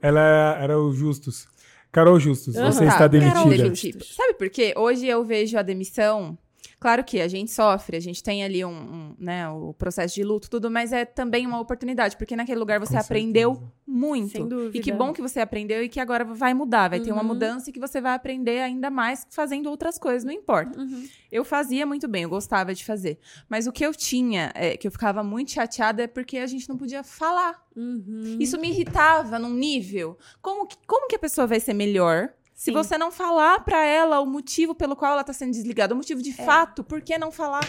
[0.00, 1.48] Ela era o Justus.
[1.90, 2.70] Carol Justus, uhum.
[2.70, 2.92] você tá.
[2.92, 4.04] está demitida.
[4.04, 4.74] Sabe por quê?
[4.76, 6.38] Hoje eu vejo a demissão
[6.78, 10.22] Claro que a gente sofre, a gente tem ali um, um, né, o processo de
[10.24, 13.72] luto, tudo, mas é também uma oportunidade, porque naquele lugar você Com aprendeu certeza.
[13.86, 14.32] muito.
[14.32, 14.76] Sem dúvida.
[14.76, 17.04] E que bom que você aprendeu e que agora vai mudar, vai uhum.
[17.04, 17.28] ter uma uhum.
[17.28, 20.78] mudança e que você vai aprender ainda mais fazendo outras coisas, não importa.
[20.78, 21.06] Uhum.
[21.30, 23.18] Eu fazia muito bem, eu gostava de fazer.
[23.48, 26.68] Mas o que eu tinha, é, que eu ficava muito chateada, é porque a gente
[26.68, 27.64] não podia falar.
[27.76, 28.36] Uhum.
[28.38, 30.18] Isso me irritava num nível.
[30.40, 32.72] Como que, como que a pessoa vai ser melhor se Sim.
[32.72, 36.22] você não falar para ela o motivo pelo qual ela tá sendo desligada, o motivo
[36.22, 36.44] de é.
[36.44, 37.66] fato, por que não falar?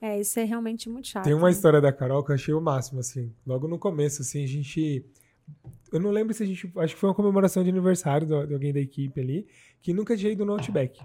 [0.00, 1.22] É, isso é realmente muito chato.
[1.22, 1.52] Tem uma né?
[1.52, 3.32] história da Carol que eu achei o máximo, assim.
[3.46, 5.06] Logo no começo, assim, a gente.
[5.92, 6.70] Eu não lembro se a gente.
[6.76, 9.46] Acho que foi uma comemoração de aniversário de alguém da equipe ali,
[9.80, 11.00] que nunca tinha ido no Outback.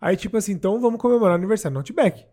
[0.00, 2.24] Aí, tipo assim, então vamos comemorar o aniversário no Outback.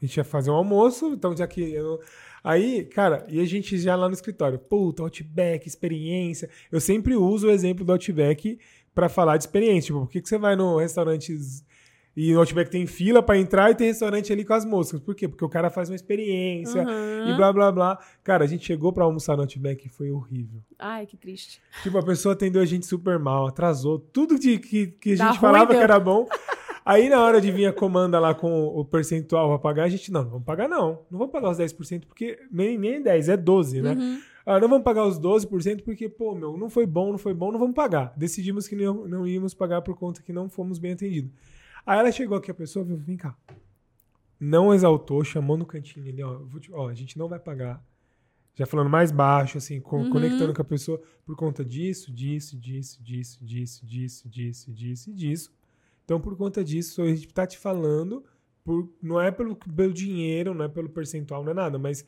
[0.00, 1.60] A gente ia fazer um almoço, então já que.
[1.60, 2.00] Eu...
[2.42, 6.48] Aí, cara, e a gente já lá no escritório, puta, Outback, experiência.
[6.70, 8.60] Eu sempre uso o exemplo do Outback
[9.00, 9.86] para falar de experiência.
[9.86, 11.34] Tipo, por que, que você vai no restaurante
[12.14, 15.00] e no Outback tem fila para entrar e tem restaurante ali com as moscas?
[15.00, 15.26] Por quê?
[15.26, 17.30] Porque o cara faz uma experiência uhum.
[17.30, 17.98] e blá blá blá.
[18.22, 20.60] Cara, a gente chegou para almoçar no Outback e foi horrível.
[20.78, 21.62] Ai, que triste.
[21.82, 25.38] Tipo, a pessoa atendeu a gente super mal, atrasou tudo de, que, que a gente
[25.40, 26.28] falava que era bom.
[26.84, 30.12] Aí, na hora de vir a comanda lá com o percentual pra pagar, a gente,
[30.12, 31.00] não, não vamos pagar não.
[31.10, 33.92] Não vamos pagar os 10%, porque nem, nem 10, é 12, né?
[33.92, 34.20] Uhum.
[34.50, 37.52] Ah, não vamos pagar os 12% porque, pô, meu, não foi bom, não foi bom,
[37.52, 38.12] não vamos pagar.
[38.16, 41.30] Decidimos que não, não íamos pagar por conta que não fomos bem atendidos.
[41.86, 43.38] Aí ela chegou aqui, a pessoa viu, vem cá.
[44.40, 47.80] Não exaltou, chamou no cantinho ali, ó, te, ó, a gente não vai pagar.
[48.56, 50.10] Já falando mais baixo, assim, com, uhum.
[50.10, 55.12] conectando com a pessoa por conta disso, disso, disso, disso, disso, disso, disso, disso e
[55.12, 55.52] disso.
[56.04, 58.24] Então, por conta disso, a gente tá te falando,
[58.64, 62.04] por, não é pelo, pelo dinheiro, não é pelo percentual, não é nada, mas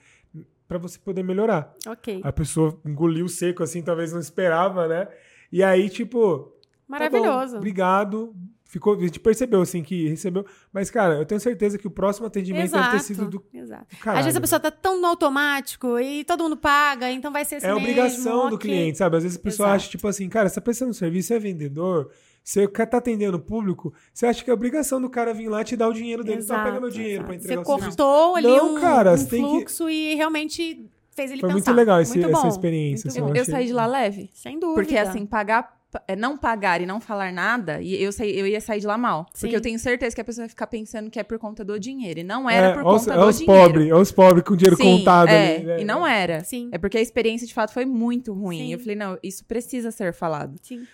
[0.72, 1.74] para você poder melhorar.
[1.86, 2.22] Ok.
[2.24, 5.06] A pessoa engoliu seco, assim, talvez não esperava, né?
[5.50, 6.50] E aí, tipo.
[6.88, 7.28] Maravilhoso.
[7.30, 8.34] Tá bom, obrigado.
[8.64, 10.46] Ficou, a gente percebeu, assim, que recebeu.
[10.72, 13.44] Mas, cara, eu tenho certeza que o próximo atendimento exato, deve ter sido do.
[13.52, 13.96] Exato.
[13.98, 17.44] Caralho, Às vezes a pessoa tá tão no automático e todo mundo paga, então vai
[17.44, 17.66] ser assim.
[17.66, 19.18] É mesmo, obrigação do cliente, sabe?
[19.18, 19.76] Às vezes a pessoa exato.
[19.76, 22.10] acha, tipo assim, cara, você tá prestando serviço, é vendedor
[22.42, 25.76] você tá atendendo o público, você acha que é obrigação do cara vir lá te
[25.76, 28.80] dar o dinheiro dele, só pegar meu dinheiro para entregar você cortou ali Não, um,
[28.80, 29.92] cara, um fluxo que...
[29.92, 31.70] e realmente fez ele Foi pensar.
[31.70, 33.08] muito legal esse, muito essa experiência.
[33.08, 34.30] Assim, eu, eu saí de lá leve.
[34.32, 34.82] Sem dúvida.
[34.82, 38.60] Porque assim, pagar é, não pagar e não falar nada, e eu, saí, eu ia
[38.60, 39.26] sair de lá mal.
[39.34, 39.40] Sim.
[39.42, 41.78] Porque eu tenho certeza que a pessoa vai ficar pensando que é por conta do
[41.78, 42.20] dinheiro.
[42.20, 43.62] E não era é, por conta do os dinheiro.
[43.62, 45.28] Pobre, é os pobres com dinheiro Sim, contado.
[45.28, 45.80] É, ali, né?
[45.82, 46.42] E não era.
[46.44, 46.70] Sim.
[46.72, 48.58] É porque a experiência, de fato, foi muito ruim.
[48.58, 48.72] Sim.
[48.72, 50.58] Eu falei, não, isso precisa ser falado.
[50.62, 50.86] Sim.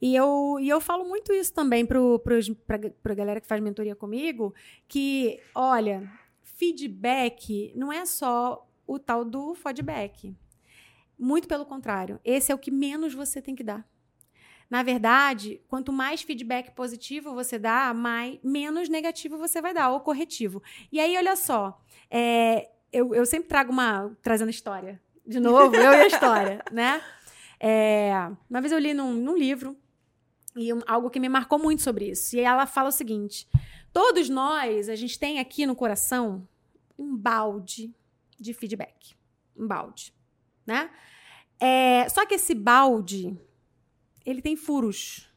[0.00, 4.54] E eu, e eu falo muito isso também para a galera que faz mentoria comigo,
[4.86, 6.10] que, olha,
[6.42, 10.34] feedback não é só o tal do feedback.
[11.18, 13.86] Muito pelo contrário, esse é o que menos você tem que dar.
[14.68, 20.00] Na verdade, quanto mais feedback positivo você dá, mais, menos negativo você vai dar, ou
[20.00, 20.62] corretivo.
[20.90, 21.80] E aí, olha só,
[22.10, 24.16] é, eu, eu sempre trago uma.
[24.22, 25.00] trazendo história.
[25.24, 27.00] De novo, eu e a história, né?
[27.58, 28.12] É,
[28.50, 29.76] uma vez eu li num, num livro
[30.56, 32.34] e um, algo que me marcou muito sobre isso.
[32.34, 33.46] E ela fala o seguinte:
[33.92, 36.48] todos nós, a gente tem aqui no coração
[36.98, 37.94] um balde
[38.38, 39.14] de feedback.
[39.56, 40.14] Um balde,
[40.66, 40.90] né?
[41.60, 43.38] É, só que esse balde,
[44.24, 45.30] ele tem furos.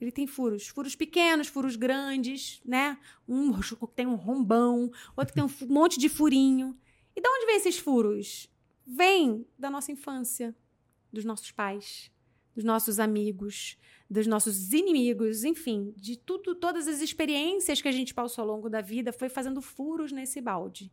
[0.00, 0.68] Ele tem furos.
[0.68, 2.98] Furos pequenos, furos grandes, né?
[3.26, 3.52] Um
[3.94, 6.78] tem um rombão, outro tem um monte de furinho.
[7.16, 8.48] E de onde vem esses furos?
[8.86, 10.54] Vem da nossa infância,
[11.12, 12.10] dos nossos pais,
[12.58, 13.78] dos nossos amigos,
[14.10, 18.68] dos nossos inimigos, enfim, de tudo, todas as experiências que a gente passou ao longo
[18.68, 20.92] da vida foi fazendo furos nesse balde.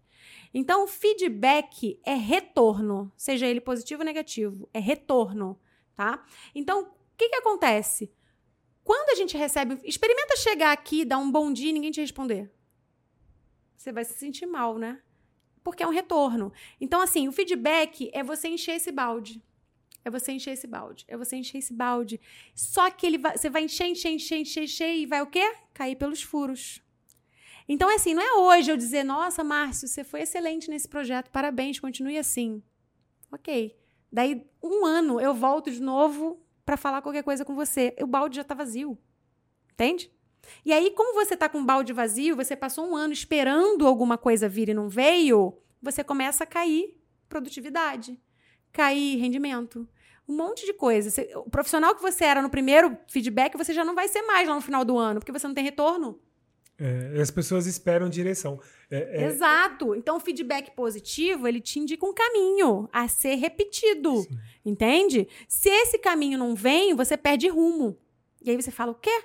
[0.54, 5.60] Então, o feedback é retorno, seja ele positivo ou negativo, é retorno,
[5.96, 6.24] tá?
[6.54, 6.88] Então, o
[7.18, 8.14] que, que acontece?
[8.84, 12.54] Quando a gente recebe, experimenta chegar aqui, dar um bom dia e ninguém te responder.
[13.76, 15.02] Você vai se sentir mal, né?
[15.64, 16.54] Porque é um retorno.
[16.80, 19.42] Então, assim, o feedback é você encher esse balde.
[20.06, 21.04] É você encher esse balde.
[21.08, 22.22] É você encher esse balde.
[22.54, 25.56] Só que ele vai, você vai encher, encher, encher, encher, encher e vai o quê?
[25.74, 26.80] Cair pelos furos.
[27.68, 31.32] Então, é assim, não é hoje eu dizer, nossa, Márcio, você foi excelente nesse projeto,
[31.32, 32.62] parabéns, continue assim.
[33.32, 33.76] Ok.
[34.12, 37.96] Daí, um ano, eu volto de novo para falar qualquer coisa com você.
[38.00, 38.96] O balde já tá vazio.
[39.74, 40.12] Entende?
[40.64, 44.20] E aí, como você está com um balde vazio, você passou um ano esperando alguma
[44.20, 46.96] coisa vir e não veio, você começa a cair
[47.28, 48.22] produtividade,
[48.72, 49.90] cair rendimento,
[50.28, 51.10] um monte de coisa.
[51.36, 54.56] O profissional que você era no primeiro feedback, você já não vai ser mais lá
[54.56, 56.20] no final do ano, porque você não tem retorno.
[56.78, 58.60] É, as pessoas esperam direção.
[58.92, 59.26] É, é...
[59.28, 59.96] Exato.
[59.96, 64.18] Então, o feedback positivo, ele te indica um caminho a ser repetido.
[64.24, 64.38] Sim.
[64.66, 65.28] Entende?
[65.48, 67.98] Se esse caminho não vem, você perde rumo.
[68.42, 69.24] E aí você fala, o quê?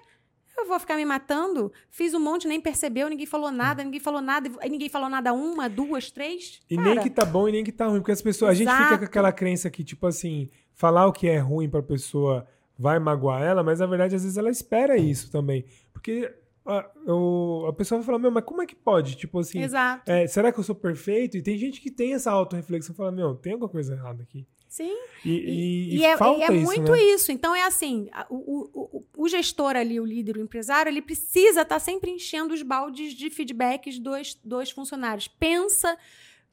[0.56, 1.72] Eu vou ficar me matando?
[1.88, 5.68] Fiz um monte, nem percebeu, ninguém falou nada, ninguém falou nada, ninguém falou nada uma,
[5.68, 6.60] duas, três.
[6.68, 6.94] E Cara.
[6.94, 8.76] nem que tá bom e nem que tá ruim, porque as pessoas, Exato.
[8.76, 11.82] a gente fica com aquela crença que, tipo assim, falar o que é ruim pra
[11.82, 12.46] pessoa
[12.78, 15.64] vai magoar ela, mas na verdade às vezes ela espera isso também.
[15.92, 16.34] Porque
[16.66, 19.16] a, eu, a pessoa vai falar, meu, mas como é que pode?
[19.16, 19.60] Tipo assim,
[20.06, 21.36] é, será que eu sou perfeito?
[21.36, 24.46] E tem gente que tem essa auto-reflexão e fala, meu, tem alguma coisa errada aqui.
[24.70, 24.96] Sim.
[25.24, 27.02] E, e, e, e é, falta é, isso, muito né?
[27.02, 27.32] isso.
[27.32, 31.64] Então é assim, o, o, o, gestor ali, o líder, o empresário, ele precisa estar
[31.64, 35.26] tá sempre enchendo os baldes de feedbacks dos, dos funcionários.
[35.26, 35.98] Pensa,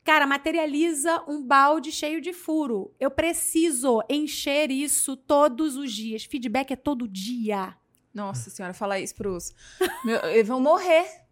[0.08, 2.96] cara, materializa um balde cheio de furo.
[2.98, 6.24] Eu preciso encher isso todos os dias.
[6.24, 7.76] Feedback é todo dia.
[8.14, 9.54] Nossa senhora, fala isso pros.
[10.06, 11.27] Meu, eles vão morrer.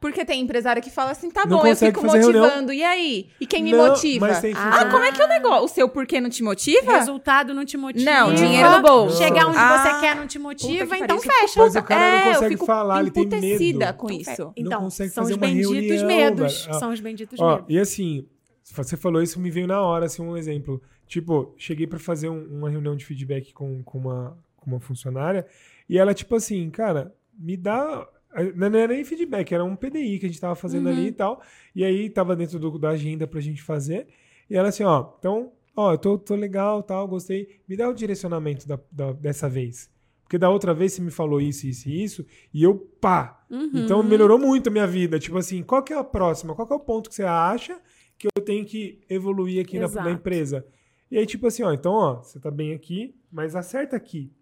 [0.00, 2.40] Porque tem empresário que fala assim, tá não bom, eu fico motivando.
[2.40, 2.72] Reunião.
[2.72, 3.28] E aí?
[3.38, 4.28] E quem me não, motiva?
[4.56, 5.64] ah, como é que é o negócio?
[5.64, 6.96] O seu porquê não te motiva?
[6.96, 8.10] Resultado não te motiva.
[8.10, 9.18] Não, dinheiro no bolso.
[9.18, 11.60] Chegar onde ah, você quer não te motiva, então fecha.
[11.60, 13.94] Mas o cara é, não consegue falar, ele tem medo.
[13.98, 14.52] com isso.
[14.56, 16.68] Então, não consegue são fazer os benditos reunião, medos.
[16.78, 17.64] São os benditos medos.
[17.68, 18.26] E assim,
[18.62, 20.80] você falou isso, me veio na hora, assim, um exemplo.
[21.06, 25.44] Tipo, cheguei para fazer um, uma reunião de feedback com, com, uma, com uma funcionária
[25.88, 28.08] e ela, tipo assim, cara, me dá
[28.54, 30.92] não era nem feedback, era um PDI que a gente tava fazendo uhum.
[30.92, 31.42] ali e tal.
[31.74, 34.06] E aí tava dentro do, da agenda pra gente fazer.
[34.48, 37.60] E ela assim, ó, então, ó, eu tô, tô legal, tal, gostei.
[37.68, 39.90] Me dá o direcionamento da, da, dessa vez.
[40.30, 43.44] Porque da outra vez você me falou isso, isso e isso, e eu, pá.
[43.50, 43.70] Uhum.
[43.74, 45.18] Então melhorou muito a minha vida.
[45.18, 46.54] Tipo assim, qual que é a próxima?
[46.54, 47.80] Qual que é o ponto que você acha
[48.16, 50.64] que eu tenho que evoluir aqui na, na, empresa?
[51.10, 54.32] E aí, tipo assim, ó, então, ó, você tá bem aqui, mas acerta aqui.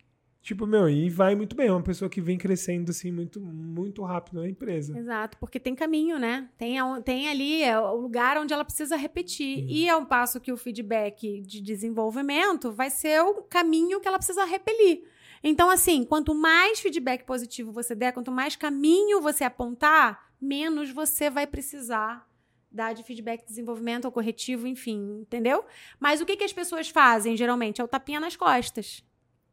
[0.48, 1.68] Tipo, meu, e vai muito bem.
[1.68, 4.98] É uma pessoa que vem crescendo, assim, muito, muito rápido na empresa.
[4.98, 6.48] Exato, porque tem caminho, né?
[6.56, 9.58] Tem, tem ali é, o lugar onde ela precisa repetir.
[9.58, 9.66] Uhum.
[9.68, 14.16] E é um passo que o feedback de desenvolvimento vai ser o caminho que ela
[14.16, 15.02] precisa repelir.
[15.44, 21.28] Então, assim, quanto mais feedback positivo você der, quanto mais caminho você apontar, menos você
[21.28, 22.26] vai precisar
[22.72, 25.62] dar de feedback de desenvolvimento ou corretivo, enfim, entendeu?
[26.00, 27.82] Mas o que, que as pessoas fazem, geralmente?
[27.82, 29.06] É o tapinha nas costas.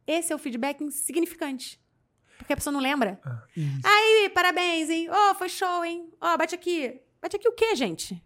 [0.06, 1.80] Esse é o feedback insignificante.
[2.38, 3.20] Porque a pessoa não lembra.
[3.24, 3.42] Ah,
[3.84, 5.08] Aí, parabéns, hein?
[5.10, 6.08] Ó, oh, foi show, hein?
[6.20, 7.00] Ó, oh, bate aqui.
[7.20, 8.22] Bate aqui o quê, gente?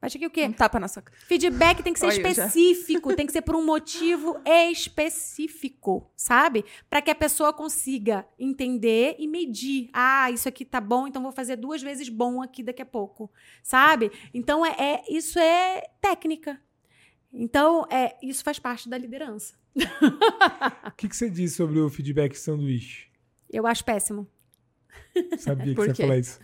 [0.00, 0.44] Bate aqui o quê?
[0.44, 1.18] Um tapa na sua cara.
[1.26, 6.64] Feedback tem que ser Olha, específico, tem que ser por um motivo específico, sabe?
[6.88, 9.90] Para que a pessoa consiga entender e medir.
[9.92, 13.30] Ah, isso aqui tá bom, então vou fazer duas vezes bom aqui daqui a pouco,
[13.60, 14.12] sabe?
[14.32, 16.60] Então é, é isso é técnica.
[17.32, 19.54] Então é isso faz parte da liderança.
[20.86, 23.08] O que, que você diz sobre o feedback sanduíche?
[23.50, 24.28] Eu acho péssimo.
[25.38, 26.40] Sabia que você ia falar isso.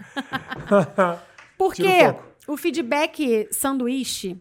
[1.58, 1.82] Porque
[2.46, 4.40] o feedback sanduíche,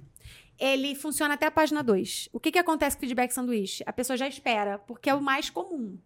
[0.60, 2.30] ele funciona até a página 2.
[2.32, 3.84] O que, que acontece com o feedback sanduíche?
[3.86, 5.98] A pessoa já espera, porque é o mais comum.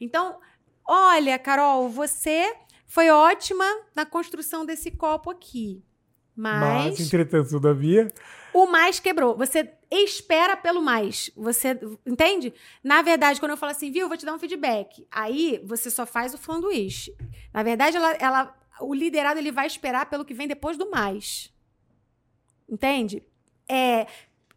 [0.00, 0.38] Então,
[0.86, 2.54] olha, Carol, você
[2.86, 5.82] foi ótima na construção desse copo aqui.
[6.36, 8.12] Mas, mas entretanto, todavia.
[8.52, 9.36] O mais quebrou.
[9.36, 11.30] Você espera pelo mais.
[11.36, 12.52] Você entende?
[12.82, 15.06] Na verdade, quando eu falo assim, viu, vou te dar um feedback.
[15.10, 17.16] Aí você só faz o sanduíche.
[17.52, 21.52] Na verdade, ela, ela, o liderado ele vai esperar pelo que vem depois do mais.
[22.68, 23.22] Entende?
[23.68, 24.06] É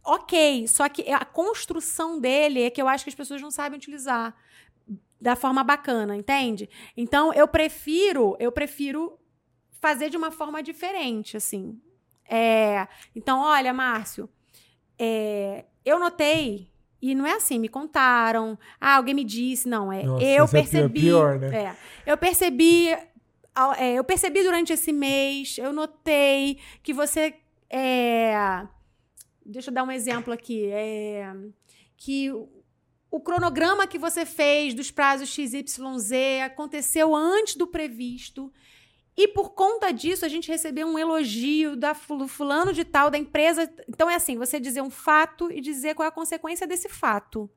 [0.04, 0.68] ok.
[0.68, 4.36] Só que a construção dele é que eu acho que as pessoas não sabem utilizar
[5.20, 6.70] da forma bacana, entende?
[6.96, 9.18] Então eu prefiro, eu prefiro
[9.80, 11.80] fazer de uma forma diferente, assim.
[12.30, 14.30] É, então, olha, Márcio,
[15.00, 16.70] é, eu notei,
[17.02, 21.00] e não é assim, me contaram, ah, alguém me disse, não, é, Nossa, eu percebi.
[21.00, 21.56] É pior, né?
[21.56, 21.76] É,
[22.12, 22.90] eu percebi.
[23.78, 27.36] É, eu percebi durante esse mês, eu notei que você.
[27.70, 28.68] É,
[29.46, 30.70] deixa eu dar um exemplo aqui.
[30.72, 31.34] É,
[31.96, 32.32] que
[33.10, 36.12] o cronograma que você fez dos prazos XYZ
[36.46, 38.52] aconteceu antes do previsto.
[39.18, 43.68] E por conta disso, a gente recebeu um elogio da fulano de tal, da empresa.
[43.90, 47.50] Então é assim, você dizer um fato e dizer qual é a consequência desse fato.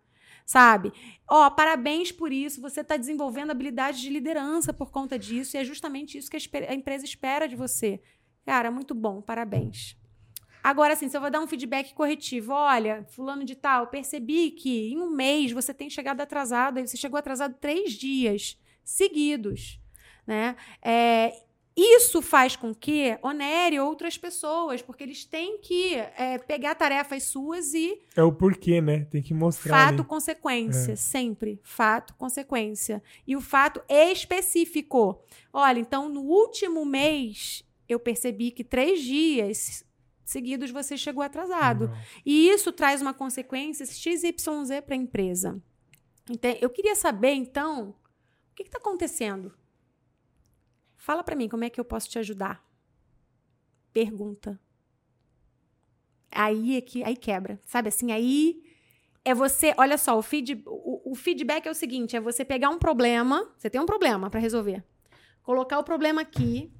[0.47, 0.91] Sabe?
[1.29, 2.63] Ó, oh, parabéns por isso.
[2.63, 5.55] Você está desenvolvendo habilidade de liderança por conta disso.
[5.55, 8.01] E é justamente isso que a empresa espera de você.
[8.47, 9.97] Cara, muito bom, parabéns.
[10.65, 14.93] Agora, assim, se eu vou dar um feedback corretivo, olha, fulano de tal, percebi que
[14.93, 18.59] em um mês você tem chegado atrasado, você chegou atrasado três dias.
[18.83, 19.79] seguidos.
[20.27, 20.57] Né?
[20.83, 21.33] É,
[21.77, 27.73] isso faz com que onere outras pessoas, porque eles têm que é, pegar tarefas suas
[27.75, 28.01] e.
[28.17, 29.07] É o porquê, né?
[29.11, 29.87] Tem que mostrar.
[29.87, 30.09] Fato, ali.
[30.09, 30.93] consequência.
[30.93, 30.97] É.
[30.97, 31.61] Sempre.
[31.63, 33.03] Fato, consequência.
[33.27, 35.23] E o fato específico.
[35.53, 39.85] Olha, então no último mês eu percebi que três dias
[40.25, 41.91] seguidos você chegou atrasado.
[42.25, 44.33] E isso traz uma consequência XYZ
[44.87, 45.61] para a empresa.
[46.31, 47.91] Então, eu queria saber, então,
[48.53, 49.53] o que está acontecendo?
[51.01, 52.63] Fala para mim, como é que eu posso te ajudar?
[53.91, 54.61] Pergunta.
[56.31, 58.13] Aí é que aí quebra, sabe assim?
[58.13, 58.63] Aí
[59.25, 62.69] é você, olha só, o, feed, o, o feedback é o seguinte, é você pegar
[62.69, 64.85] um problema, você tem um problema para resolver.
[65.43, 66.71] Colocar o problema aqui,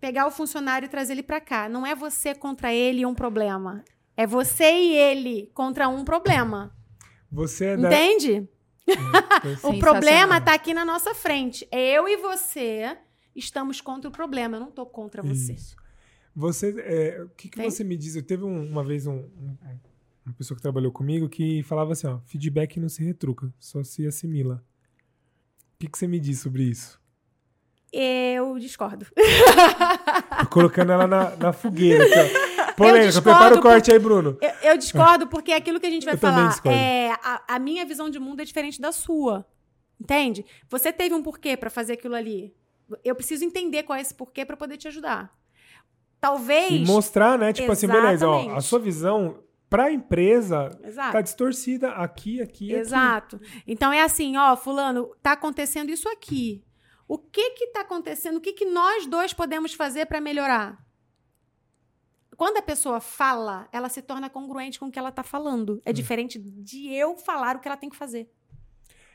[0.00, 1.68] pegar o funcionário e trazer ele para cá.
[1.68, 3.84] Não é você contra ele e um problema.
[4.16, 6.72] É você e ele contra um problema.
[7.30, 8.48] Você é Entende?
[8.86, 9.68] Da...
[9.68, 11.66] o problema está aqui na nossa frente.
[11.72, 12.96] É eu e você
[13.38, 14.56] estamos contra o problema.
[14.56, 15.52] Eu não estou contra você.
[15.52, 15.76] Isso.
[16.34, 18.14] Você, é, o que, que você me diz?
[18.14, 19.56] Eu teve um, uma vez um, um,
[20.24, 24.06] uma pessoa que trabalhou comigo que falava assim, ó, feedback não se retruca, só se
[24.06, 24.62] assimila.
[25.74, 27.00] O que, que você me diz sobre isso?
[27.92, 29.06] Eu discordo.
[30.40, 32.04] Tô colocando ela na, na fogueira.
[32.76, 34.38] Polêmica, prepara o corte aí, Bruno.
[34.40, 36.60] Eu, eu, discordo porque é aquilo que a gente vai eu falar.
[36.66, 39.44] É, a, a minha visão de mundo é diferente da sua.
[40.00, 40.46] Entende?
[40.68, 42.54] Você teve um porquê para fazer aquilo ali
[43.04, 45.36] eu preciso entender qual é esse porquê para poder te ajudar.
[46.20, 46.72] Talvez.
[46.72, 47.52] E mostrar, né?
[47.52, 47.96] Tipo Exatamente.
[47.96, 51.12] assim, beleza, ó, a sua visão para a empresa Exato.
[51.12, 53.36] tá distorcida aqui, aqui, Exato.
[53.36, 53.62] Aqui.
[53.66, 56.64] Então é assim, ó, fulano, tá acontecendo isso aqui.
[57.06, 58.36] O que que tá acontecendo?
[58.36, 60.78] O que que nós dois podemos fazer para melhorar?
[62.36, 65.82] Quando a pessoa fala, ela se torna congruente com o que ela tá falando.
[65.84, 65.92] É hum.
[65.92, 68.30] diferente de eu falar o que ela tem que fazer.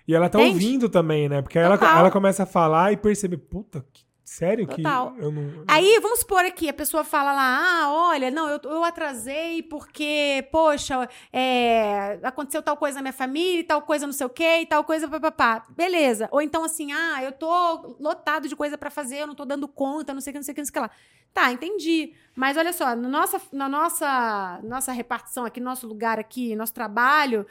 [0.08, 0.54] E ela tá Entende?
[0.54, 1.42] ouvindo também, né?
[1.42, 4.04] Porque ela, ela começa a falar e percebe, puta, que
[4.34, 5.12] Sério Total.
[5.12, 5.64] que eu não.
[5.68, 10.48] Aí, vamos supor aqui, a pessoa fala lá, ah, olha, não, eu, eu atrasei porque,
[10.52, 14.66] poxa, é, aconteceu tal coisa na minha família, tal coisa não sei o quê, e
[14.66, 15.64] tal coisa, papapá.
[15.70, 16.30] Beleza.
[16.32, 19.68] Ou então assim, ah, eu tô lotado de coisa para fazer, eu não tô dando
[19.68, 20.92] conta, não sei o que, não sei o que, não sei o que lá.
[21.32, 22.14] Tá, entendi.
[22.36, 27.46] Mas olha só, na nossa, na nossa, nossa repartição aqui, nosso lugar aqui, nosso trabalho,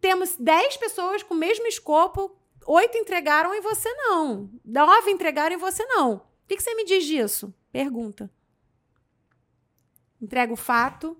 [0.00, 2.36] temos 10 pessoas com o mesmo escopo,
[2.66, 4.50] oito entregaram e você não.
[4.64, 6.14] Nove entregaram e você não.
[6.14, 7.54] O que, você me diz disso?
[7.70, 8.30] Pergunta.
[10.20, 11.16] Entrega o fato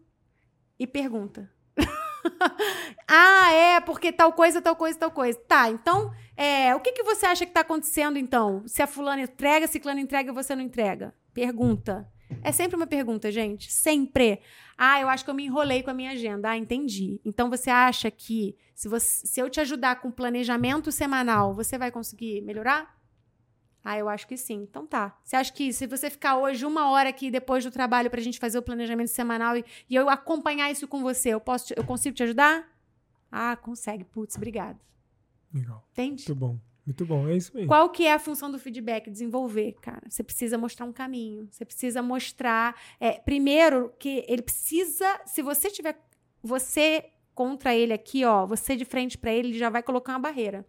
[0.78, 1.51] e pergunta.
[3.07, 5.39] ah, é, porque tal coisa, tal coisa, tal coisa.
[5.47, 8.62] Tá, então, é, o que, que você acha que está acontecendo, então?
[8.66, 11.15] Se a fulana entrega, se a fulana entrega você não entrega?
[11.32, 12.11] Pergunta.
[12.43, 13.73] É sempre uma pergunta, gente.
[13.73, 14.40] Sempre.
[14.77, 16.51] Ah, eu acho que eu me enrolei com a minha agenda.
[16.51, 17.20] Ah, entendi.
[17.24, 21.90] Então você acha que se, você, se eu te ajudar com planejamento semanal, você vai
[21.90, 22.98] conseguir melhorar?
[23.85, 24.66] Ah, eu acho que sim.
[24.69, 25.19] Então tá.
[25.23, 28.39] Você acha que se você ficar hoje uma hora aqui depois do trabalho pra gente
[28.39, 32.15] fazer o planejamento semanal e, e eu acompanhar isso com você, eu posso, eu consigo
[32.15, 32.69] te ajudar?
[33.31, 34.05] Ah, consegue.
[34.05, 34.78] Putz, obrigado.
[35.52, 35.86] Legal.
[35.93, 36.24] Entende?
[36.28, 36.69] Muito bom.
[36.91, 37.69] Muito bom, é isso mesmo.
[37.69, 39.09] Qual que é a função do feedback?
[39.09, 40.03] Desenvolver, cara.
[40.09, 41.47] Você precisa mostrar um caminho.
[41.49, 42.75] Você precisa mostrar.
[42.99, 45.07] É, primeiro, que ele precisa.
[45.25, 45.97] Se você tiver
[46.43, 50.19] você contra ele aqui, ó, você de frente para ele, ele já vai colocar uma
[50.19, 50.67] barreira.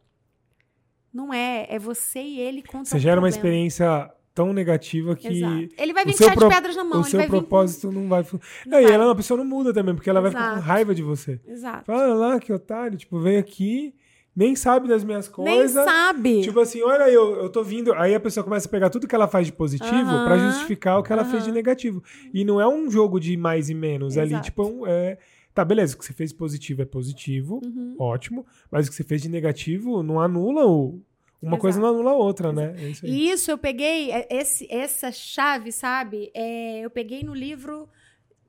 [1.11, 5.27] Não é, é você e ele contra Você gera uma experiência tão negativa que.
[5.27, 5.69] Exato.
[5.75, 6.49] Ele vai vir com pro...
[6.49, 7.01] pedras na mão.
[7.01, 7.93] O seu propósito com...
[7.93, 8.21] não vai.
[8.21, 10.33] Não, não e ela, a pessoa não muda também, porque ela Exato.
[10.35, 11.41] vai ficar com raiva de você.
[11.47, 11.85] Exato.
[11.85, 13.95] Fala lá, que otário, tipo, vem aqui
[14.35, 15.75] nem sabe das minhas coisas.
[15.75, 16.41] Nem sabe.
[16.41, 17.93] Tipo assim, olha, eu, eu tô vindo.
[17.93, 20.25] Aí a pessoa começa a pegar tudo que ela faz de positivo uhum.
[20.25, 21.31] para justificar o que ela uhum.
[21.31, 22.01] fez de negativo.
[22.33, 24.15] E não é um jogo de mais e menos.
[24.15, 24.33] Exato.
[24.33, 25.17] Ali, tipo, é.
[25.53, 27.95] Tá, beleza, o que você fez de positivo é positivo, uhum.
[27.99, 28.45] ótimo.
[28.71, 31.01] Mas o que você fez de negativo não anula o.
[31.41, 31.61] Uma Exato.
[31.61, 32.75] coisa não anula a outra, né?
[32.77, 36.31] É isso, isso, eu peguei, é, esse, essa chave, sabe?
[36.35, 37.89] É, eu peguei no livro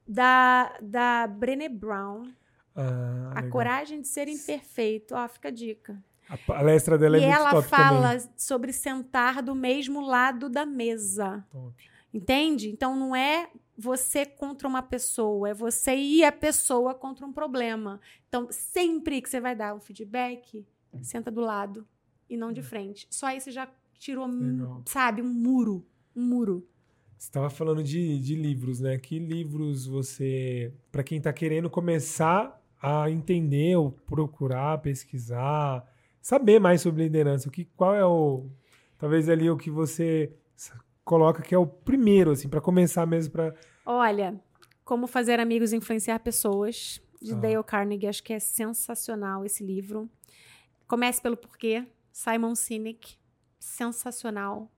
[0.07, 2.27] da, da Brené Brown.
[2.75, 5.15] Ah, a coragem de ser imperfeito.
[5.15, 6.03] Ó, fica a dica.
[6.29, 8.35] A palestra dela e é muito top E ela fala também.
[8.37, 11.45] sobre sentar do mesmo lado da mesa.
[11.51, 11.75] Top.
[12.13, 12.71] Entende?
[12.71, 18.01] Então não é você contra uma pessoa, é você e a pessoa contra um problema.
[18.29, 20.65] Então, sempre que você vai dar um feedback,
[21.03, 21.87] senta do lado
[22.29, 22.65] e não de hum.
[22.65, 23.07] frente.
[23.11, 23.69] Só aí você já
[23.99, 24.83] tirou, Legal.
[24.87, 25.87] sabe, um muro.
[26.15, 26.69] Um muro.
[27.17, 28.99] Você estava falando de, de livros, né?
[28.99, 30.73] Que livros você.
[30.91, 35.89] Para quem está querendo começar a entender, ou procurar, pesquisar,
[36.21, 37.49] saber mais sobre liderança.
[37.49, 38.51] O que, qual é o,
[38.99, 40.35] talvez ali o que você
[41.05, 43.55] coloca que é o primeiro, assim, para começar mesmo para.
[43.87, 44.41] Olha,
[44.85, 47.37] como fazer amigos e influenciar pessoas de ah.
[47.37, 50.11] Dale Carnegie, acho que é sensacional esse livro.
[50.89, 53.17] Comece pelo porquê, Simon Sinek.
[53.59, 54.71] sensacional.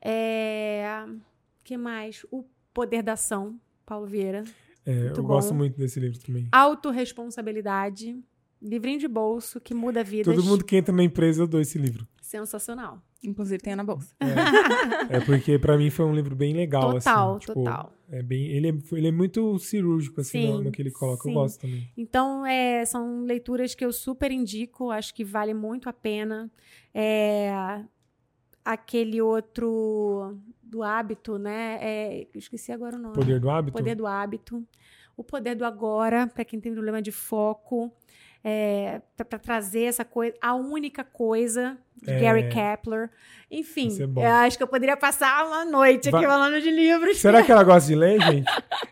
[0.00, 0.84] É...
[1.64, 2.24] que mais?
[2.30, 4.44] O Poder da Ação, Paulo Vieira.
[4.86, 5.24] É, eu bom.
[5.24, 6.48] gosto muito desse livro também.
[6.52, 8.16] Autoresponsabilidade.
[8.62, 10.34] Livrinho de bolso que muda vidas.
[10.34, 12.06] Todo mundo que entra na empresa eu dou esse livro.
[12.22, 13.02] Sensacional.
[13.22, 14.14] Inclusive tem na bolsa.
[15.10, 16.92] É, é porque para mim foi um livro bem legal.
[16.92, 17.92] Total, assim, tipo, total.
[18.08, 21.24] É bem, ele, é, ele é muito cirúrgico assim, sim, no, no, que ele coloca.
[21.24, 21.30] Sim.
[21.30, 21.90] Eu gosto também.
[21.96, 24.90] Então, é, são leituras que eu super indico.
[24.90, 26.50] Acho que vale muito a pena.
[26.94, 27.52] É,
[28.64, 30.36] aquele outro
[30.66, 31.78] do hábito, né?
[31.80, 33.14] É, esqueci agora o nome.
[33.14, 33.76] Poder do hábito?
[33.76, 34.66] Poder do hábito.
[35.16, 37.90] O poder do agora, para quem tem problema de foco
[38.48, 42.20] é, para trazer essa coisa, a única coisa de é.
[42.20, 43.10] Gary Kepler.
[43.50, 47.16] Enfim, é acho que eu poderia passar uma noite aqui falando de livros.
[47.18, 48.46] Será que ela gosta de ler, gente?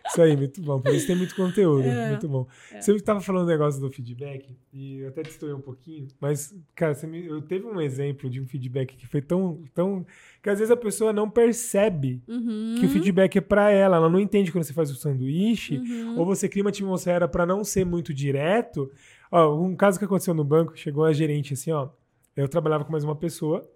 [0.07, 0.79] Isso aí, muito bom.
[0.79, 1.85] Por isso tem muito conteúdo.
[1.85, 2.09] É.
[2.09, 2.47] Muito bom.
[2.71, 2.81] É.
[2.81, 6.95] Você estava falando do negócio do feedback, e eu até destoei um pouquinho, mas, cara,
[7.05, 10.05] me, eu teve um exemplo de um feedback que foi tão, tão.
[10.41, 12.75] que às vezes a pessoa não percebe uhum.
[12.79, 13.97] que o feedback é para ela.
[13.97, 16.17] Ela não entende quando você faz o sanduíche, uhum.
[16.17, 18.89] ou você cria uma atmosfera para não ser muito direto.
[19.35, 21.89] Ó, um caso que aconteceu no banco, chegou a gerente assim, ó.
[22.37, 23.69] Eu trabalhava com mais uma pessoa.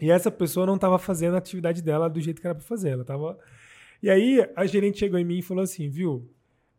[0.00, 2.90] E essa pessoa não estava fazendo a atividade dela do jeito que era para fazer.
[2.90, 3.38] Ela tava.
[4.02, 6.28] E aí a gerente chegou em mim e falou assim, viu?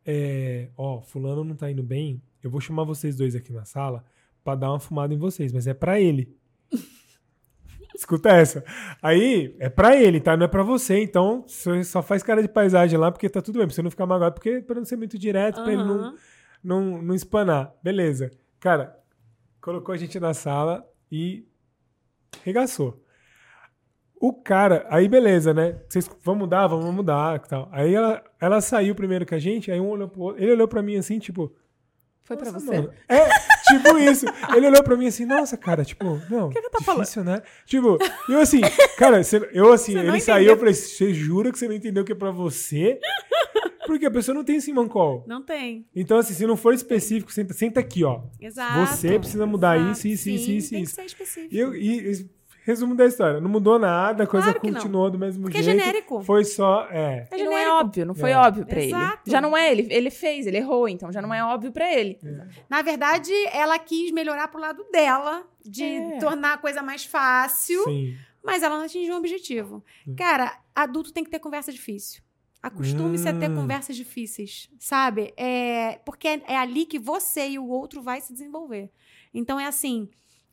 [0.05, 2.21] É, ó, fulano não tá indo bem.
[2.43, 4.03] Eu vou chamar vocês dois aqui na sala
[4.43, 6.35] para dar uma fumada em vocês, mas é para ele.
[7.95, 8.61] Escuta essa.
[9.01, 10.35] Aí é para ele, tá?
[10.35, 10.99] Não é para você.
[10.99, 13.67] Então você só faz cara de paisagem lá porque tá tudo bem.
[13.67, 15.63] Pra você não ficar magoado, porque para não ser muito direto, uhum.
[15.63, 16.13] para ele não
[16.65, 17.73] não, não espanar.
[17.81, 18.31] Beleza.
[18.59, 18.97] Cara,
[19.61, 21.47] colocou a gente na sala e
[22.43, 23.01] regaçou.
[24.19, 25.79] O cara, aí beleza, né?
[25.87, 27.69] Vocês vão mudar, vamos mudar, tal.
[27.71, 30.67] Aí ela, ela saiu primeiro que a gente, aí um olhou pro outro, ele olhou
[30.67, 31.53] para mim assim, tipo,
[32.23, 32.65] foi pra você.
[32.65, 32.91] Mano.
[33.07, 33.29] É,
[33.67, 34.25] tipo isso.
[34.55, 37.39] Ele olhou pra mim assim, nossa, cara, tipo, não, que que tá difícil, falando?
[37.39, 37.43] né?
[37.65, 38.61] Tipo, eu assim,
[38.97, 39.21] cara,
[39.53, 42.31] eu assim, ele saiu, eu falei, você jura que você não entendeu que é pra
[42.31, 42.99] você?
[43.85, 45.23] Porque a pessoa não tem simancol.
[45.27, 45.85] Não tem.
[45.95, 48.21] Então, assim, se não for específico, senta, senta aqui, ó.
[48.39, 48.79] Exato.
[48.87, 49.91] Você precisa mudar Exato.
[49.91, 50.69] isso, isso, Sim, isso, isso.
[50.71, 50.95] Tem isso.
[50.95, 51.53] que ser específico.
[51.53, 52.29] E, eu, e,
[52.65, 55.79] resumo da história, não mudou nada, a coisa claro continuou do mesmo Porque jeito.
[55.79, 56.23] é genérico.
[56.23, 57.27] Foi só, é.
[57.29, 58.37] é não é óbvio, não foi é.
[58.37, 58.93] óbvio para ele.
[59.27, 62.17] Já não é, ele, ele fez, ele errou, então já não é óbvio para ele.
[62.25, 62.47] É.
[62.67, 66.17] Na verdade, ela quis melhorar pro lado dela, de é.
[66.17, 67.83] tornar a coisa mais fácil.
[67.83, 68.15] Sim.
[68.43, 69.83] Mas ela não atingiu o objetivo.
[70.15, 72.21] Cara, adulto tem que ter conversa difícil.
[72.65, 73.29] Acostume-se hum.
[73.29, 73.55] a ter hum.
[73.57, 75.31] conversas difíceis, sabe?
[75.37, 78.91] É, porque é, é, ali que você e o outro vai se desenvolver.
[79.31, 80.09] Então é assim,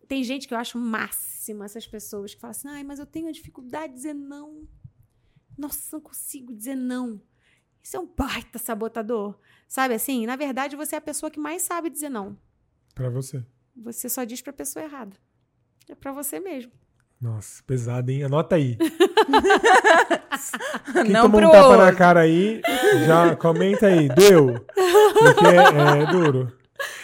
[0.07, 3.33] tem gente que eu acho máxima essas pessoas que falam assim, ai, mas eu tenho
[3.33, 4.69] dificuldade de dizer não.
[5.57, 7.19] Nossa, não consigo dizer não.
[7.83, 9.39] Isso é um baita sabotador.
[9.67, 10.27] Sabe assim?
[10.27, 12.39] Na verdade, você é a pessoa que mais sabe dizer não.
[12.95, 13.43] Para você.
[13.75, 15.17] Você só diz pra pessoa errada.
[15.89, 16.73] É para você mesmo.
[17.23, 18.25] Nossa, pesado, hein?
[18.25, 18.77] Anota aí.
[20.93, 21.85] Quem não tomou um tapa outro.
[21.85, 22.61] na cara aí,
[23.07, 24.09] já comenta aí.
[24.09, 24.55] Doeu.
[24.65, 26.53] Porque é, é, duro.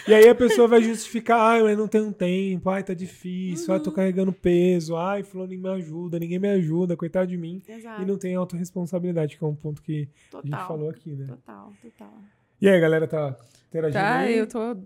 [0.08, 3.74] E aí a pessoa vai justificar, ai, mas não tenho tempo, ai, tá difícil, uhum.
[3.74, 7.62] ai, tô carregando peso, ai, fulano me ajuda, ninguém me ajuda, coitado de mim.
[7.68, 8.02] Exato.
[8.02, 11.26] E não tem autorresponsabilidade, que é um ponto que total, a gente falou aqui, né?
[11.28, 12.14] Total, total.
[12.60, 13.36] E aí, galera, tá
[13.68, 14.36] interagindo Tá, aí?
[14.36, 14.76] eu tô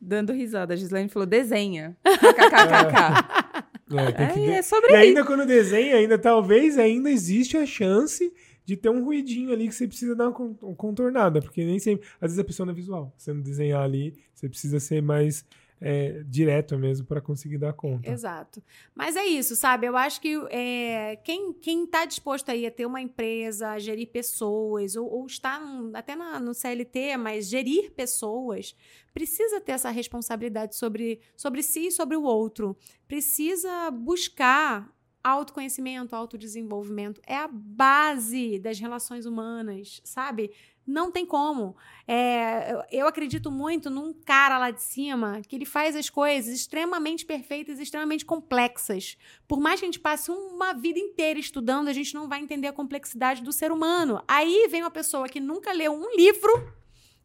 [0.00, 0.74] dando risada.
[0.74, 1.96] A Gislaine falou, desenha.
[2.04, 3.58] KKKK.
[3.64, 4.50] É, é, que...
[4.50, 8.32] é sobre E ainda quando desenha, ainda talvez ainda existe a chance
[8.64, 12.06] de ter um ruidinho ali que você precisa dar uma contornada, porque nem sempre.
[12.20, 13.14] Às vezes a pessoa não é visual.
[13.16, 15.44] Você não desenhar ali, você precisa ser mais
[15.80, 18.10] é, direto mesmo para conseguir dar conta.
[18.10, 18.62] Exato.
[18.94, 19.86] Mas é isso, sabe?
[19.86, 24.96] Eu acho que é, quem está disposto aí a ter uma empresa, a gerir pessoas,
[24.96, 28.74] ou, ou está num, até na, no CLT, mas gerir pessoas,
[29.12, 32.76] precisa ter essa responsabilidade sobre, sobre si e sobre o outro.
[33.06, 34.92] Precisa buscar
[35.28, 37.20] autoconhecimento, autodesenvolvimento.
[37.26, 40.50] É a base das relações humanas, sabe?
[40.86, 41.76] Não tem como.
[42.06, 47.26] É, eu acredito muito num cara lá de cima que ele faz as coisas extremamente
[47.26, 49.18] perfeitas, extremamente complexas.
[49.46, 52.68] Por mais que a gente passe uma vida inteira estudando, a gente não vai entender
[52.68, 54.22] a complexidade do ser humano.
[54.26, 56.72] Aí vem uma pessoa que nunca leu um livro,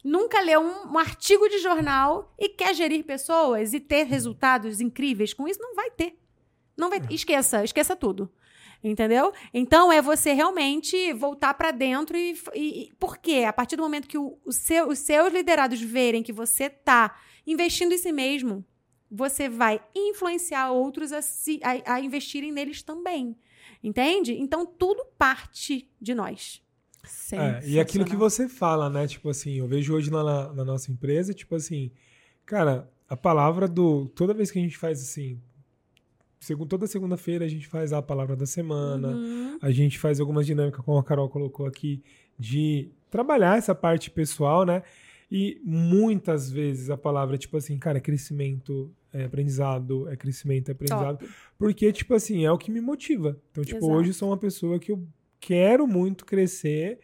[0.03, 5.33] nunca leu um, um artigo de jornal e quer gerir pessoas e ter resultados incríveis
[5.33, 6.22] com isso, não vai ter.
[6.77, 7.13] Não vai, é.
[7.13, 8.31] esqueça, esqueça tudo.
[8.83, 9.31] Entendeu?
[9.53, 14.17] Então é você realmente voltar para dentro e, e, porque a partir do momento que
[14.17, 17.17] o, o seu, os seus liderados verem que você tá
[17.47, 18.65] investindo em si mesmo,
[19.09, 23.37] você vai influenciar outros a, se, a, a investirem neles também.
[23.81, 24.33] Entende?
[24.33, 26.61] Então tudo parte de nós.
[27.33, 29.07] É, e aquilo que você fala, né?
[29.07, 31.91] Tipo assim, eu vejo hoje na, na nossa empresa, tipo assim,
[32.45, 34.07] cara, a palavra do.
[34.15, 35.41] Toda vez que a gente faz assim,
[36.43, 39.57] segundo, toda segunda-feira a gente faz a palavra da semana, uhum.
[39.61, 42.03] a gente faz algumas dinâmicas, como a Carol colocou aqui,
[42.37, 44.83] de trabalhar essa parte pessoal, né?
[45.31, 50.71] E muitas vezes a palavra tipo assim, cara, é crescimento, é aprendizado, é crescimento, é
[50.73, 51.19] aprendizado.
[51.19, 51.31] Top.
[51.57, 53.39] Porque, tipo assim, é o que me motiva.
[53.51, 53.93] Então, tipo, Exato.
[53.93, 55.07] hoje eu sou uma pessoa que eu
[55.39, 56.99] quero muito crescer,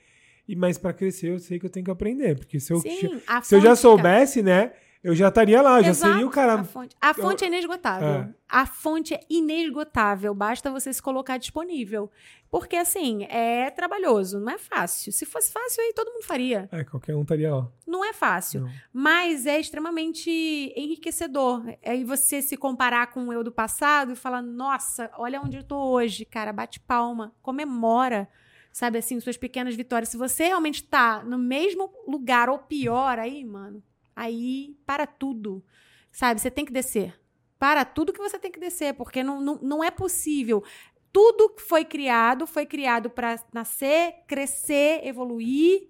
[0.48, 2.38] e mas para crescer eu sei que eu tenho que aprender.
[2.38, 4.74] Porque se eu, Sim, se eu já soubesse, né?
[5.02, 5.86] Eu já estaria lá, Exato.
[5.86, 6.56] já seria o cara.
[6.56, 7.46] A fonte, a fonte eu...
[7.46, 8.08] é inesgotável.
[8.08, 8.30] É.
[8.50, 12.12] A fonte é inesgotável, basta você se colocar disponível.
[12.52, 15.14] Porque, assim, é trabalhoso, não é fácil.
[15.14, 16.68] Se fosse fácil, aí todo mundo faria.
[16.72, 17.68] É, qualquer um estaria lá.
[17.88, 18.72] Não é fácil, não.
[18.92, 20.30] mas é extremamente
[20.76, 21.64] enriquecedor.
[21.82, 25.58] É aí você se comparar com o eu do passado e falar: nossa, olha onde
[25.58, 28.28] eu tô hoje, cara, bate palma, comemora
[28.72, 30.10] sabe assim, suas pequenas vitórias.
[30.10, 33.84] Se você realmente tá no mesmo lugar ou pior, aí, mano,
[34.20, 35.64] aí para tudo.
[36.12, 36.42] Sabe?
[36.42, 37.18] Você tem que descer.
[37.58, 40.64] Para tudo que você tem que descer, porque não, não, não é possível.
[41.12, 45.90] Tudo que foi criado foi criado para nascer, crescer, evoluir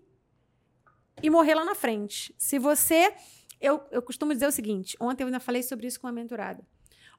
[1.22, 2.34] e morrer lá na frente.
[2.38, 3.14] Se você.
[3.60, 6.66] Eu, eu costumo dizer o seguinte: ontem eu ainda falei sobre isso com uma mentorada.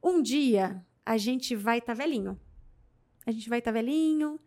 [0.02, 2.40] Um dia a gente vai estar tá velhinho.
[3.26, 4.40] A gente vai estar tá velhinho,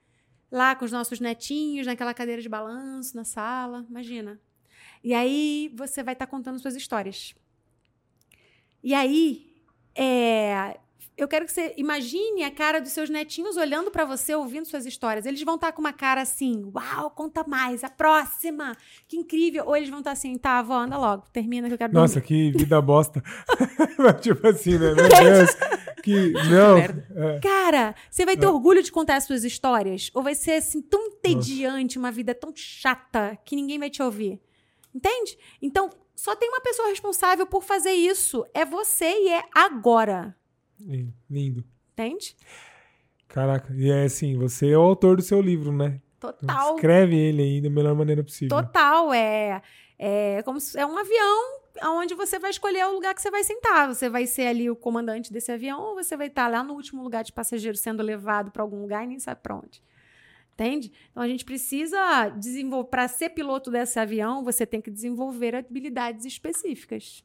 [0.52, 3.86] lá com os nossos netinhos, naquela cadeira de balanço, na sala.
[3.90, 4.40] Imagina.
[5.04, 7.36] E aí você vai estar tá contando suas histórias.
[8.84, 9.54] E aí,
[9.96, 10.78] é,
[11.16, 14.86] eu quero que você imagine a cara dos seus netinhos olhando para você, ouvindo suas
[14.86, 15.26] histórias.
[15.26, 18.76] Eles vão estar tá com uma cara assim: Uau, conta mais, a próxima,
[19.08, 19.66] que incrível.
[19.68, 22.20] Ou eles vão estar tá assim: Tá, avó, anda logo, termina que eu quero Nossa,
[22.20, 23.22] que vida bosta.
[24.22, 24.94] tipo assim, né?
[24.94, 25.50] Meu Deus.
[26.02, 26.78] Que, não.
[26.78, 27.40] É.
[27.40, 28.50] Cara, você vai ter é.
[28.50, 30.10] orgulho de contar as suas histórias?
[30.14, 34.42] Ou vai ser assim tão entediante, uma vida tão chata que ninguém vai te ouvir?
[34.94, 35.38] Entende?
[35.62, 38.46] Então, só tem uma pessoa responsável por fazer isso.
[38.54, 40.36] É você e é agora.
[41.30, 41.64] Lindo.
[41.94, 42.36] Entende?
[43.28, 46.00] Caraca, e é assim, você é o autor do seu livro, né?
[46.20, 46.76] Total.
[46.76, 48.56] escreve ele aí da melhor maneira possível.
[48.56, 49.62] Total, é,
[49.98, 53.44] é como se, é um avião onde você vai escolher o lugar que você vai
[53.44, 53.88] sentar.
[53.88, 57.04] Você vai ser ali o comandante desse avião ou você vai estar lá no último
[57.04, 59.82] lugar de passageiro sendo levado para algum lugar e nem sabe para onde.
[60.54, 60.92] Entende?
[61.12, 62.90] Então a gente precisa desenvolver.
[62.90, 67.24] Para ser piloto desse avião, você tem que desenvolver habilidades específicas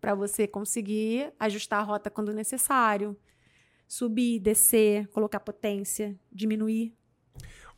[0.00, 3.16] para você conseguir ajustar a rota quando necessário,
[3.88, 6.92] subir, descer, colocar potência, diminuir.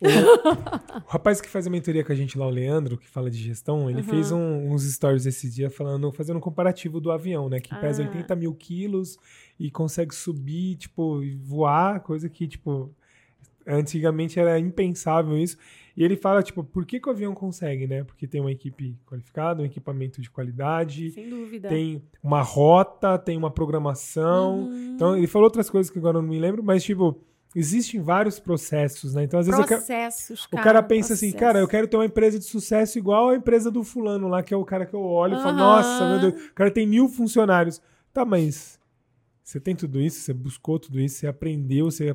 [0.00, 3.30] O, o, rapaz que faz a mentoria com a gente lá, o Leandro, que fala
[3.30, 4.08] de gestão, ele uhum.
[4.08, 7.60] fez um, uns stories esse dia falando, fazendo um comparativo do avião, né?
[7.60, 7.78] Que ah.
[7.78, 9.16] pesa 80 mil quilos
[9.58, 12.92] e consegue subir, tipo, voar, coisa que, tipo,
[13.66, 15.56] Antigamente era impensável isso.
[15.96, 18.04] E ele fala, tipo, por que, que o avião consegue, né?
[18.04, 21.10] Porque tem uma equipe qualificada, um equipamento de qualidade.
[21.10, 21.68] Sem dúvida.
[21.68, 24.64] Tem uma rota, tem uma programação.
[24.64, 24.92] Uhum.
[24.94, 27.18] Então, ele falou outras coisas que agora eu não me lembro, mas, tipo,
[27.54, 29.24] existem vários processos, né?
[29.24, 32.04] Então, às vezes processos, o cara, o cara pensa assim, cara, eu quero ter uma
[32.04, 35.00] empresa de sucesso igual a empresa do fulano lá, que é o cara que eu
[35.00, 35.40] olho uhum.
[35.40, 37.80] e falo, nossa, meu Deus, o cara tem mil funcionários.
[38.12, 38.78] Tá, mas
[39.42, 42.14] você tem tudo isso, você buscou tudo isso, você aprendeu, você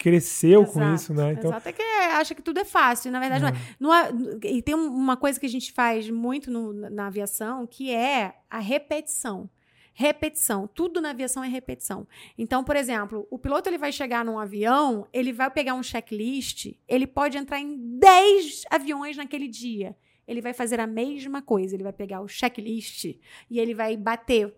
[0.00, 1.32] cresceu exato, com isso, né?
[1.32, 1.50] Então...
[1.50, 3.54] Exato, é que acha que tudo é fácil, na verdade não é.
[3.78, 7.94] Não é e tem uma coisa que a gente faz muito no, na aviação, que
[7.94, 9.48] é a repetição.
[9.92, 12.08] Repetição, tudo na aviação é repetição.
[12.38, 16.72] Então, por exemplo, o piloto ele vai chegar num avião, ele vai pegar um checklist,
[16.88, 19.94] ele pode entrar em 10 aviões naquele dia.
[20.26, 23.04] Ele vai fazer a mesma coisa, ele vai pegar o checklist
[23.50, 24.54] e ele vai bater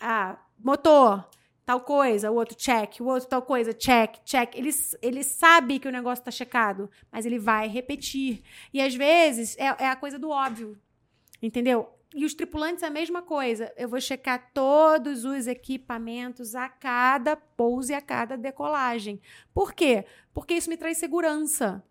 [0.00, 1.28] ah, motor,
[1.66, 4.54] tal coisa, o outro check, o outro tal coisa, check, check.
[4.54, 4.70] Ele,
[5.02, 8.44] ele sabe que o negócio está checado, mas ele vai repetir.
[8.72, 10.78] E às vezes é, é a coisa do óbvio,
[11.42, 11.92] entendeu?
[12.14, 13.72] E os tripulantes a mesma coisa.
[13.76, 19.20] Eu vou checar todos os equipamentos a cada pouso e a cada decolagem.
[19.52, 20.04] Por quê?
[20.32, 21.82] Porque isso me traz segurança.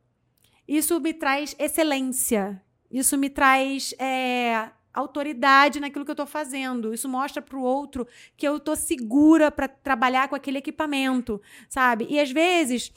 [0.66, 2.64] Isso me traz excelência.
[2.90, 6.94] Isso me traz é, autoridade naquilo que eu estou fazendo.
[6.94, 8.08] Isso mostra para o outro
[8.38, 12.08] que eu estou segura para trabalhar com aquele equipamento, sabe?
[12.10, 12.92] E às vezes,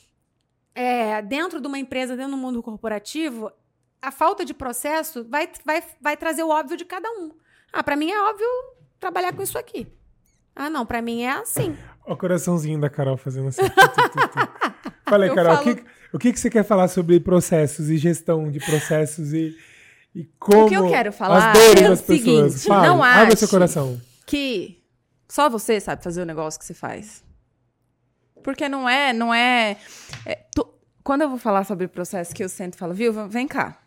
[0.75, 3.51] é, dentro de uma empresa, dentro do mundo corporativo,
[4.01, 7.33] a falta de processo vai, vai, vai trazer o óbvio de cada um.
[7.73, 8.47] Ah, para mim é óbvio
[9.01, 9.87] trabalhar com isso aqui.
[10.55, 11.77] Ah, não, para mim é assim.
[12.07, 13.63] O coraçãozinho da Carol fazendo assim.
[15.07, 15.71] Falei, Carol, falo...
[15.71, 15.85] o, que,
[16.15, 19.57] o que, que você quer falar sobre processos e gestão de processos e
[20.19, 24.01] e como o que eu quero falar é o seguinte, Fale, não ache seu coração.
[24.27, 24.83] que
[25.29, 27.23] só você sabe fazer o negócio que você faz.
[28.43, 29.77] Porque não é, não é,
[30.27, 30.69] é tu,
[31.05, 33.79] quando eu vou falar sobre o processo que eu sento e falo, viu, vem cá.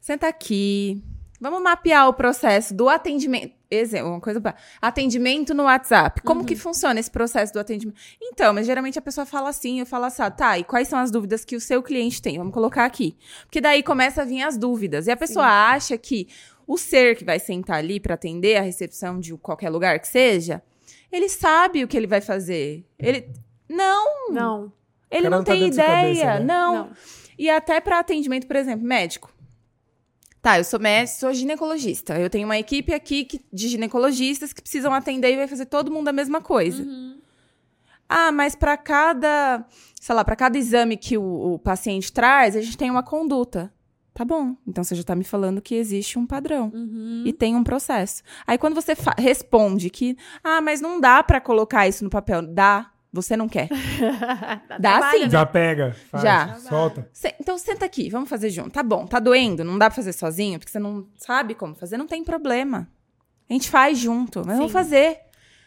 [0.00, 1.04] Senta aqui.
[1.40, 3.54] Vamos mapear o processo do atendimento.
[3.70, 4.42] Exemplo, uma coisa.
[4.80, 6.22] Atendimento no WhatsApp.
[6.22, 6.46] Como uhum.
[6.46, 7.98] que funciona esse processo do atendimento?
[8.20, 10.98] Então, mas geralmente a pessoa fala assim, eu falo assim, ah, tá, e quais são
[10.98, 12.38] as dúvidas que o seu cliente tem?
[12.38, 13.16] Vamos colocar aqui.
[13.42, 15.06] Porque daí começa a vir as dúvidas.
[15.06, 15.50] E a pessoa Sim.
[15.50, 16.28] acha que
[16.66, 20.62] o ser que vai sentar ali para atender a recepção de qualquer lugar que seja,
[21.10, 22.84] ele sabe o que ele vai fazer.
[22.98, 23.28] Ele.
[23.68, 24.30] Não!
[24.30, 24.72] Não.
[25.10, 25.86] Ele não, não tá tem ideia.
[25.86, 26.44] Cabeça, né?
[26.44, 26.74] não.
[26.74, 26.90] não.
[27.36, 29.32] E até para atendimento, por exemplo, médico.
[30.42, 32.18] Tá, eu sou médico, sou ginecologista.
[32.18, 35.90] Eu tenho uma equipe aqui que, de ginecologistas que precisam atender e vai fazer todo
[35.90, 36.82] mundo a mesma coisa.
[36.82, 37.18] Uhum.
[38.08, 39.64] Ah, mas para cada,
[40.00, 43.72] sei lá, para cada exame que o, o, paciente traz, a gente tem uma conduta.
[44.14, 44.56] Tá bom.
[44.66, 47.22] Então você já tá me falando que existe um padrão uhum.
[47.24, 48.22] e tem um processo.
[48.46, 52.89] Aí quando você responde que, ah, mas não dá para colocar isso no papel, dá.
[53.12, 53.68] Você não quer.
[54.78, 55.28] Dá sim.
[55.28, 55.96] Já pega.
[56.10, 56.54] Faz, Já.
[56.56, 57.10] Solta.
[57.40, 58.70] então senta aqui, vamos fazer junto.
[58.70, 61.96] Tá bom, tá doendo, não dá pra fazer sozinho, porque você não sabe como fazer,
[61.96, 62.88] não tem problema.
[63.48, 64.58] A gente faz junto, mas sim.
[64.58, 65.18] vamos fazer.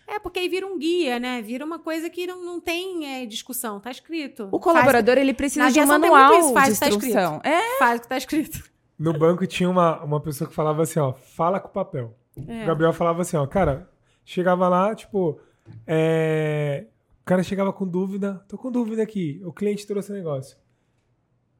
[0.07, 1.41] É, porque aí vira um guia, né?
[1.41, 4.47] Vira uma coisa que não, não tem é, discussão, tá escrito.
[4.51, 7.39] O colaborador, faz, ele precisa de um manual isso, faz de instrução.
[7.39, 7.79] Tá é.
[7.79, 8.63] Faz o que tá escrito.
[8.97, 12.15] No banco tinha uma, uma pessoa que falava assim, ó, fala com o papel.
[12.47, 12.63] É.
[12.63, 13.89] O Gabriel falava assim, ó, cara,
[14.23, 15.39] chegava lá, tipo,
[15.85, 16.85] é,
[17.23, 18.43] o cara chegava com dúvida.
[18.49, 19.41] Tô com dúvida aqui.
[19.45, 20.57] O cliente trouxe o negócio.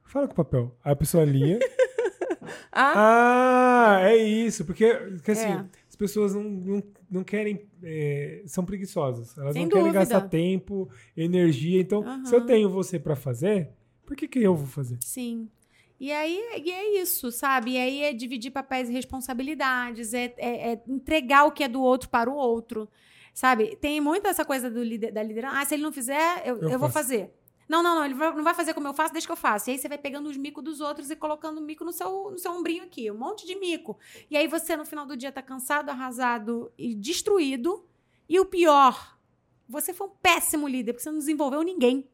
[0.04, 0.78] Fala com o papel.
[0.84, 1.58] Aí a pessoa lia.
[2.70, 3.96] ah.
[3.96, 4.10] ah.
[4.10, 4.66] é isso.
[4.66, 5.66] Porque, porque assim, é.
[5.88, 7.66] as pessoas não, não, não querem.
[7.82, 9.38] É, são preguiçosas.
[9.38, 9.92] Elas Sem não dúvida.
[9.92, 11.80] querem gastar tempo, energia.
[11.80, 12.26] Então, uhum.
[12.26, 13.70] se eu tenho você para fazer,
[14.06, 14.98] por que, que eu vou fazer?
[15.00, 15.48] Sim.
[15.98, 17.72] E aí e é isso, sabe?
[17.72, 21.82] E aí é dividir papéis e responsabilidades, é, é, é entregar o que é do
[21.82, 22.90] outro para o outro.
[23.34, 23.76] Sabe?
[23.78, 25.60] Tem muito essa coisa do lider, da liderança.
[25.60, 27.34] Ah, se ele não fizer, eu, eu, eu vou fazer.
[27.68, 29.70] Não, não, não, ele não vai fazer como eu faço, deixa que eu faço.
[29.70, 32.30] E aí você vai pegando os micos dos outros e colocando o mico no seu,
[32.30, 33.98] no seu ombrinho aqui, um monte de mico.
[34.30, 37.84] E aí você, no final do dia, tá cansado, arrasado e destruído.
[38.30, 39.18] E o pior,
[39.68, 42.08] você foi um péssimo líder, porque você não desenvolveu ninguém.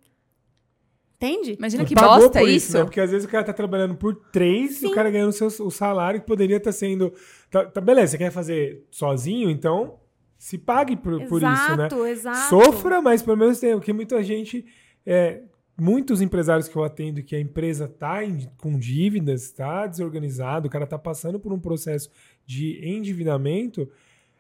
[1.16, 1.56] Entende?
[1.58, 2.68] Imagina que bosta isso.
[2.68, 2.84] isso né?
[2.86, 4.88] Porque às vezes o cara tá trabalhando por três Sim.
[4.88, 7.14] e o cara ganhando o, seu, o salário que poderia estar tá sendo.
[7.52, 9.99] Tá, tá, beleza, você quer fazer sozinho, então
[10.40, 12.12] se pague por, exato, por isso, né?
[12.12, 12.50] Exato.
[12.50, 14.66] Sofra, mas pelo menos tem, porque muita gente,
[15.06, 15.42] é,
[15.78, 20.72] muitos empresários que eu atendo que a empresa tá em, com dívidas, está desorganizado, o
[20.72, 22.10] cara tá passando por um processo
[22.46, 23.92] de endividamento,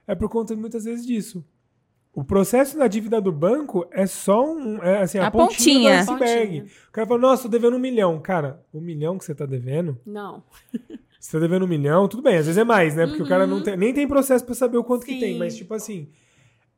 [0.07, 1.45] é por conta muitas vezes disso.
[2.19, 6.17] O processo da dívida do banco é só um, é, assim, a, a pontinha, pontinha
[6.17, 6.71] do iceberg.
[6.89, 8.19] O cara fala, nossa, tô devendo um milhão.
[8.19, 9.97] Cara, o milhão que você tá devendo...
[10.05, 10.43] Não.
[11.17, 13.05] Você tá devendo um milhão, tudo bem, às vezes é mais, né?
[13.05, 13.25] Porque uhum.
[13.25, 13.63] o cara não uhum.
[13.63, 15.15] tem, nem tem processo para saber o quanto Sim.
[15.15, 15.37] que tem.
[15.37, 16.07] Mas, tipo assim,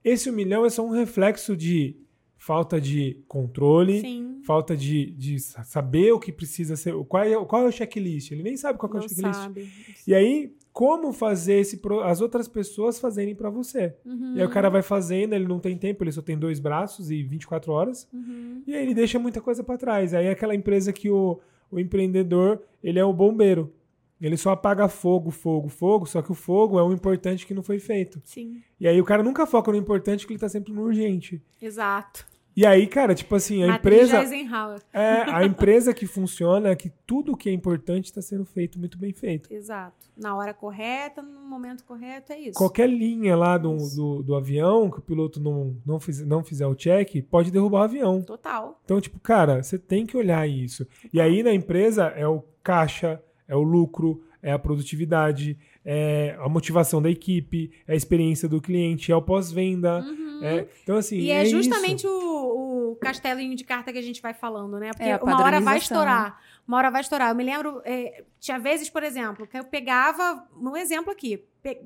[0.03, 1.95] esse um milhão é só um reflexo de
[2.39, 4.41] falta de controle, Sim.
[4.43, 6.91] falta de, de saber o que precisa ser.
[7.05, 8.31] Qual é, qual é o checklist?
[8.31, 9.35] Ele nem sabe qual é o checklist.
[9.35, 9.69] Sabe.
[10.07, 13.93] E aí, como fazer esse, as outras pessoas fazerem para você?
[14.05, 14.35] Uhum.
[14.35, 17.11] E aí o cara vai fazendo, ele não tem tempo, ele só tem dois braços
[17.11, 18.07] e 24 horas.
[18.13, 18.63] Uhum.
[18.65, 20.13] E aí ele deixa muita coisa para trás.
[20.13, 21.39] Aí é aquela empresa que o,
[21.69, 23.73] o empreendedor, ele é o bombeiro.
[24.21, 27.63] Ele só apaga fogo, fogo, fogo, só que o fogo é o importante que não
[27.63, 28.21] foi feito.
[28.23, 28.61] Sim.
[28.79, 31.41] E aí o cara nunca foca no importante porque ele tá sempre no urgente.
[31.59, 32.27] Exato.
[32.55, 34.83] E aí, cara, tipo assim, a Matriz empresa.
[34.91, 38.97] É, a empresa que funciona é que tudo que é importante está sendo feito muito
[38.97, 39.51] bem feito.
[39.51, 40.09] Exato.
[40.17, 42.57] Na hora correta, no momento correto, é isso.
[42.57, 46.67] Qualquer linha lá do, do, do, avião que o piloto não, não, fiz, não fizer
[46.67, 48.21] o check, pode derrubar o avião.
[48.21, 48.79] Total.
[48.83, 50.85] Então, tipo, cara, você tem que olhar isso.
[51.13, 53.21] E aí na empresa é o caixa
[53.51, 58.61] é o lucro, é a produtividade, é a motivação da equipe, é a experiência do
[58.61, 59.99] cliente, é o pós-venda.
[59.99, 60.39] Uhum.
[60.43, 61.17] É, então, assim.
[61.17, 64.91] E é, é justamente o, o, castelinho de carta que a gente vai falando, né?
[64.91, 66.39] Porque é, uma hora vai estourar.
[66.67, 67.29] Uma hora vai estourar.
[67.29, 70.47] Eu me lembro, é, tinha vezes, por exemplo, que eu pegava.
[70.55, 71.43] Um exemplo aqui.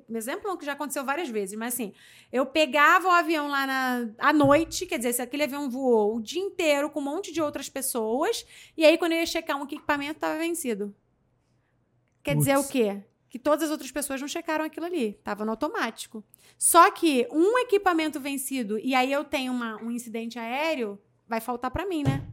[0.09, 1.91] Um exemplo que já aconteceu várias vezes, mas assim,
[2.31, 6.21] eu pegava o avião lá na, à noite, quer dizer, se aquele avião voou o
[6.21, 8.45] dia inteiro com um monte de outras pessoas,
[8.77, 10.95] e aí quando eu ia checar um equipamento, estava vencido.
[12.23, 12.45] Quer Puts.
[12.45, 13.03] dizer o quê?
[13.35, 15.19] Que todas as outras pessoas não checaram aquilo ali.
[15.21, 16.23] Tava no automático.
[16.57, 20.97] Só que um equipamento vencido e aí eu tenho uma, um incidente aéreo,
[21.27, 22.25] vai faltar para mim, né?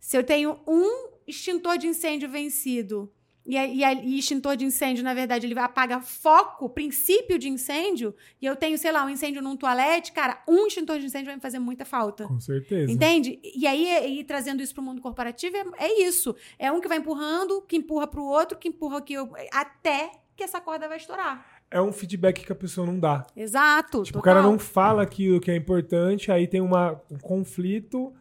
[0.00, 3.12] Se eu tenho um extintor de incêndio vencido
[3.46, 8.46] e, e, e, extintor de incêndio, na verdade, ele apaga foco, princípio de incêndio, e
[8.46, 11.42] eu tenho, sei lá, um incêndio num toalete, cara, um extintor de incêndio vai me
[11.42, 12.26] fazer muita falta.
[12.26, 12.90] Com certeza.
[12.90, 13.38] Entende?
[13.42, 16.34] E aí, e, trazendo isso para o mundo corporativo, é, é, isso.
[16.58, 19.14] É um que vai empurrando, que empurra para o outro, que empurra aqui,
[19.52, 21.46] até que essa corda vai estourar.
[21.70, 23.26] É um feedback que a pessoa não dá.
[23.36, 24.02] Exato.
[24.02, 24.20] Tipo, total.
[24.20, 28.12] o cara não fala aquilo que é importante, aí tem uma, um conflito,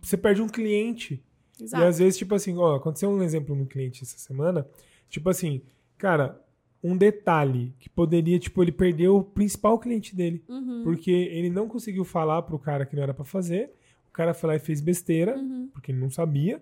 [0.00, 1.22] você perde um cliente.
[1.60, 1.82] Exato.
[1.82, 4.66] E às vezes, tipo assim, ó, aconteceu um exemplo no cliente essa semana.
[5.08, 5.62] Tipo assim,
[5.96, 6.40] cara,
[6.82, 10.44] um detalhe que poderia, tipo, ele perdeu o principal cliente dele.
[10.48, 10.82] Uhum.
[10.84, 13.72] Porque ele não conseguiu falar pro cara que não era para fazer.
[14.08, 15.68] O cara foi lá e fez besteira, uhum.
[15.72, 16.60] porque ele não sabia.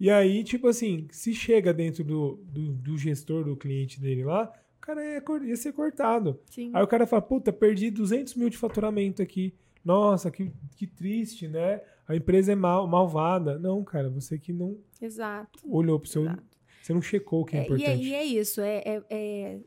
[0.00, 4.52] E aí, tipo assim, se chega dentro do, do, do gestor do cliente dele lá,
[4.78, 6.40] o cara ia, ia ser cortado.
[6.50, 6.72] Sim.
[6.74, 9.54] Aí o cara fala, puta, perdi 200 mil de faturamento aqui.
[9.84, 11.80] Nossa, que, que triste, né?
[12.06, 13.58] A empresa é mal, malvada.
[13.58, 15.60] Não, cara, você que não Exato.
[15.64, 16.24] olhou pro seu...
[16.24, 16.52] Exato
[16.82, 17.84] você não checou o que é, é importante.
[17.84, 19.58] E é, e é isso, é, é, é,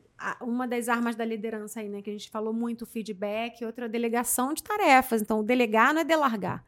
[0.42, 2.02] uma das armas da liderança aí, né?
[2.02, 5.22] Que a gente falou muito feedback, outra delegação de tarefas.
[5.22, 6.64] Então, delegar não é delargar.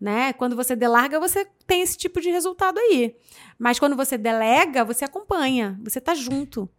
[0.00, 0.32] Né?
[0.32, 3.14] Quando você delarga, você tem esse tipo de resultado aí.
[3.58, 6.70] Mas quando você delega, você acompanha, você está junto.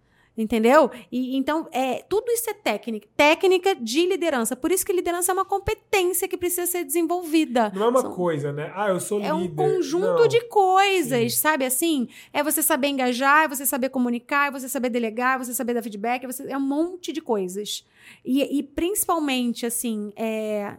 [0.41, 0.89] Entendeu?
[1.11, 4.55] E então, é, tudo isso é técnica, técnica de liderança.
[4.55, 7.71] Por isso que liderança é uma competência que precisa ser desenvolvida.
[7.75, 8.71] Não é uma São, coisa, né?
[8.75, 9.29] Ah, eu sou líder.
[9.29, 10.27] É um conjunto Não.
[10.27, 11.39] de coisas, Sim.
[11.39, 12.07] sabe assim?
[12.33, 15.75] É você saber engajar, é você saber comunicar, é você saber delegar, é você saber
[15.75, 17.85] dar feedback, é, você, é um monte de coisas.
[18.25, 20.77] E, e principalmente, assim, é,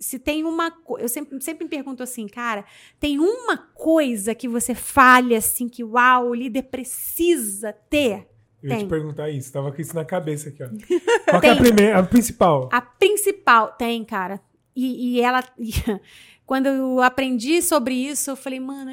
[0.00, 2.64] se tem uma eu sempre, sempre me pergunto assim, cara,
[3.00, 8.28] tem uma coisa que você falha assim que uau, o líder precisa ter?
[8.62, 8.78] Eu tem.
[8.78, 10.68] ia te perguntar isso, tava com isso na cabeça aqui, ó.
[11.30, 12.68] Qual é a primeira, a principal?
[12.72, 14.40] A principal, tem, cara.
[14.74, 15.44] E, e ela.
[15.58, 15.72] E,
[16.44, 18.92] quando eu aprendi sobre isso, eu falei, mano,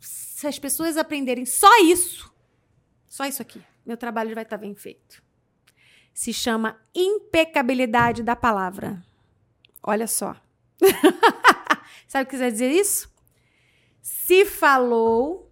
[0.00, 2.30] se as pessoas aprenderem só isso,
[3.08, 5.22] só isso aqui, meu trabalho vai estar bem feito.
[6.12, 9.02] Se chama impecabilidade da palavra.
[9.82, 10.36] Olha só.
[12.08, 13.10] Sabe o que quer dizer isso?
[14.02, 15.50] Se falou,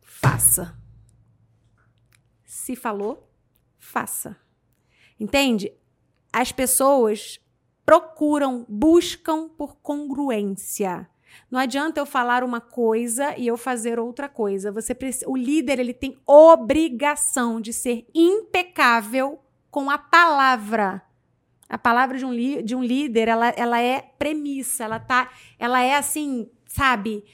[0.00, 0.79] faça
[2.60, 3.26] se falou,
[3.78, 4.36] faça.
[5.18, 5.72] Entende?
[6.30, 7.40] As pessoas
[7.86, 11.08] procuram, buscam por congruência.
[11.50, 14.70] Não adianta eu falar uma coisa e eu fazer outra coisa.
[14.70, 14.96] Você
[15.26, 21.02] o líder ele tem obrigação de ser impecável com a palavra.
[21.68, 25.94] A palavra de um, de um líder, ela, ela é premissa, ela tá, ela é
[25.94, 27.24] assim, sabe?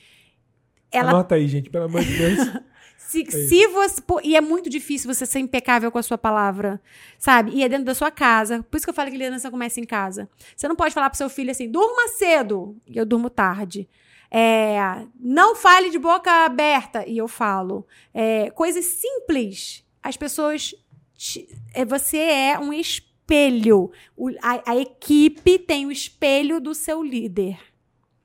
[0.93, 1.11] Ela...
[1.11, 2.39] Anota aí, gente, pelo amor de Deus.
[3.25, 4.01] Se, é se você.
[4.01, 6.81] Pô, e é muito difícil você ser impecável com a sua palavra,
[7.19, 7.53] sabe?
[7.55, 8.63] E é dentro da sua casa.
[8.63, 10.29] Por isso que eu falo que liderança começa em casa.
[10.55, 13.89] Você não pode falar pro seu filho assim, durma cedo, e eu durmo tarde.
[14.31, 14.79] É,
[15.19, 17.87] não fale de boca aberta, e eu falo.
[18.13, 19.85] É, coisas simples.
[20.03, 20.75] As pessoas.
[21.15, 23.91] Te, é, você é um espelho.
[24.17, 27.59] O, a, a equipe tem o espelho do seu líder.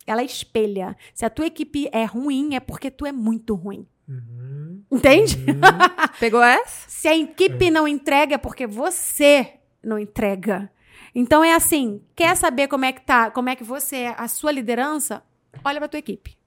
[0.05, 0.97] Ela espelha.
[1.13, 3.88] Se a tua equipe é ruim, é porque tu é muito ruim.
[4.11, 4.83] Uhum.
[4.91, 5.38] Entende?
[5.38, 6.07] Uhum.
[6.19, 6.89] Pegou essa?
[6.89, 7.71] Se a equipe é.
[7.71, 10.69] não entrega, é porque você não entrega.
[11.15, 14.27] Então é assim, quer saber como é que tá, como é que você é a
[14.27, 15.23] sua liderança?
[15.63, 16.38] Olha para tua equipe.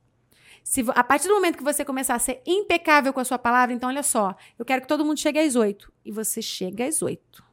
[0.63, 3.75] Se, a partir do momento que você começar a ser impecável com a sua palavra,
[3.75, 5.93] então olha só, eu quero que todo mundo chegue às oito.
[6.05, 7.44] E você chega às oito.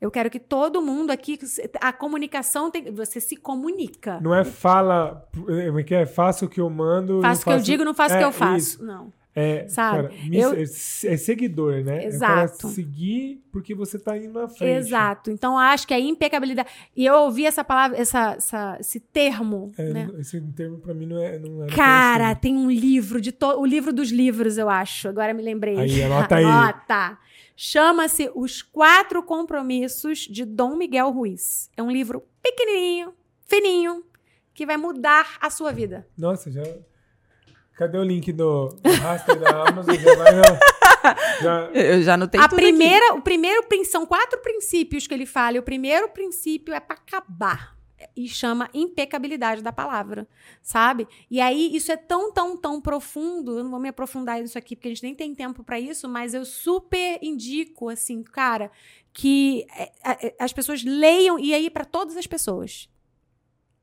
[0.00, 1.38] Eu quero que todo mundo aqui,
[1.80, 4.20] a comunicação tem, você se comunica.
[4.20, 7.22] Não é fala, é, é faça o que eu mando.
[7.22, 8.56] Faço o que faço, eu digo, não faço o é, que eu faço.
[8.56, 8.84] Isso.
[8.84, 9.12] Não.
[9.38, 10.08] É, Sabe?
[10.08, 10.54] Cara, eu...
[10.54, 12.04] é, é seguidor, né?
[12.04, 12.68] É Exato.
[12.68, 14.78] É seguir porque você está indo na frente.
[14.78, 15.30] Exato.
[15.30, 16.70] Então, acho que a impecabilidade.
[16.96, 19.72] E eu ouvi essa palavra, essa, essa esse termo.
[19.76, 20.10] É, né?
[20.18, 21.38] Esse termo, para mim, não é.
[21.38, 23.60] Não Cara, tem um livro, de to...
[23.60, 25.06] o livro dos livros, eu acho.
[25.06, 25.78] Agora me lembrei.
[25.78, 26.44] Aí, anota aí.
[26.44, 27.18] Anota.
[27.56, 31.70] Chama-se Os Quatro Compromissos de Dom Miguel Ruiz.
[31.74, 33.14] É um livro pequenininho,
[33.46, 34.04] fininho,
[34.52, 36.06] que vai mudar a sua vida.
[36.18, 36.62] Nossa, já.
[37.74, 39.94] Cadê o link do, do raster da Amazon?
[39.94, 40.32] Já vai,
[41.42, 41.70] já...
[41.72, 43.18] Eu já não tenho a primeira, aqui.
[43.18, 45.56] O primeiro são quatro princípios que ele fala.
[45.56, 47.75] E o primeiro princípio é para acabar
[48.16, 50.28] e chama impecabilidade da palavra,
[50.62, 51.06] sabe?
[51.30, 54.76] E aí isso é tão, tão, tão profundo, eu não vou me aprofundar nisso aqui
[54.76, 58.70] porque a gente nem tem tempo para isso, mas eu super indico assim, cara,
[59.12, 62.88] que é, é, as pessoas leiam e aí para todas as pessoas.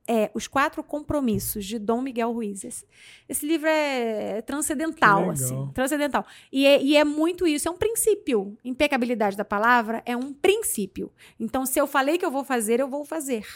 [0.06, 2.62] É Os Quatro Compromissos, de Dom Miguel Ruiz.
[2.62, 2.86] Esse,
[3.26, 5.70] esse livro é transcendental, assim.
[5.72, 6.26] Transcendental.
[6.52, 8.54] E é, e é muito isso, é um princípio.
[8.62, 11.10] Impecabilidade da palavra é um princípio.
[11.40, 13.46] Então, se eu falei que eu vou fazer, eu vou fazer.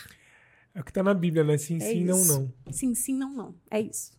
[0.75, 1.59] É o que tá na Bíblia, né?
[1.59, 2.33] Sim, é sim, isso.
[2.33, 2.73] não, não.
[2.73, 3.55] Sim, sim, não, não.
[3.71, 4.19] É isso.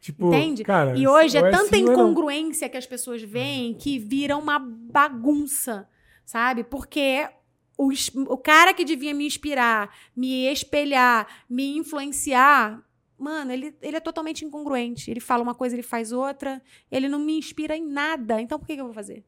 [0.00, 0.62] Tipo, Entende?
[0.62, 2.72] Cara, e hoje é, é tanta sim, incongruência não.
[2.72, 5.88] que as pessoas veem que vira uma bagunça,
[6.24, 6.62] sabe?
[6.62, 7.28] Porque
[7.76, 7.90] o,
[8.28, 12.82] o cara que devia me inspirar, me espelhar, me influenciar,
[13.18, 15.10] mano, ele, ele é totalmente incongruente.
[15.10, 18.40] Ele fala uma coisa, ele faz outra, ele não me inspira em nada.
[18.40, 19.24] Então por que, que eu vou fazer?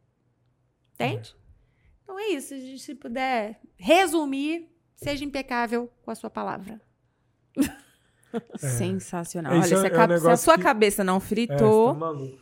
[0.94, 1.34] Entende?
[1.36, 1.40] É.
[2.04, 2.54] Então é isso.
[2.78, 4.69] Se puder resumir,
[5.02, 6.81] Seja impecável com a sua palavra.
[8.55, 8.59] É.
[8.59, 9.52] Sensacional.
[9.52, 10.62] Olha, é, se, a, é um se a sua que...
[10.62, 11.97] cabeça não fritou.
[11.97, 11.97] É,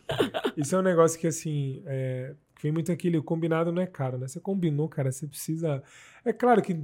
[0.07, 3.87] tá Isso é um negócio que, assim, é, Que vem muito aquele combinado não é
[3.87, 4.29] caro, né?
[4.29, 5.83] Você combinou, cara, você precisa.
[6.25, 6.79] É claro que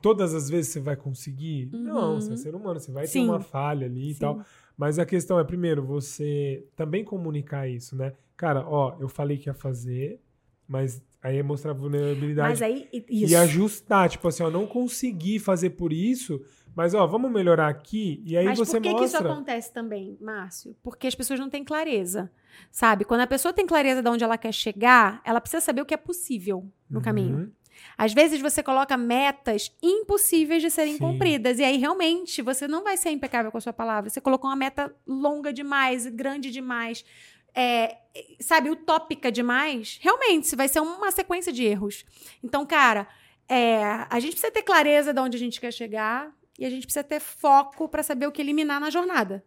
[0.00, 1.68] todas as vezes você vai conseguir.
[1.72, 1.82] Uhum.
[1.82, 3.24] Não, você é ser humano, você vai Sim.
[3.24, 4.16] ter uma falha ali Sim.
[4.16, 4.46] e tal.
[4.76, 8.14] Mas a questão é, primeiro, você também comunicar isso, né?
[8.36, 10.20] Cara, ó, eu falei que ia fazer,
[10.66, 12.50] mas aí é mostrar vulnerabilidade.
[12.50, 13.32] Mas aí, isso.
[13.32, 16.38] E ajustar, tipo assim, ó, não consegui fazer por isso,
[16.76, 18.80] mas ó, vamos melhorar aqui e aí Mas você mostra.
[18.80, 20.76] Mas por que, que isso acontece também, Márcio?
[20.82, 22.30] Porque as pessoas não têm clareza,
[22.70, 23.06] sabe?
[23.06, 25.94] Quando a pessoa tem clareza de onde ela quer chegar, ela precisa saber o que
[25.94, 27.02] é possível no uhum.
[27.02, 27.52] caminho.
[27.96, 30.98] Às vezes você coloca metas impossíveis de serem Sim.
[30.98, 31.58] cumpridas.
[31.58, 34.10] E aí, realmente, você não vai ser impecável com a sua palavra.
[34.10, 37.04] Você colocou uma meta longa demais, grande demais.
[37.54, 37.98] É,
[38.40, 42.04] sabe, utópica demais, realmente, vai ser uma sequência de erros.
[42.42, 43.08] Então, cara,
[43.48, 46.86] é, a gente precisa ter clareza de onde a gente quer chegar e a gente
[46.86, 49.44] precisa ter foco para saber o que eliminar na jornada.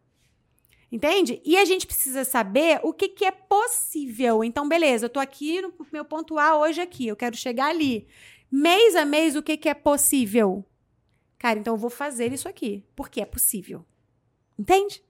[0.92, 1.42] Entende?
[1.44, 4.44] E a gente precisa saber o que, que é possível.
[4.44, 8.08] Então, beleza, eu tô aqui no meu ponto A hoje aqui, eu quero chegar ali.
[8.50, 10.66] Mês a mês, o que, que é possível?
[11.38, 13.86] Cara, então eu vou fazer isso aqui, porque é possível.
[14.58, 15.04] Entende?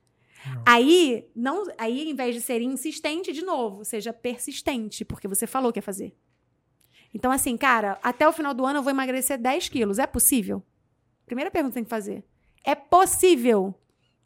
[0.66, 5.72] Aí, não, aí, em vez de ser insistente, de novo, seja persistente, porque você falou
[5.72, 6.16] que ia fazer.
[7.14, 10.00] Então, assim, cara, até o final do ano eu vou emagrecer 10 quilos.
[10.00, 10.64] É possível?
[11.26, 12.24] Primeira pergunta que tem que fazer.
[12.64, 13.74] É possível?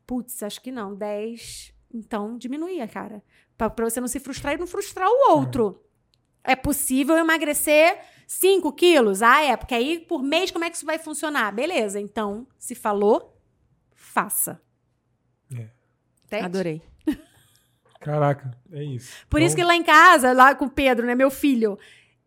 [0.05, 0.95] Putz, acho que não.
[0.95, 1.73] 10.
[1.93, 3.23] Então, diminuía, cara.
[3.57, 5.83] Pra, você não se frustrar e não frustrar o outro.
[6.43, 9.21] É, é possível emagrecer 5 quilos?
[9.21, 9.55] Ah, é.
[9.55, 11.51] Porque aí, por mês, como é que isso vai funcionar?
[11.53, 11.99] Beleza.
[11.99, 13.37] Então, se falou,
[13.93, 14.61] faça.
[16.31, 16.41] É.
[16.41, 16.81] Adorei.
[17.99, 19.11] Caraca, é isso.
[19.29, 19.47] Por então...
[19.47, 21.77] isso que lá em casa, lá com o Pedro, né, meu filho,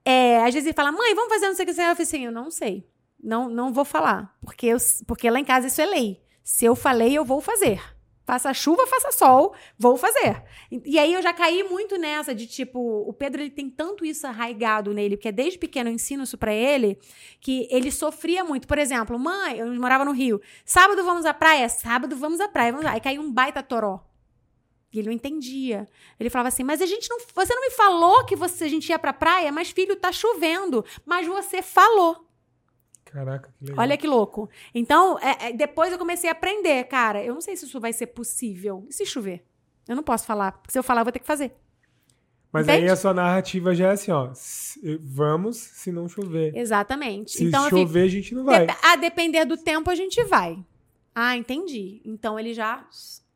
[0.04, 1.72] é, às vezes ele fala, mãe, vamos fazer não sei o que.
[1.72, 2.88] Eu falei assim, eu não sei.
[3.20, 4.36] Não, não vou falar.
[4.40, 4.76] Porque, eu,
[5.06, 6.22] porque lá em casa isso é lei.
[6.42, 7.80] Se eu falei, eu vou fazer.
[8.24, 10.42] Faça chuva, faça sol, vou fazer.
[10.70, 14.26] E, aí eu já caí muito nessa de tipo, o Pedro ele tem tanto isso
[14.26, 16.98] arraigado nele, porque desde pequeno eu ensino isso para ele,
[17.38, 18.66] que ele sofria muito.
[18.66, 20.40] Por exemplo, mãe, eu morava no Rio.
[20.64, 21.68] Sábado vamos à praia?
[21.68, 22.72] Sábado vamos à praia.
[22.72, 22.92] Vamos lá.
[22.92, 24.00] Aí caiu um baita toró.
[24.90, 25.88] E ele não entendia.
[26.18, 28.88] Ele falava assim: "Mas a gente não, você não me falou que você a gente
[28.88, 32.23] ia pra praia, mas filho, tá chovendo, mas você falou".
[33.14, 33.80] Caraca, que legal.
[33.80, 34.50] Olha que louco.
[34.74, 37.22] Então, é, é, depois eu comecei a aprender, cara.
[37.22, 38.84] Eu não sei se isso vai ser possível.
[38.90, 39.44] E se chover?
[39.86, 40.50] Eu não posso falar.
[40.50, 41.52] Porque se eu falar, eu vou ter que fazer.
[42.52, 42.86] Mas Entende?
[42.86, 44.32] aí a sua narrativa já é assim, ó.
[45.00, 46.56] Vamos se não chover.
[46.56, 47.30] Exatamente.
[47.36, 48.66] Se então, chover, fico, a gente não vai.
[48.82, 50.58] A depender do tempo, a gente vai.
[51.14, 52.02] Ah, entendi.
[52.04, 52.84] Então ele já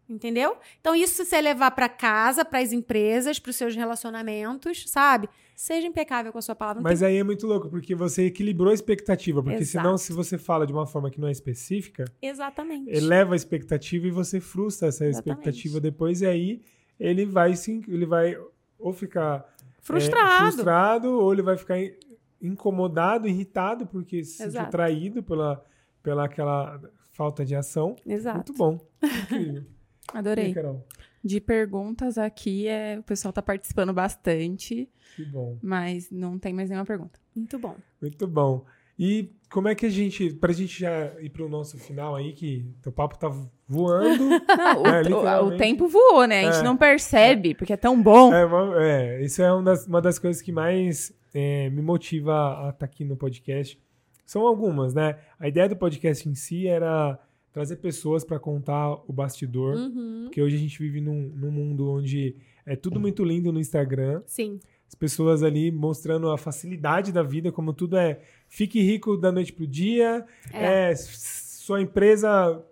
[0.09, 0.56] Entendeu?
[0.80, 5.28] Então, isso você levar para casa, para as empresas, para os seus relacionamentos, sabe?
[5.55, 6.80] Seja impecável com a sua palavra.
[6.82, 7.09] Mas tem...
[7.09, 9.43] aí é muito louco, porque você equilibrou a expectativa.
[9.43, 9.85] Porque Exato.
[9.85, 12.90] senão, se você fala de uma forma que não é específica, Exatamente.
[12.90, 15.40] eleva a expectativa e você frustra essa Exatamente.
[15.40, 16.62] expectativa depois, e aí
[16.98, 18.35] ele vai sim, ele vai
[18.78, 19.44] ou ficar
[19.82, 20.47] frustrado.
[20.47, 21.76] É, frustrado, ou ele vai ficar
[22.40, 25.62] incomodado, irritado, porque se sentiu traído pela,
[26.02, 26.80] pela aquela
[27.12, 27.97] falta de ação.
[28.06, 28.36] Exato.
[28.36, 28.78] Muito bom.
[29.02, 29.66] Incrível.
[30.14, 30.52] Adorei.
[30.52, 34.89] E, de perguntas aqui, é, o pessoal está participando bastante.
[35.16, 35.59] Que bom.
[35.62, 37.18] Mas não tem mais nenhuma pergunta.
[37.35, 37.76] Muito bom.
[38.01, 38.64] Muito bom.
[38.98, 42.66] E como é que a gente, pra gente já ir pro nosso final aí, que
[42.85, 43.28] o papo tá
[43.66, 44.28] voando.
[44.59, 46.40] Não, né, o, o, tempo voou, né?
[46.40, 48.32] A gente é, não percebe, é, porque é tão bom.
[48.35, 52.70] É, é isso é uma das, uma das coisas que mais é, me motiva a
[52.70, 53.80] estar tá aqui no podcast.
[54.26, 55.18] São algumas, né?
[55.39, 57.18] A ideia do podcast em si era
[57.53, 59.77] trazer pessoas para contar o bastidor.
[59.77, 60.23] Uhum.
[60.25, 64.23] Porque hoje a gente vive num, num mundo onde é tudo muito lindo no Instagram.
[64.27, 64.61] Sim.
[64.87, 69.53] As pessoas ali mostrando a facilidade da vida, como tudo é fique rico da noite
[69.53, 72.65] pro dia, é, é sua empresa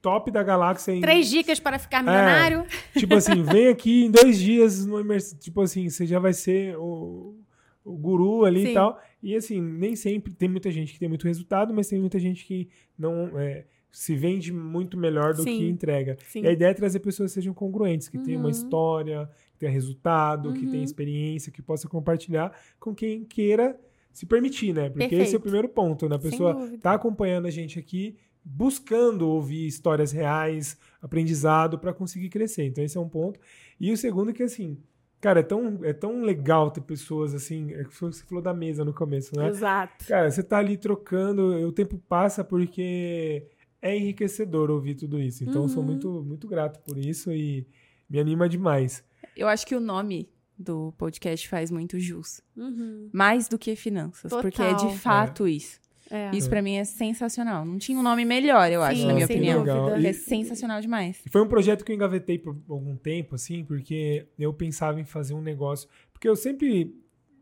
[0.00, 0.92] top da galáxia.
[0.92, 1.00] Em...
[1.00, 2.66] Três dicas para ficar milionário.
[2.94, 5.02] É, tipo assim, vem aqui em dois dias, no
[5.38, 7.36] tipo assim, você já vai ser o,
[7.84, 8.70] o guru ali Sim.
[8.70, 9.00] e tal.
[9.22, 12.44] E assim, nem sempre tem muita gente que tem muito resultado, mas tem muita gente
[12.44, 12.68] que
[12.98, 15.58] não é, se vende muito melhor do Sim.
[15.58, 16.16] que entrega.
[16.26, 16.42] Sim.
[16.42, 18.24] E a ideia é trazer pessoas que sejam congruentes, que uhum.
[18.24, 20.54] tenham uma história, que tenham resultado, uhum.
[20.54, 23.78] que tenham experiência, que possa compartilhar com quem queira
[24.10, 24.88] se permitir, né?
[24.88, 25.22] Porque Perfeito.
[25.22, 26.16] esse é o primeiro ponto, né?
[26.16, 32.64] A pessoa tá acompanhando a gente aqui, buscando ouvir histórias reais, aprendizado para conseguir crescer.
[32.64, 33.38] Então esse é um ponto.
[33.78, 34.78] E o segundo é que assim,
[35.22, 37.72] Cara, é tão, é tão legal ter pessoas assim.
[37.74, 39.46] É que você falou da mesa no começo, né?
[39.46, 40.04] Exato.
[40.04, 43.46] Cara, você tá ali trocando, o tempo passa porque
[43.82, 45.42] é enriquecedor ouvir tudo isso.
[45.42, 45.68] Então, uhum.
[45.68, 47.66] sou muito, muito grato por isso e
[48.08, 49.04] me anima demais.
[49.36, 52.40] Eu acho que o nome do podcast faz muito jus.
[52.56, 53.10] Uhum.
[53.12, 54.30] Mais do que finanças.
[54.30, 54.42] Total.
[54.42, 55.50] Porque é de fato é.
[55.50, 55.82] isso.
[56.10, 56.30] É.
[56.36, 57.64] Isso para mim é sensacional.
[57.64, 59.64] Não tinha um nome melhor, eu Sim, acho, na minha opinião.
[59.98, 61.22] E, é sensacional demais.
[61.30, 65.32] Foi um projeto que eu engavetei por algum tempo, assim, porque eu pensava em fazer
[65.32, 65.88] um negócio.
[66.12, 66.94] Porque eu sempre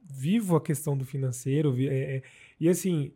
[0.04, 1.74] vivo a questão do financeiro.
[1.80, 2.22] É, é,
[2.60, 3.12] e assim,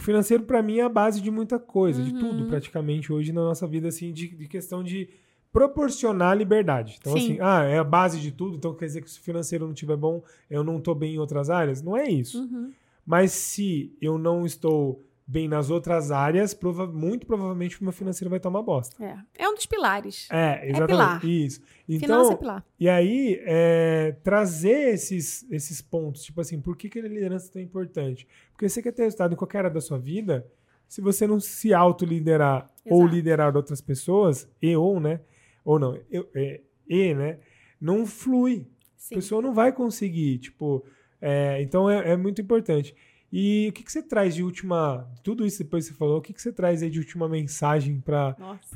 [0.00, 2.06] o financeiro para mim é a base de muita coisa, uhum.
[2.06, 2.48] de tudo uhum.
[2.48, 5.10] praticamente hoje na nossa vida, assim, de, de questão de
[5.52, 6.96] proporcionar liberdade.
[6.98, 7.18] Então, Sim.
[7.18, 9.74] assim, ah, é a base de tudo, então quer dizer que se o financeiro não
[9.74, 11.82] estiver bom, eu não estou bem em outras áreas?
[11.82, 12.40] Não é isso.
[12.40, 12.72] Uhum.
[13.04, 18.28] Mas se eu não estou bem nas outras áreas, prova muito provavelmente o meu financeiro
[18.28, 19.02] vai tomar bosta.
[19.02, 20.26] É, é um dos pilares.
[20.28, 20.82] É, exatamente.
[20.82, 21.24] É pilar.
[21.24, 21.60] Isso.
[21.88, 22.66] Então, Finança é pilar.
[22.80, 27.52] E aí, é, trazer esses, esses pontos, tipo assim, por que, que a liderança é
[27.52, 28.26] tão importante?
[28.50, 30.44] Porque você quer ter resultado em qualquer área da sua vida,
[30.88, 35.20] se você não se autoliderar ou liderar outras pessoas, e ou, né?
[35.64, 37.38] Ou não, eu, é, e, né?
[37.80, 38.66] Não flui.
[38.96, 39.14] Sim.
[39.14, 40.84] A pessoa não vai conseguir, tipo...
[41.22, 42.96] É, então, é, é muito importante.
[43.32, 45.08] E o que, que você traz de última.
[45.22, 48.00] Tudo isso depois que você falou, o que, que você traz aí de última mensagem
[48.00, 48.34] para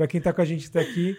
[0.09, 1.17] quem está com a gente até aqui?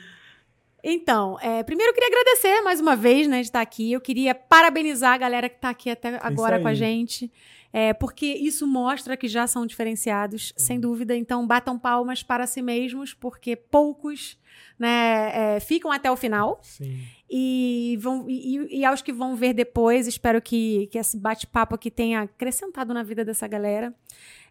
[0.88, 3.92] Então, é, primeiro eu queria agradecer mais uma vez, né, de estar aqui.
[3.92, 7.32] Eu queria parabenizar a galera que está aqui até agora com a gente.
[7.74, 11.14] É, porque isso mostra que já são diferenciados, sem dúvida.
[11.16, 14.38] Então, batam palmas para si mesmos, porque poucos
[14.80, 16.60] né, é, ficam até o final.
[16.62, 17.00] Sim.
[17.30, 21.90] E, vão, e, e aos que vão ver depois, espero que, que esse bate-papo aqui
[21.90, 23.94] tenha acrescentado na vida dessa galera.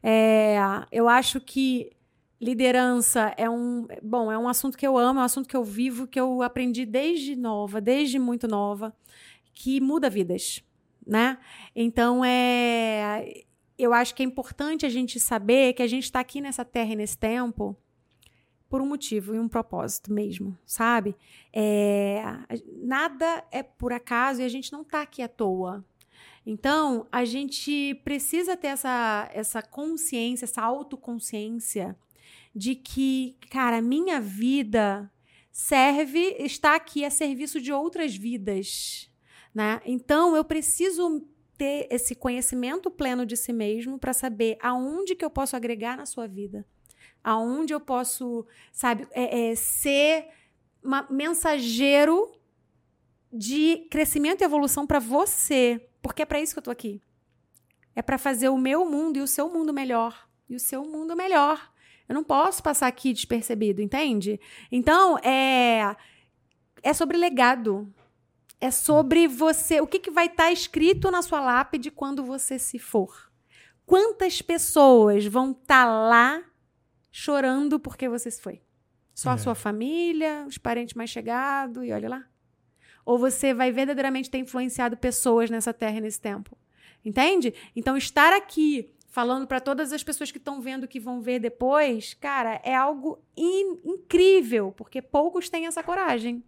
[0.03, 0.57] É,
[0.91, 1.93] eu acho que
[2.41, 5.65] liderança é um bom é um assunto que eu amo é um assunto que eu
[5.65, 8.95] vivo que eu aprendi desde nova desde muito nova
[9.55, 10.63] que muda vidas
[11.07, 11.39] né
[11.75, 13.45] então é
[13.79, 16.93] eu acho que é importante a gente saber que a gente está aqui nessa terra
[16.93, 17.75] e nesse tempo
[18.75, 21.15] por um motivo e um propósito mesmo, sabe?
[21.53, 22.21] É,
[22.83, 25.85] nada é por acaso e a gente não está aqui à toa.
[26.45, 31.97] Então, a gente precisa ter essa, essa consciência, essa autoconsciência
[32.53, 35.09] de que, cara, minha vida
[35.53, 39.09] serve, está aqui a serviço de outras vidas,
[39.55, 39.81] né?
[39.87, 41.25] Então, eu preciso
[41.57, 46.07] ter esse conhecimento pleno de si mesmo para saber aonde que eu posso agregar na
[46.07, 46.67] sua vida
[47.25, 50.29] aonde eu posso, sabe, é, é, ser
[50.83, 52.31] uma mensageiro
[53.33, 57.01] de crescimento e evolução para você, porque é para isso que eu tô aqui.
[57.97, 61.17] É para fazer o meu mundo e o seu mundo melhor, e o seu mundo
[61.17, 61.73] melhor.
[62.07, 64.39] Eu não posso passar aqui despercebido, entende?
[64.71, 65.97] Então, é
[66.85, 67.91] é sobre legado.
[68.61, 72.59] É sobre você, o que, que vai estar tá escrito na sua lápide quando você
[72.59, 73.31] se for.
[73.85, 76.43] Quantas pessoas vão estar tá lá
[77.16, 78.61] chorando porque você se foi.
[79.15, 79.35] Só é.
[79.35, 82.24] a sua família, os parentes mais chegados, e olha lá.
[83.07, 86.59] Ou você vai verdadeiramente ter influenciado pessoas nessa terra e nesse tempo.
[87.05, 87.55] Entende?
[87.77, 92.15] Então, estar aqui falando para todas as pessoas que estão vendo, que vão ver depois,
[92.15, 96.43] cara, é algo in incrível, porque poucos têm essa coragem.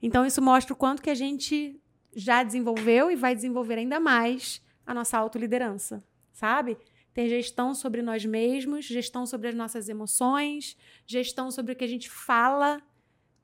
[0.00, 1.78] Então, isso mostra o quanto que a gente
[2.16, 6.02] já desenvolveu e vai desenvolver ainda mais a nossa autoliderança,
[6.32, 6.78] sabe?
[7.14, 10.76] Ter gestão sobre nós mesmos, gestão sobre as nossas emoções,
[11.06, 12.82] gestão sobre o que a gente fala,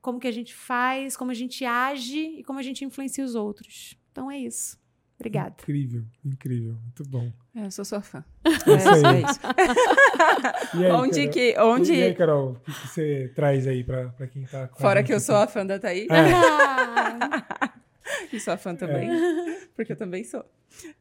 [0.01, 3.33] como que a gente faz, como a gente age e como a gente influencia os
[3.33, 3.97] outros.
[4.11, 4.77] Então é isso.
[5.17, 5.55] Obrigada.
[5.61, 7.31] Incrível, incrível, muito bom.
[7.55, 8.25] É, eu sou sua fã.
[8.43, 9.39] É, é isso.
[10.77, 11.93] e aí, onde Carol, que, onde...
[11.93, 15.35] E aí, Carol, o que, você traz aí para quem tá Fora que eu sou
[15.35, 16.07] a fã da Thaís.
[16.09, 17.71] É.
[18.31, 19.67] e sou a fã também, é.
[19.75, 20.45] porque eu também sou.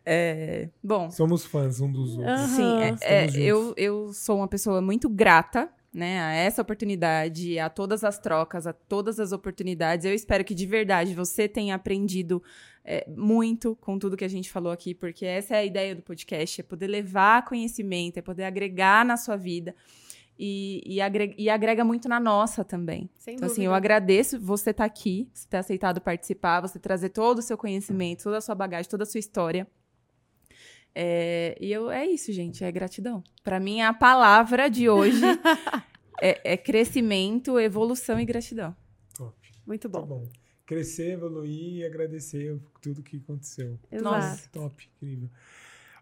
[0.04, 1.10] É, bom.
[1.10, 2.40] Somos fãs um dos outros.
[2.50, 7.68] Sim, é, é eu, eu sou uma pessoa muito grata né, a essa oportunidade, a
[7.68, 10.06] todas as trocas, a todas as oportunidades.
[10.06, 12.42] Eu espero que de verdade você tenha aprendido
[12.84, 16.02] é, muito com tudo que a gente falou aqui, porque essa é a ideia do
[16.02, 19.74] podcast: é poder levar conhecimento, é poder agregar na sua vida.
[20.42, 23.10] E, e, agrega, e agrega muito na nossa também.
[23.18, 23.52] Sem então, dúvida.
[23.52, 27.42] assim, eu agradeço você estar tá aqui, você ter aceitado participar, você trazer todo o
[27.42, 29.68] seu conhecimento, toda a sua bagagem, toda a sua história.
[30.94, 33.22] É, e eu, é isso, gente, é gratidão.
[33.44, 35.20] Para mim, a palavra de hoje
[36.22, 38.74] é, é, crescimento, evolução e gratidão.
[39.14, 39.36] Top.
[39.66, 40.00] Muito bom.
[40.00, 40.28] Tá bom.
[40.64, 43.78] Crescer, evoluir e agradecer tudo que aconteceu.
[43.92, 44.04] Exato.
[44.04, 45.28] Nossa, top, incrível.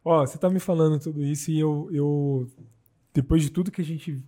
[0.04, 2.48] Ó, você tá me falando tudo isso e eu, eu
[3.12, 4.22] depois de tudo que a gente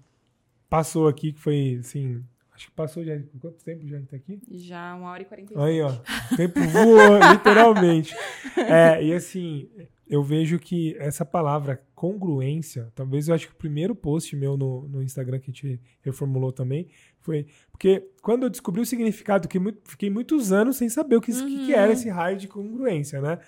[0.69, 2.23] passou aqui, que foi assim.
[2.55, 3.19] Acho que passou já.
[3.40, 4.39] Quanto tempo já está aqui?
[4.51, 5.90] Já uma hora e quarenta Aí, ó.
[6.32, 8.15] O tempo voou, literalmente.
[8.57, 9.69] É, e assim,
[10.07, 14.89] eu vejo que essa palavra congruência, talvez eu acho que o primeiro post meu no,
[14.89, 16.89] no Instagram que a gente reformulou também
[17.20, 17.47] foi.
[17.70, 21.32] Porque quando eu descobri o significado, que muito, fiquei muitos anos sem saber o que,
[21.32, 21.47] uhum.
[21.47, 23.39] que, que era esse raio de congruência, né?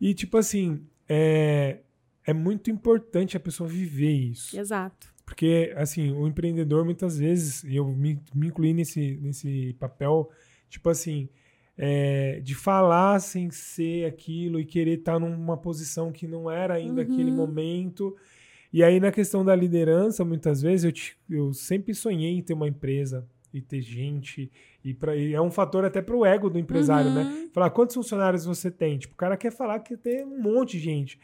[0.00, 1.80] E tipo assim, é,
[2.28, 4.60] é muito importante a pessoa viver isso.
[4.60, 5.08] Exato.
[5.24, 10.30] Porque, assim, o empreendedor, muitas vezes, e eu me, me incluí nesse, nesse papel,
[10.68, 11.30] tipo assim,
[11.74, 16.74] é, de falar sem ser aquilo e querer estar tá numa posição que não era
[16.74, 17.12] ainda uhum.
[17.12, 18.14] aquele momento.
[18.70, 22.52] E aí, na questão da liderança, muitas vezes eu, te, eu sempre sonhei em ter
[22.52, 24.52] uma empresa e ter gente.
[24.84, 27.22] E, pra, e é um fator até para o ego do empresário, né?
[27.22, 27.42] uhum.
[27.44, 27.48] né?
[27.54, 28.98] Falar quantos funcionários você tem.
[28.98, 31.18] Tipo, o cara quer falar que tem um monte de gente.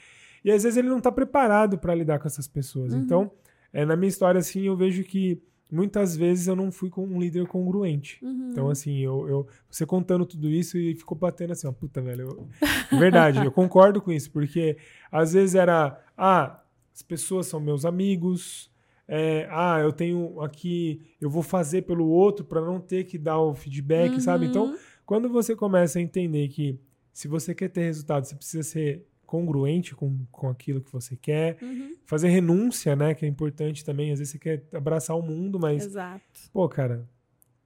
[0.45, 2.93] E às vezes ele não está preparado para lidar com essas pessoas.
[2.93, 3.01] Uhum.
[3.01, 3.31] Então,
[3.73, 7.19] é, na minha história, assim, eu vejo que muitas vezes eu não fui com um
[7.19, 8.25] líder congruente.
[8.25, 8.51] Uhum.
[8.51, 12.29] Então, assim, eu, eu, você contando tudo isso e ficou batendo assim, ó, puta, velho.
[12.29, 12.49] Eu,
[12.99, 14.77] verdade, eu concordo com isso, porque
[15.11, 16.63] às vezes era, ah,
[16.95, 18.71] as pessoas são meus amigos,
[19.09, 23.39] é, ah, eu tenho aqui, eu vou fazer pelo outro para não ter que dar
[23.41, 24.21] o feedback, uhum.
[24.21, 24.47] sabe?
[24.47, 26.79] Então, quando você começa a entender que
[27.13, 31.59] se você quer ter resultado, você precisa ser congruente com, com aquilo que você quer.
[31.61, 31.97] Uhum.
[32.07, 33.15] Fazer renúncia, né?
[33.15, 34.13] Que é importante também.
[34.13, 35.85] Às vezes você quer abraçar o mundo, mas.
[35.85, 36.23] Exato.
[36.53, 37.09] Pô, cara,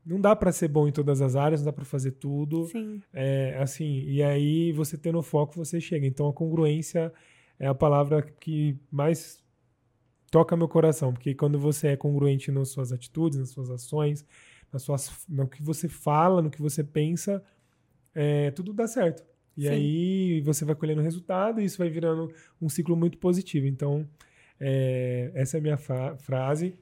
[0.05, 2.65] não dá para ser bom em todas as áreas, não dá para fazer tudo.
[2.69, 3.03] Sim.
[3.13, 6.07] É, assim, e aí você tendo foco, você chega.
[6.07, 7.13] Então a congruência
[7.59, 9.45] é a palavra que mais
[10.31, 14.25] toca meu coração, porque quando você é congruente nas suas atitudes, nas suas ações,
[14.73, 17.43] nas suas, no que você fala, no que você pensa,
[18.15, 19.28] é, tudo dá certo.
[19.59, 19.69] E Sim.
[19.71, 22.33] aí você vai colhendo resultado e isso vai virando
[22.63, 23.67] um ciclo muito positivo.
[23.67, 24.09] Então,
[24.61, 26.79] é, essa é a minha frase.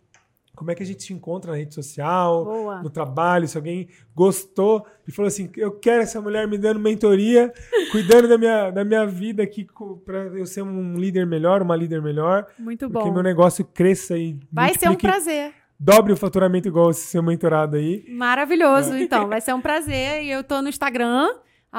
[0.54, 2.82] Como é que a gente se encontra na rede social, Boa.
[2.82, 3.48] no trabalho?
[3.48, 7.50] Se alguém gostou e falou assim: eu quero essa mulher me dando mentoria,
[7.90, 9.66] cuidando da minha, da minha vida aqui
[10.04, 12.46] para eu ser um líder melhor, uma líder melhor.
[12.58, 13.02] Muito bom.
[13.02, 14.38] Que meu negócio cresça e.
[14.52, 15.54] Vai ser um prazer.
[15.78, 18.04] Dobre o faturamento igual esse seu mentorado aí.
[18.08, 19.02] Maravilhoso, é.
[19.02, 19.28] então.
[19.28, 20.24] Vai ser um prazer.
[20.24, 21.28] E eu tô no Instagram,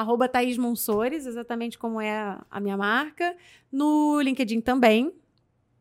[0.00, 3.34] arroba Thaís Monsores, exatamente como é a minha marca.
[3.70, 5.12] No LinkedIn também,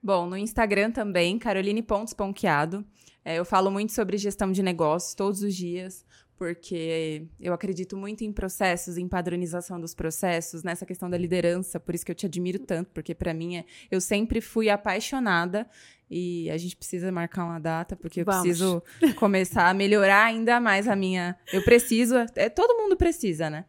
[0.00, 2.84] Bom, no Instagram também, Caroline Pontos Ponqueado.
[3.24, 6.04] É, eu falo muito sobre gestão de negócios todos os dias,
[6.36, 11.94] porque eu acredito muito em processos, em padronização dos processos, nessa questão da liderança, por
[11.94, 15.68] isso que eu te admiro tanto, porque para mim é, eu sempre fui apaixonada
[16.10, 18.42] e a gente precisa marcar uma data, porque eu Vamos.
[18.42, 18.82] preciso
[19.16, 21.38] começar a melhorar ainda mais a minha.
[21.52, 23.64] Eu preciso, é, todo mundo precisa, né?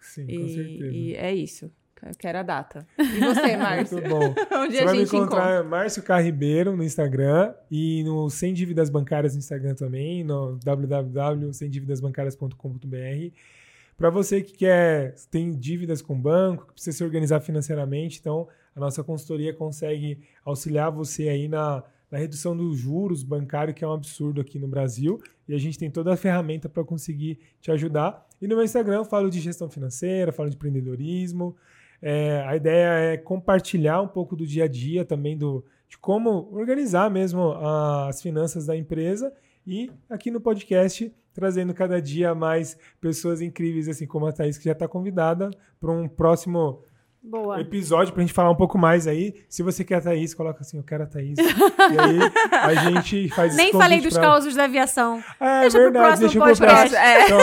[0.00, 0.92] Sim, e, com certeza.
[0.92, 1.72] E é isso.
[2.04, 2.84] Eu quero a data.
[2.98, 3.98] E você, Márcio?
[3.98, 4.34] Muito bom.
[4.58, 5.62] Onde você vai me encontrar encontra?
[5.62, 13.36] Márcio Carribeiro no Instagram e no Sem Dívidas Bancárias no Instagram também, no www.semdividasbancarias.com.br.
[13.96, 18.48] Para você que quer tem dívidas com o banco, que precisa se organizar financeiramente, então
[18.74, 23.86] a nossa consultoria consegue auxiliar você aí na, na redução dos juros bancários, que é
[23.86, 27.70] um absurdo aqui no Brasil, e a gente tem toda a ferramenta para conseguir te
[27.70, 28.26] ajudar.
[28.40, 31.54] E no meu Instagram eu falo de gestão financeira, falo de empreendedorismo,
[32.02, 36.48] é, a ideia é compartilhar um pouco do dia a dia também do, de como
[36.52, 39.32] organizar mesmo as finanças da empresa
[39.64, 44.64] e aqui no podcast trazendo cada dia mais pessoas incríveis, assim como a Thaís, que
[44.64, 45.50] já está convidada
[45.80, 46.82] para um próximo
[47.22, 47.60] Boa.
[47.60, 49.44] episódio pra gente falar um pouco mais aí.
[49.48, 51.38] Se você quer a Thaís, coloca assim, eu quero a Thaís.
[51.38, 54.22] e aí a gente faz Nem falei dos pra...
[54.22, 55.22] causos da aviação.
[55.38, 56.96] É, deixa verdade, deixa pro próximo.
[56.96, 57.24] É.
[57.24, 57.38] Então,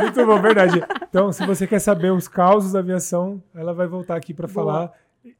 [0.00, 0.82] muito bom, verdade.
[1.08, 4.90] Então, se você quer saber os causos da aviação, ela vai voltar aqui para falar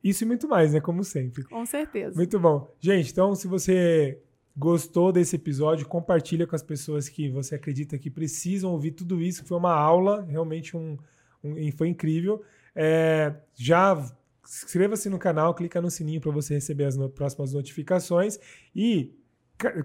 [0.05, 0.81] isso e muito mais, né?
[0.81, 1.43] Como sempre.
[1.45, 2.15] Com certeza.
[2.17, 2.71] Muito bom.
[2.79, 4.19] Gente, então, se você
[4.57, 9.45] gostou desse episódio, compartilha com as pessoas que você acredita que precisam ouvir tudo isso.
[9.47, 10.99] Foi uma aula, realmente um,
[11.43, 12.43] um foi incrível.
[12.75, 13.97] É, já
[14.45, 18.39] inscreva-se no canal, clica no sininho para você receber as no próximas notificações
[18.75, 19.15] e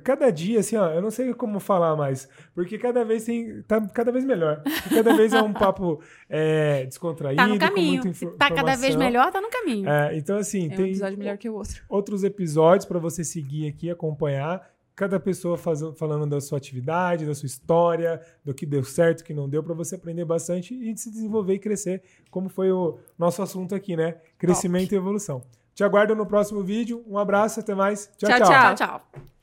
[0.04, 3.82] cada dia, assim, ó, eu não sei como falar mais, porque cada vez tem, tá
[3.88, 4.64] cada vez melhor.
[4.90, 8.02] Cada vez é um papo é, descontraído, tá no caminho.
[8.02, 9.90] com muita Tá cada vez melhor, tá no caminho.
[9.90, 11.84] É, então, assim, é tem um episódio melhor que o outro.
[11.90, 14.66] outros episódios para você seguir aqui, acompanhar
[14.96, 19.24] cada pessoa faz, falando da sua atividade, da sua história, do que deu certo, o
[19.24, 22.02] que não deu, para você aprender bastante e se desenvolver e crescer,
[22.32, 24.18] como foi o nosso assunto aqui, né?
[24.38, 24.96] Crescimento Top.
[24.96, 25.42] e evolução.
[25.74, 27.04] Te aguardo no próximo vídeo.
[27.06, 28.10] Um abraço, até mais.
[28.18, 28.30] tchau.
[28.30, 28.76] tchau, tchau.
[28.76, 29.26] tchau, tchau.